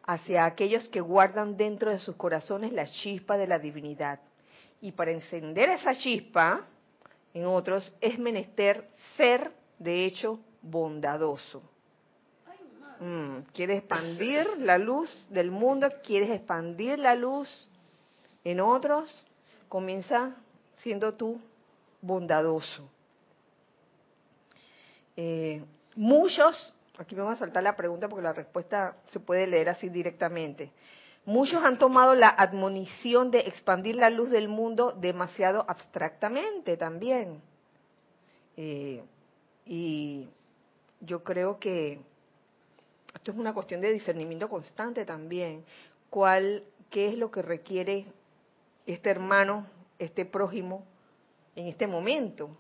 hacia 0.03 0.45
aquellos 0.45 0.87
que 0.87 1.01
guardan 1.01 1.55
dentro 1.55 1.91
de 1.91 1.99
sus 1.99 2.15
corazones 2.15 2.71
la 2.71 2.85
chispa 2.85 3.37
de 3.37 3.47
la 3.47 3.59
divinidad. 3.59 4.19
Y 4.81 4.93
para 4.93 5.11
encender 5.11 5.69
esa 5.69 5.93
chispa 5.93 6.65
en 7.33 7.45
otros 7.45 7.93
es 8.01 8.17
menester 8.17 8.87
ser, 9.17 9.51
de 9.77 10.05
hecho, 10.05 10.39
bondadoso. 10.61 11.61
Mm, 12.99 13.39
¿Quieres 13.53 13.79
expandir 13.79 14.45
la 14.57 14.77
luz 14.77 15.27
del 15.29 15.51
mundo? 15.51 15.87
¿Quieres 16.03 16.29
expandir 16.31 16.99
la 16.99 17.15
luz 17.15 17.69
en 18.43 18.59
otros? 18.59 19.25
Comienza 19.69 20.35
siendo 20.77 21.13
tú 21.13 21.39
bondadoso. 22.01 22.89
Eh, 25.15 25.63
muchos, 25.95 26.73
aquí 26.97 27.15
me 27.15 27.21
va 27.21 27.33
a 27.33 27.37
saltar 27.37 27.63
la 27.63 27.75
pregunta 27.75 28.09
porque 28.09 28.23
la 28.23 28.33
respuesta 28.33 28.97
se 29.11 29.19
puede 29.19 29.47
leer 29.47 29.69
así 29.69 29.89
directamente. 29.89 30.71
Muchos 31.25 31.63
han 31.63 31.77
tomado 31.77 32.15
la 32.15 32.29
admonición 32.29 33.31
de 33.31 33.39
expandir 33.39 33.95
la 33.95 34.09
luz 34.09 34.29
del 34.29 34.47
mundo 34.47 34.93
demasiado 34.93 35.63
abstractamente 35.67 36.75
también. 36.75 37.41
Eh, 38.57 39.03
y 39.65 40.27
yo 41.01 41.23
creo 41.23 41.59
que 41.59 41.99
esto 43.13 43.31
es 43.31 43.37
una 43.37 43.53
cuestión 43.53 43.81
de 43.81 43.91
discernimiento 43.91 44.49
constante 44.49 45.05
también. 45.05 45.63
¿Cuál, 46.09 46.63
qué 46.89 47.09
es 47.09 47.17
lo 47.17 47.31
que 47.31 47.41
requiere 47.41 48.05
este 48.85 49.09
hermano, 49.09 49.67
este 49.97 50.25
prójimo 50.25 50.85
en 51.55 51.67
este 51.67 51.87
momento? 51.87 52.55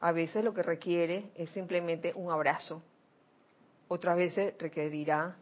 A 0.00 0.12
veces 0.12 0.42
lo 0.42 0.54
que 0.54 0.62
requiere 0.62 1.30
es 1.34 1.50
simplemente 1.50 2.12
un 2.14 2.30
abrazo. 2.30 2.82
Otras 3.88 4.16
veces 4.16 4.54
requerirá 4.58 5.36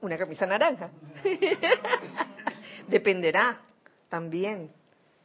una 0.00 0.18
camisa 0.18 0.46
naranja. 0.46 0.90
Dependerá 2.88 3.60
también 4.08 4.70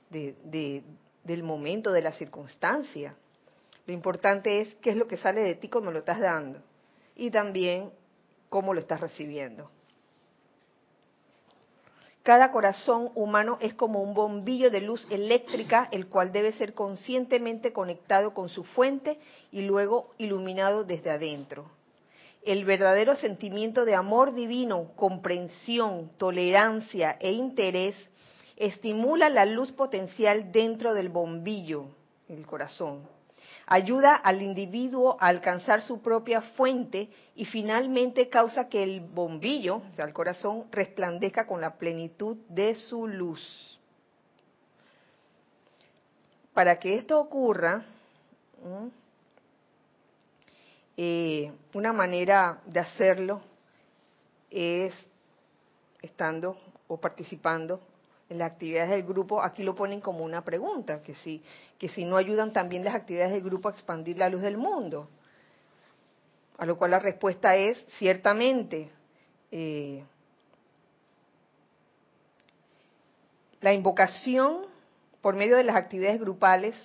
de, 0.09 0.83
del 1.23 1.43
momento, 1.43 1.91
de 1.91 2.01
la 2.01 2.13
circunstancia. 2.13 3.15
Lo 3.87 3.93
importante 3.93 4.61
es 4.61 4.75
qué 4.75 4.91
es 4.91 4.97
lo 4.97 5.07
que 5.07 5.17
sale 5.17 5.41
de 5.41 5.55
ti 5.55 5.69
cuando 5.69 5.91
lo 5.91 5.99
estás 5.99 6.19
dando 6.19 6.61
y 7.19 7.31
también 7.31 7.91
cómo 8.49 8.73
lo 8.73 8.79
estás 8.79 9.01
recibiendo. 9.01 9.69
Cada 12.23 12.51
corazón 12.51 13.11
humano 13.15 13.57
es 13.61 13.73
como 13.73 14.01
un 14.01 14.13
bombillo 14.13 14.69
de 14.71 14.81
luz 14.81 15.05
eléctrica, 15.09 15.87
el 15.91 16.07
cual 16.07 16.31
debe 16.31 16.53
ser 16.53 16.73
conscientemente 16.73 17.73
conectado 17.73 18.33
con 18.33 18.49
su 18.49 18.63
fuente 18.63 19.19
y 19.51 19.61
luego 19.61 20.13
iluminado 20.17 20.83
desde 20.83 21.11
adentro. 21.11 21.69
El 22.43 22.65
verdadero 22.65 23.15
sentimiento 23.15 23.83
de 23.83 23.95
amor 23.95 24.33
divino, 24.33 24.91
comprensión, 24.95 26.11
tolerancia 26.17 27.17
e 27.19 27.31
interés 27.31 27.95
estimula 28.55 29.29
la 29.29 29.45
luz 29.45 29.71
potencial 29.71 30.51
dentro 30.51 30.93
del 30.93 31.09
bombillo, 31.09 31.85
el 32.27 32.45
corazón 32.45 33.18
ayuda 33.71 34.15
al 34.15 34.41
individuo 34.41 35.15
a 35.19 35.27
alcanzar 35.27 35.83
su 35.83 36.01
propia 36.01 36.41
fuente 36.41 37.07
y 37.35 37.45
finalmente 37.45 38.27
causa 38.27 38.67
que 38.67 38.81
el 38.81 38.99
bombillo, 38.99 39.83
o 39.85 39.89
sea, 39.91 40.05
el 40.05 40.13
corazón, 40.13 40.65
resplandezca 40.71 41.45
con 41.45 41.61
la 41.61 41.77
plenitud 41.77 42.37
de 42.49 42.73
su 42.73 43.07
luz. 43.07 43.79
Para 46.51 46.79
que 46.79 46.95
esto 46.95 47.19
ocurra, 47.19 47.83
eh, 50.97 51.53
una 51.73 51.93
manera 51.93 52.61
de 52.65 52.79
hacerlo 52.79 53.41
es 54.49 54.95
estando 56.01 56.57
o 56.87 56.99
participando 56.99 57.79
en 58.29 58.37
las 58.37 58.51
actividades 58.51 58.91
del 58.91 59.03
grupo, 59.03 59.41
aquí 59.41 59.63
lo 59.63 59.73
ponen 59.73 60.01
como 60.01 60.23
una 60.23 60.43
pregunta, 60.43 61.01
que 61.01 61.15
si, 61.15 61.41
que 61.79 61.89
si 61.89 62.05
no 62.05 62.15
ayudan 62.15 62.53
también 62.53 62.83
las 62.83 62.93
actividades 62.93 63.33
del 63.33 63.41
grupo 63.41 63.69
a 63.69 63.71
expandir 63.71 64.17
la 64.17 64.29
luz 64.29 64.41
del 64.41 64.57
mundo. 64.57 65.09
A 66.57 66.65
lo 66.65 66.77
cual 66.77 66.91
la 66.91 66.99
respuesta 66.99 67.55
es 67.55 67.83
ciertamente. 67.97 68.89
Eh, 69.51 70.03
la 73.61 73.73
invocación 73.73 74.65
por 75.21 75.35
medio 75.35 75.57
de 75.57 75.63
las 75.63 75.75
actividades 75.75 76.19
grupales 76.19 76.75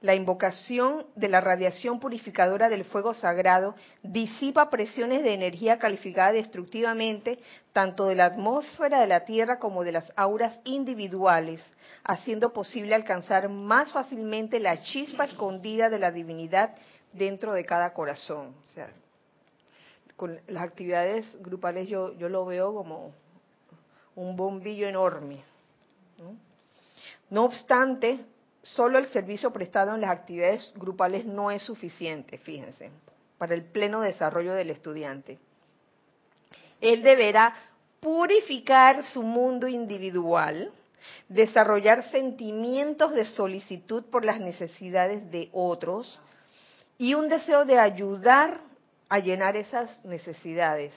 la 0.00 0.14
invocación 0.14 1.06
de 1.16 1.28
la 1.28 1.40
radiación 1.40 1.98
purificadora 1.98 2.68
del 2.68 2.84
fuego 2.84 3.14
sagrado 3.14 3.74
disipa 4.02 4.70
presiones 4.70 5.24
de 5.24 5.34
energía 5.34 5.78
calificada 5.78 6.32
destructivamente 6.32 7.40
tanto 7.72 8.06
de 8.06 8.14
la 8.14 8.26
atmósfera 8.26 9.00
de 9.00 9.08
la 9.08 9.24
Tierra 9.24 9.58
como 9.58 9.82
de 9.82 9.92
las 9.92 10.12
auras 10.16 10.58
individuales, 10.64 11.60
haciendo 12.04 12.52
posible 12.52 12.94
alcanzar 12.94 13.48
más 13.48 13.90
fácilmente 13.90 14.60
la 14.60 14.80
chispa 14.82 15.24
escondida 15.24 15.90
de 15.90 15.98
la 15.98 16.12
divinidad 16.12 16.74
dentro 17.12 17.52
de 17.52 17.64
cada 17.64 17.92
corazón. 17.92 18.54
O 18.64 18.72
sea, 18.74 18.90
con 20.16 20.40
las 20.46 20.62
actividades 20.62 21.26
grupales 21.40 21.88
yo, 21.88 22.12
yo 22.14 22.28
lo 22.28 22.44
veo 22.44 22.72
como 22.72 23.12
un 24.14 24.36
bombillo 24.36 24.88
enorme. 24.88 25.42
no 27.30 27.44
obstante, 27.44 28.20
solo 28.74 28.98
el 28.98 29.06
servicio 29.08 29.52
prestado 29.52 29.94
en 29.94 30.00
las 30.00 30.10
actividades 30.10 30.72
grupales 30.76 31.24
no 31.24 31.50
es 31.50 31.62
suficiente, 31.62 32.38
fíjense, 32.38 32.90
para 33.38 33.54
el 33.54 33.64
pleno 33.64 34.00
desarrollo 34.00 34.54
del 34.54 34.70
estudiante. 34.70 35.38
Él 36.80 37.02
deberá 37.02 37.54
purificar 38.00 39.04
su 39.04 39.22
mundo 39.22 39.66
individual, 39.68 40.72
desarrollar 41.28 42.10
sentimientos 42.10 43.12
de 43.12 43.24
solicitud 43.24 44.04
por 44.04 44.24
las 44.24 44.40
necesidades 44.40 45.30
de 45.30 45.48
otros 45.52 46.20
y 46.96 47.14
un 47.14 47.28
deseo 47.28 47.64
de 47.64 47.78
ayudar 47.78 48.60
a 49.08 49.18
llenar 49.18 49.56
esas 49.56 50.04
necesidades, 50.04 50.92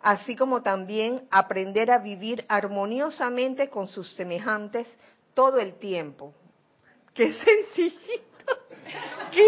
así 0.00 0.34
como 0.36 0.62
también 0.62 1.26
aprender 1.30 1.90
a 1.90 1.98
vivir 1.98 2.44
armoniosamente 2.48 3.68
con 3.68 3.88
sus 3.88 4.14
semejantes 4.14 4.86
todo 5.34 5.58
el 5.60 5.74
tiempo. 5.74 6.34
¡Qué 7.14 7.32
sencillito! 7.34 8.52
¡Qué 9.32 9.46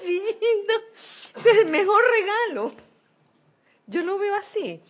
sencillito! 0.00 0.72
Es 1.36 1.58
el 1.58 1.66
mejor 1.66 2.02
regalo. 2.10 2.72
Yo 3.86 4.02
lo 4.02 4.18
veo 4.18 4.34
así. 4.34 4.80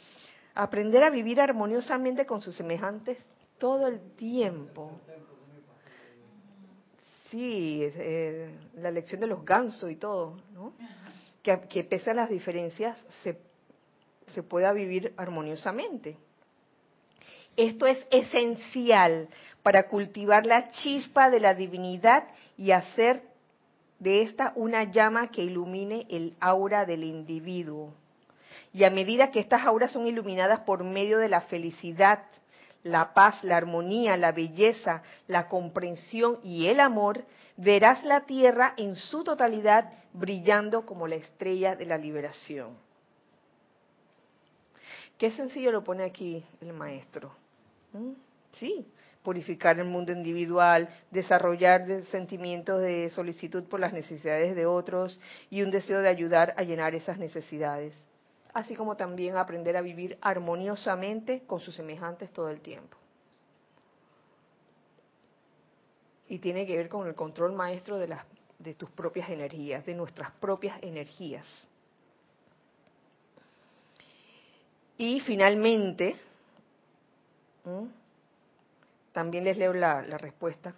Aprender 0.54 1.02
a 1.02 1.10
vivir 1.10 1.40
armoniosamente 1.40 2.26
con 2.26 2.40
sus 2.40 2.54
semejantes 2.54 3.18
todo 3.58 3.86
el 3.86 4.14
tiempo. 4.16 5.00
Sí, 7.30 7.80
eh, 7.82 8.54
la 8.74 8.90
lección 8.90 9.20
de 9.20 9.26
los 9.26 9.44
gansos 9.44 9.90
y 9.90 9.96
todo, 9.96 10.42
¿no? 10.52 10.74
Que, 11.42 11.60
que 11.68 11.84
pese 11.84 12.10
a 12.10 12.14
las 12.14 12.28
diferencias 12.28 12.98
se, 13.22 13.40
se 14.28 14.42
pueda 14.42 14.72
vivir 14.72 15.14
armoniosamente. 15.16 16.18
Esto 17.56 17.86
es 17.86 17.98
esencial 18.10 19.28
para 19.62 19.88
cultivar 19.88 20.46
la 20.46 20.70
chispa 20.70 21.30
de 21.30 21.40
la 21.40 21.54
divinidad 21.54 22.24
y 22.56 22.70
hacer 22.72 23.22
de 23.98 24.22
esta 24.22 24.52
una 24.56 24.84
llama 24.84 25.30
que 25.30 25.42
ilumine 25.42 26.06
el 26.10 26.34
aura 26.40 26.84
del 26.84 27.04
individuo. 27.04 27.94
Y 28.72 28.84
a 28.84 28.90
medida 28.90 29.30
que 29.30 29.40
estas 29.40 29.64
auras 29.64 29.92
son 29.92 30.06
iluminadas 30.06 30.60
por 30.60 30.82
medio 30.82 31.18
de 31.18 31.28
la 31.28 31.42
felicidad, 31.42 32.24
la 32.82 33.12
paz, 33.12 33.42
la 33.44 33.58
armonía, 33.58 34.16
la 34.16 34.32
belleza, 34.32 35.02
la 35.28 35.46
comprensión 35.48 36.38
y 36.42 36.66
el 36.66 36.80
amor, 36.80 37.24
verás 37.56 38.02
la 38.02 38.22
tierra 38.22 38.74
en 38.76 38.96
su 38.96 39.22
totalidad 39.22 39.92
brillando 40.12 40.84
como 40.84 41.06
la 41.06 41.16
estrella 41.16 41.76
de 41.76 41.86
la 41.86 41.98
liberación. 41.98 42.76
Qué 45.22 45.30
sencillo 45.30 45.70
lo 45.70 45.84
pone 45.84 46.02
aquí 46.02 46.44
el 46.60 46.72
maestro. 46.72 47.30
Sí, 48.54 48.84
purificar 49.22 49.78
el 49.78 49.84
mundo 49.84 50.10
individual, 50.10 50.88
desarrollar 51.12 52.04
sentimientos 52.06 52.82
de 52.82 53.08
solicitud 53.10 53.62
por 53.68 53.78
las 53.78 53.92
necesidades 53.92 54.56
de 54.56 54.66
otros 54.66 55.20
y 55.48 55.62
un 55.62 55.70
deseo 55.70 56.00
de 56.00 56.08
ayudar 56.08 56.54
a 56.56 56.64
llenar 56.64 56.96
esas 56.96 57.18
necesidades, 57.18 57.94
así 58.52 58.74
como 58.74 58.96
también 58.96 59.36
aprender 59.36 59.76
a 59.76 59.80
vivir 59.80 60.18
armoniosamente 60.20 61.44
con 61.46 61.60
sus 61.60 61.76
semejantes 61.76 62.32
todo 62.32 62.48
el 62.48 62.60
tiempo. 62.60 62.96
Y 66.26 66.40
tiene 66.40 66.66
que 66.66 66.76
ver 66.76 66.88
con 66.88 67.06
el 67.06 67.14
control 67.14 67.52
maestro 67.52 67.96
de, 67.96 68.08
las, 68.08 68.24
de 68.58 68.74
tus 68.74 68.90
propias 68.90 69.30
energías, 69.30 69.86
de 69.86 69.94
nuestras 69.94 70.32
propias 70.32 70.82
energías. 70.82 71.46
Y 75.02 75.18
finalmente, 75.18 76.14
también 79.10 79.42
les 79.42 79.58
leo 79.58 79.72
la, 79.72 80.00
respuesta. 80.02 80.76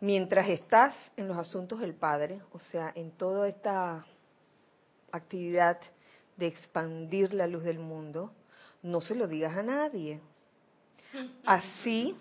Mientras 0.00 0.50
estás 0.50 0.94
en 1.16 1.28
los 1.28 1.38
asuntos 1.38 1.80
del 1.80 1.94
Padre, 1.94 2.42
o 2.52 2.58
sea, 2.58 2.92
en 2.94 3.10
toda 3.12 3.48
esta 3.48 4.04
actividad 5.12 5.80
de 6.36 6.48
expandir 6.48 7.32
la 7.32 7.46
luz 7.46 7.64
del 7.64 7.78
mundo, 7.78 8.30
no 8.82 9.00
se 9.00 9.14
lo 9.14 9.26
digas 9.26 9.56
a 9.56 9.62
nadie. 9.62 10.20
Así 11.46 12.14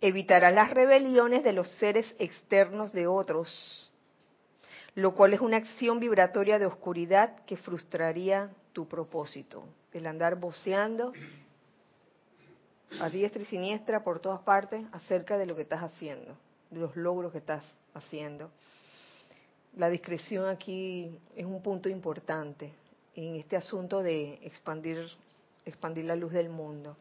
evitarás 0.00 0.52
las 0.52 0.70
rebeliones 0.70 1.44
de 1.44 1.52
los 1.52 1.70
seres 1.76 2.12
externos 2.18 2.92
de 2.92 3.06
otros, 3.06 3.87
lo 4.94 5.14
cual 5.14 5.34
es 5.34 5.40
una 5.40 5.58
acción 5.58 6.00
vibratoria 6.00 6.58
de 6.58 6.66
oscuridad 6.66 7.44
que 7.44 7.56
frustraría 7.56 8.50
tu 8.72 8.86
propósito, 8.86 9.64
el 9.92 10.06
andar 10.06 10.36
voceando 10.36 11.12
a 13.00 13.10
diestra 13.10 13.42
y 13.42 13.46
siniestra 13.46 14.02
por 14.02 14.20
todas 14.20 14.40
partes 14.40 14.84
acerca 14.92 15.36
de 15.38 15.46
lo 15.46 15.54
que 15.54 15.62
estás 15.62 15.82
haciendo, 15.82 16.36
de 16.70 16.80
los 16.80 16.96
logros 16.96 17.32
que 17.32 17.38
estás 17.38 17.64
haciendo. 17.94 18.50
La 19.76 19.88
discreción 19.88 20.46
aquí 20.46 21.18
es 21.36 21.44
un 21.44 21.62
punto 21.62 21.88
importante 21.88 22.72
en 23.14 23.36
este 23.36 23.56
asunto 23.56 24.02
de 24.02 24.34
expandir, 24.42 25.06
expandir 25.64 26.04
la 26.04 26.16
luz 26.16 26.32
del 26.32 26.48
mundo. 26.48 26.96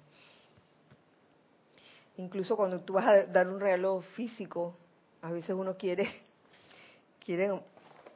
Incluso 2.18 2.58
cuando 2.58 2.82
tú 2.82 2.94
vas 2.94 3.08
a 3.08 3.26
dar 3.26 3.48
un 3.48 3.60
regalo 3.60 4.02
físico, 4.16 4.76
a 5.22 5.32
veces 5.32 5.52
uno 5.52 5.78
quiere, 5.78 6.10
quiere, 7.24 7.52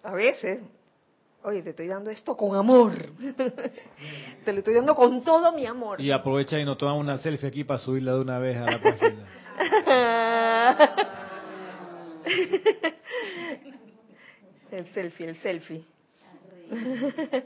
a 0.04 0.14
veces, 0.14 0.60
oye, 1.44 1.62
te 1.62 1.72
estoy 1.72 1.88
dando 1.88 2.12
esto 2.12 2.36
con 2.36 2.56
amor. 2.56 2.94
te 4.46 4.54
lo 4.54 4.60
estoy 4.60 4.76
dando 4.76 4.96
con 4.96 5.24
todo 5.24 5.52
mi 5.54 5.66
amor. 5.66 6.02
Y 6.02 6.12
aprovecha 6.12 6.60
y 6.60 6.66
nos 6.66 6.78
toma 6.78 6.94
una 6.94 7.18
selfie 7.20 7.50
aquí 7.50 7.64
para 7.64 7.80
subirla 7.80 8.14
de 8.14 8.22
una 8.22 8.40
vez 8.40 8.58
a 8.58 8.66
la 8.66 8.82
página. 8.82 9.28
el 14.72 14.94
selfie, 14.94 15.30
el 15.30 15.38
selfie. 15.38 15.86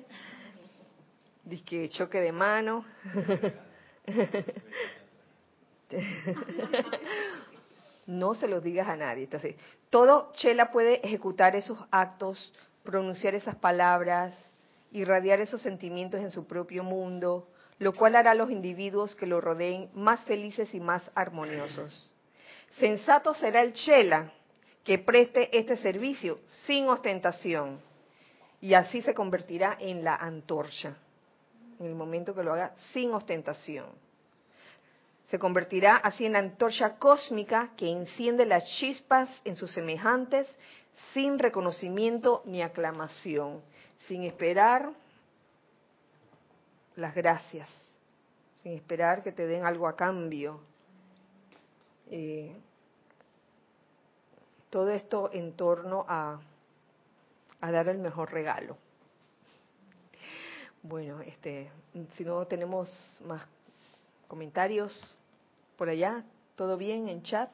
Dice 1.43 1.89
choque 1.89 2.19
de 2.19 2.31
mano. 2.31 2.85
No 8.05 8.35
se 8.35 8.47
los 8.47 8.63
digas 8.63 8.87
a 8.87 8.95
nadie. 8.95 9.27
Todo 9.89 10.31
Chela 10.33 10.71
puede 10.71 11.05
ejecutar 11.05 11.55
esos 11.55 11.77
actos, 11.91 12.53
pronunciar 12.83 13.35
esas 13.35 13.55
palabras, 13.55 14.33
irradiar 14.91 15.41
esos 15.41 15.61
sentimientos 15.61 16.19
en 16.21 16.31
su 16.31 16.45
propio 16.45 16.83
mundo, 16.83 17.47
lo 17.79 17.93
cual 17.93 18.15
hará 18.15 18.31
a 18.31 18.35
los 18.35 18.51
individuos 18.51 19.15
que 19.15 19.25
lo 19.25 19.41
rodeen 19.41 19.89
más 19.93 20.23
felices 20.25 20.73
y 20.73 20.79
más 20.79 21.03
armoniosos. 21.15 22.13
Sensato 22.79 23.33
será 23.33 23.61
el 23.61 23.73
Chela 23.73 24.31
que 24.83 24.99
preste 24.99 25.57
este 25.57 25.77
servicio 25.77 26.39
sin 26.65 26.87
ostentación 26.87 27.79
y 28.61 28.73
así 28.73 29.01
se 29.01 29.13
convertirá 29.13 29.77
en 29.79 30.03
la 30.03 30.15
antorcha, 30.15 30.95
en 31.79 31.85
el 31.87 31.95
momento 31.95 32.33
que 32.33 32.43
lo 32.43 32.53
haga 32.53 32.75
sin 32.93 33.11
ostentación. 33.13 33.87
Se 35.35 35.39
convertirá 35.39 35.97
así 35.97 36.25
en 36.25 36.31
la 36.31 36.39
antorcha 36.39 36.95
cósmica 36.95 37.71
que 37.75 37.91
enciende 37.91 38.45
las 38.45 38.63
chispas 38.77 39.29
en 39.43 39.57
sus 39.57 39.69
semejantes 39.73 40.47
sin 41.13 41.37
reconocimiento 41.37 42.41
ni 42.45 42.61
aclamación, 42.61 43.61
sin 44.07 44.23
esperar 44.23 44.93
las 46.95 47.13
gracias, 47.13 47.67
sin 48.63 48.75
esperar 48.75 49.23
que 49.23 49.33
te 49.33 49.45
den 49.45 49.65
algo 49.65 49.89
a 49.89 49.97
cambio. 49.97 50.61
Eh, 52.09 52.55
todo 54.69 54.89
esto 54.89 55.31
en 55.33 55.51
torno 55.57 56.05
a, 56.07 56.39
a 57.59 57.71
dar 57.71 57.89
el 57.89 57.97
mejor 57.97 58.31
regalo. 58.31 58.77
Bueno, 60.81 61.19
este, 61.19 61.69
si 62.15 62.23
no 62.23 62.47
tenemos 62.47 62.89
más 63.25 63.45
comentarios 64.29 65.19
por 65.77 65.89
allá, 65.89 66.23
¿todo 66.55 66.77
bien 66.77 67.09
en 67.09 67.23
chat? 67.23 67.49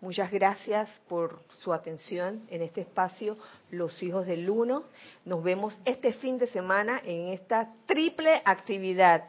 Muchas 0.00 0.30
gracias 0.30 0.90
por 1.08 1.40
su 1.52 1.72
atención 1.72 2.42
en 2.50 2.62
este 2.62 2.82
espacio, 2.82 3.38
Los 3.70 4.02
Hijos 4.02 4.26
del 4.26 4.48
Uno. 4.50 4.84
Nos 5.24 5.42
vemos 5.42 5.78
este 5.86 6.12
fin 6.12 6.38
de 6.38 6.48
semana 6.48 7.00
en 7.04 7.28
esta 7.28 7.72
triple 7.86 8.42
actividad. 8.44 9.24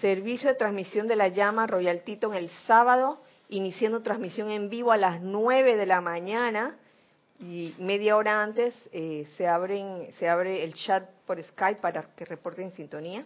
Servicio 0.00 0.50
de 0.50 0.56
transmisión 0.56 1.06
de 1.06 1.16
la 1.16 1.28
llama 1.28 1.66
Royal 1.66 2.02
Tito 2.02 2.32
en 2.32 2.38
el 2.38 2.50
sábado, 2.66 3.22
iniciando 3.48 4.02
transmisión 4.02 4.50
en 4.50 4.68
vivo 4.68 4.90
a 4.90 4.96
las 4.96 5.20
9 5.20 5.76
de 5.76 5.86
la 5.86 6.00
mañana 6.00 6.76
y 7.40 7.74
media 7.78 8.16
hora 8.16 8.42
antes 8.42 8.74
eh, 8.92 9.26
se, 9.36 9.46
abren, 9.46 10.12
se 10.18 10.28
abre 10.28 10.62
el 10.62 10.74
chat 10.74 11.08
por 11.26 11.42
Skype 11.42 11.80
para 11.80 12.02
que 12.14 12.24
reporten 12.24 12.70
sintonía. 12.72 13.24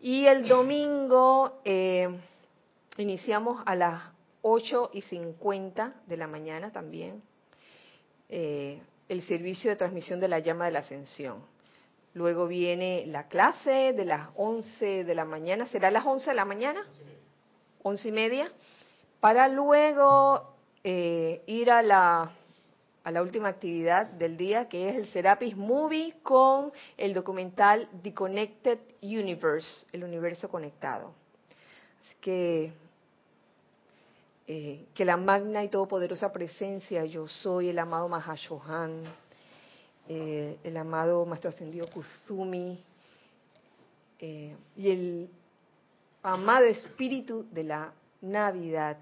Y 0.00 0.26
el 0.26 0.46
domingo 0.46 1.60
eh, 1.64 2.08
iniciamos 3.02 3.62
a 3.66 3.74
las 3.74 4.02
8 4.42 4.90
y 4.92 5.02
50 5.02 5.94
de 6.06 6.16
la 6.16 6.26
mañana 6.26 6.72
también 6.72 7.22
eh, 8.28 8.80
el 9.08 9.22
servicio 9.22 9.70
de 9.70 9.76
transmisión 9.76 10.20
de 10.20 10.28
la 10.28 10.40
llama 10.40 10.66
de 10.66 10.72
la 10.72 10.80
ascensión. 10.80 11.44
Luego 12.14 12.46
viene 12.46 13.04
la 13.06 13.28
clase 13.28 13.92
de 13.92 14.04
las 14.04 14.28
11 14.36 15.04
de 15.04 15.14
la 15.14 15.24
mañana, 15.24 15.66
¿será 15.66 15.90
las 15.90 16.04
11 16.04 16.30
de 16.30 16.34
la 16.34 16.44
mañana? 16.44 16.86
11 17.82 18.08
y 18.08 18.12
media, 18.12 18.52
para 19.20 19.48
luego 19.48 20.54
eh, 20.82 21.42
ir 21.46 21.70
a 21.70 21.82
la, 21.82 22.32
a 23.04 23.10
la 23.10 23.22
última 23.22 23.48
actividad 23.48 24.06
del 24.06 24.36
día, 24.36 24.68
que 24.68 24.88
es 24.88 24.96
el 24.96 25.06
Serapis 25.08 25.56
Movie 25.56 26.14
con 26.22 26.72
el 26.96 27.14
documental 27.14 27.88
The 28.02 28.14
Connected 28.14 28.78
Universe, 29.02 29.86
el 29.92 30.02
universo 30.02 30.48
conectado. 30.48 31.12
Así 32.00 32.14
que 32.20 32.72
eh, 34.48 34.86
que 34.94 35.04
la 35.04 35.16
magna 35.16 35.64
y 35.64 35.68
todopoderosa 35.68 36.32
presencia 36.32 37.04
yo 37.04 37.26
soy, 37.26 37.68
el 37.68 37.78
amado 37.80 38.08
Mahashohan, 38.08 39.02
eh, 40.08 40.56
el 40.62 40.76
amado 40.76 41.26
Maestro 41.26 41.50
Ascendido 41.50 41.88
Kuzumi 41.90 42.80
eh, 44.20 44.54
y 44.76 44.90
el 44.90 45.30
amado 46.22 46.64
Espíritu 46.64 47.44
de 47.50 47.64
la 47.64 47.92
Navidad 48.20 48.98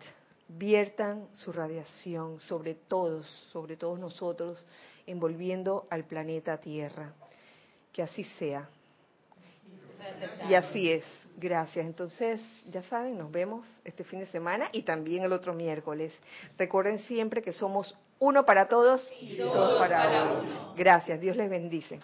viertan 0.48 1.28
su 1.32 1.52
radiación 1.52 2.40
sobre 2.40 2.74
todos, 2.74 3.26
sobre 3.52 3.76
todos 3.76 3.98
nosotros, 3.98 4.64
envolviendo 5.06 5.86
al 5.90 6.04
planeta 6.04 6.56
Tierra. 6.56 7.12
Que 7.92 8.02
así 8.02 8.24
sea. 8.38 8.68
Y 10.48 10.54
así 10.54 10.90
es. 10.90 11.04
Gracias. 11.36 11.84
Entonces, 11.84 12.40
ya 12.66 12.82
saben, 12.84 13.18
nos 13.18 13.30
vemos 13.30 13.66
este 13.84 14.04
fin 14.04 14.20
de 14.20 14.26
semana 14.26 14.68
y 14.72 14.82
también 14.82 15.24
el 15.24 15.32
otro 15.32 15.52
miércoles. 15.52 16.12
Recuerden 16.56 17.00
siempre 17.00 17.42
que 17.42 17.52
somos 17.52 17.96
uno 18.18 18.44
para 18.44 18.68
todos 18.68 19.06
y 19.20 19.36
todos 19.36 19.78
para 19.78 20.38
uno. 20.40 20.74
Gracias. 20.76 21.20
Dios 21.20 21.36
les 21.36 21.50
bendice. 21.50 21.98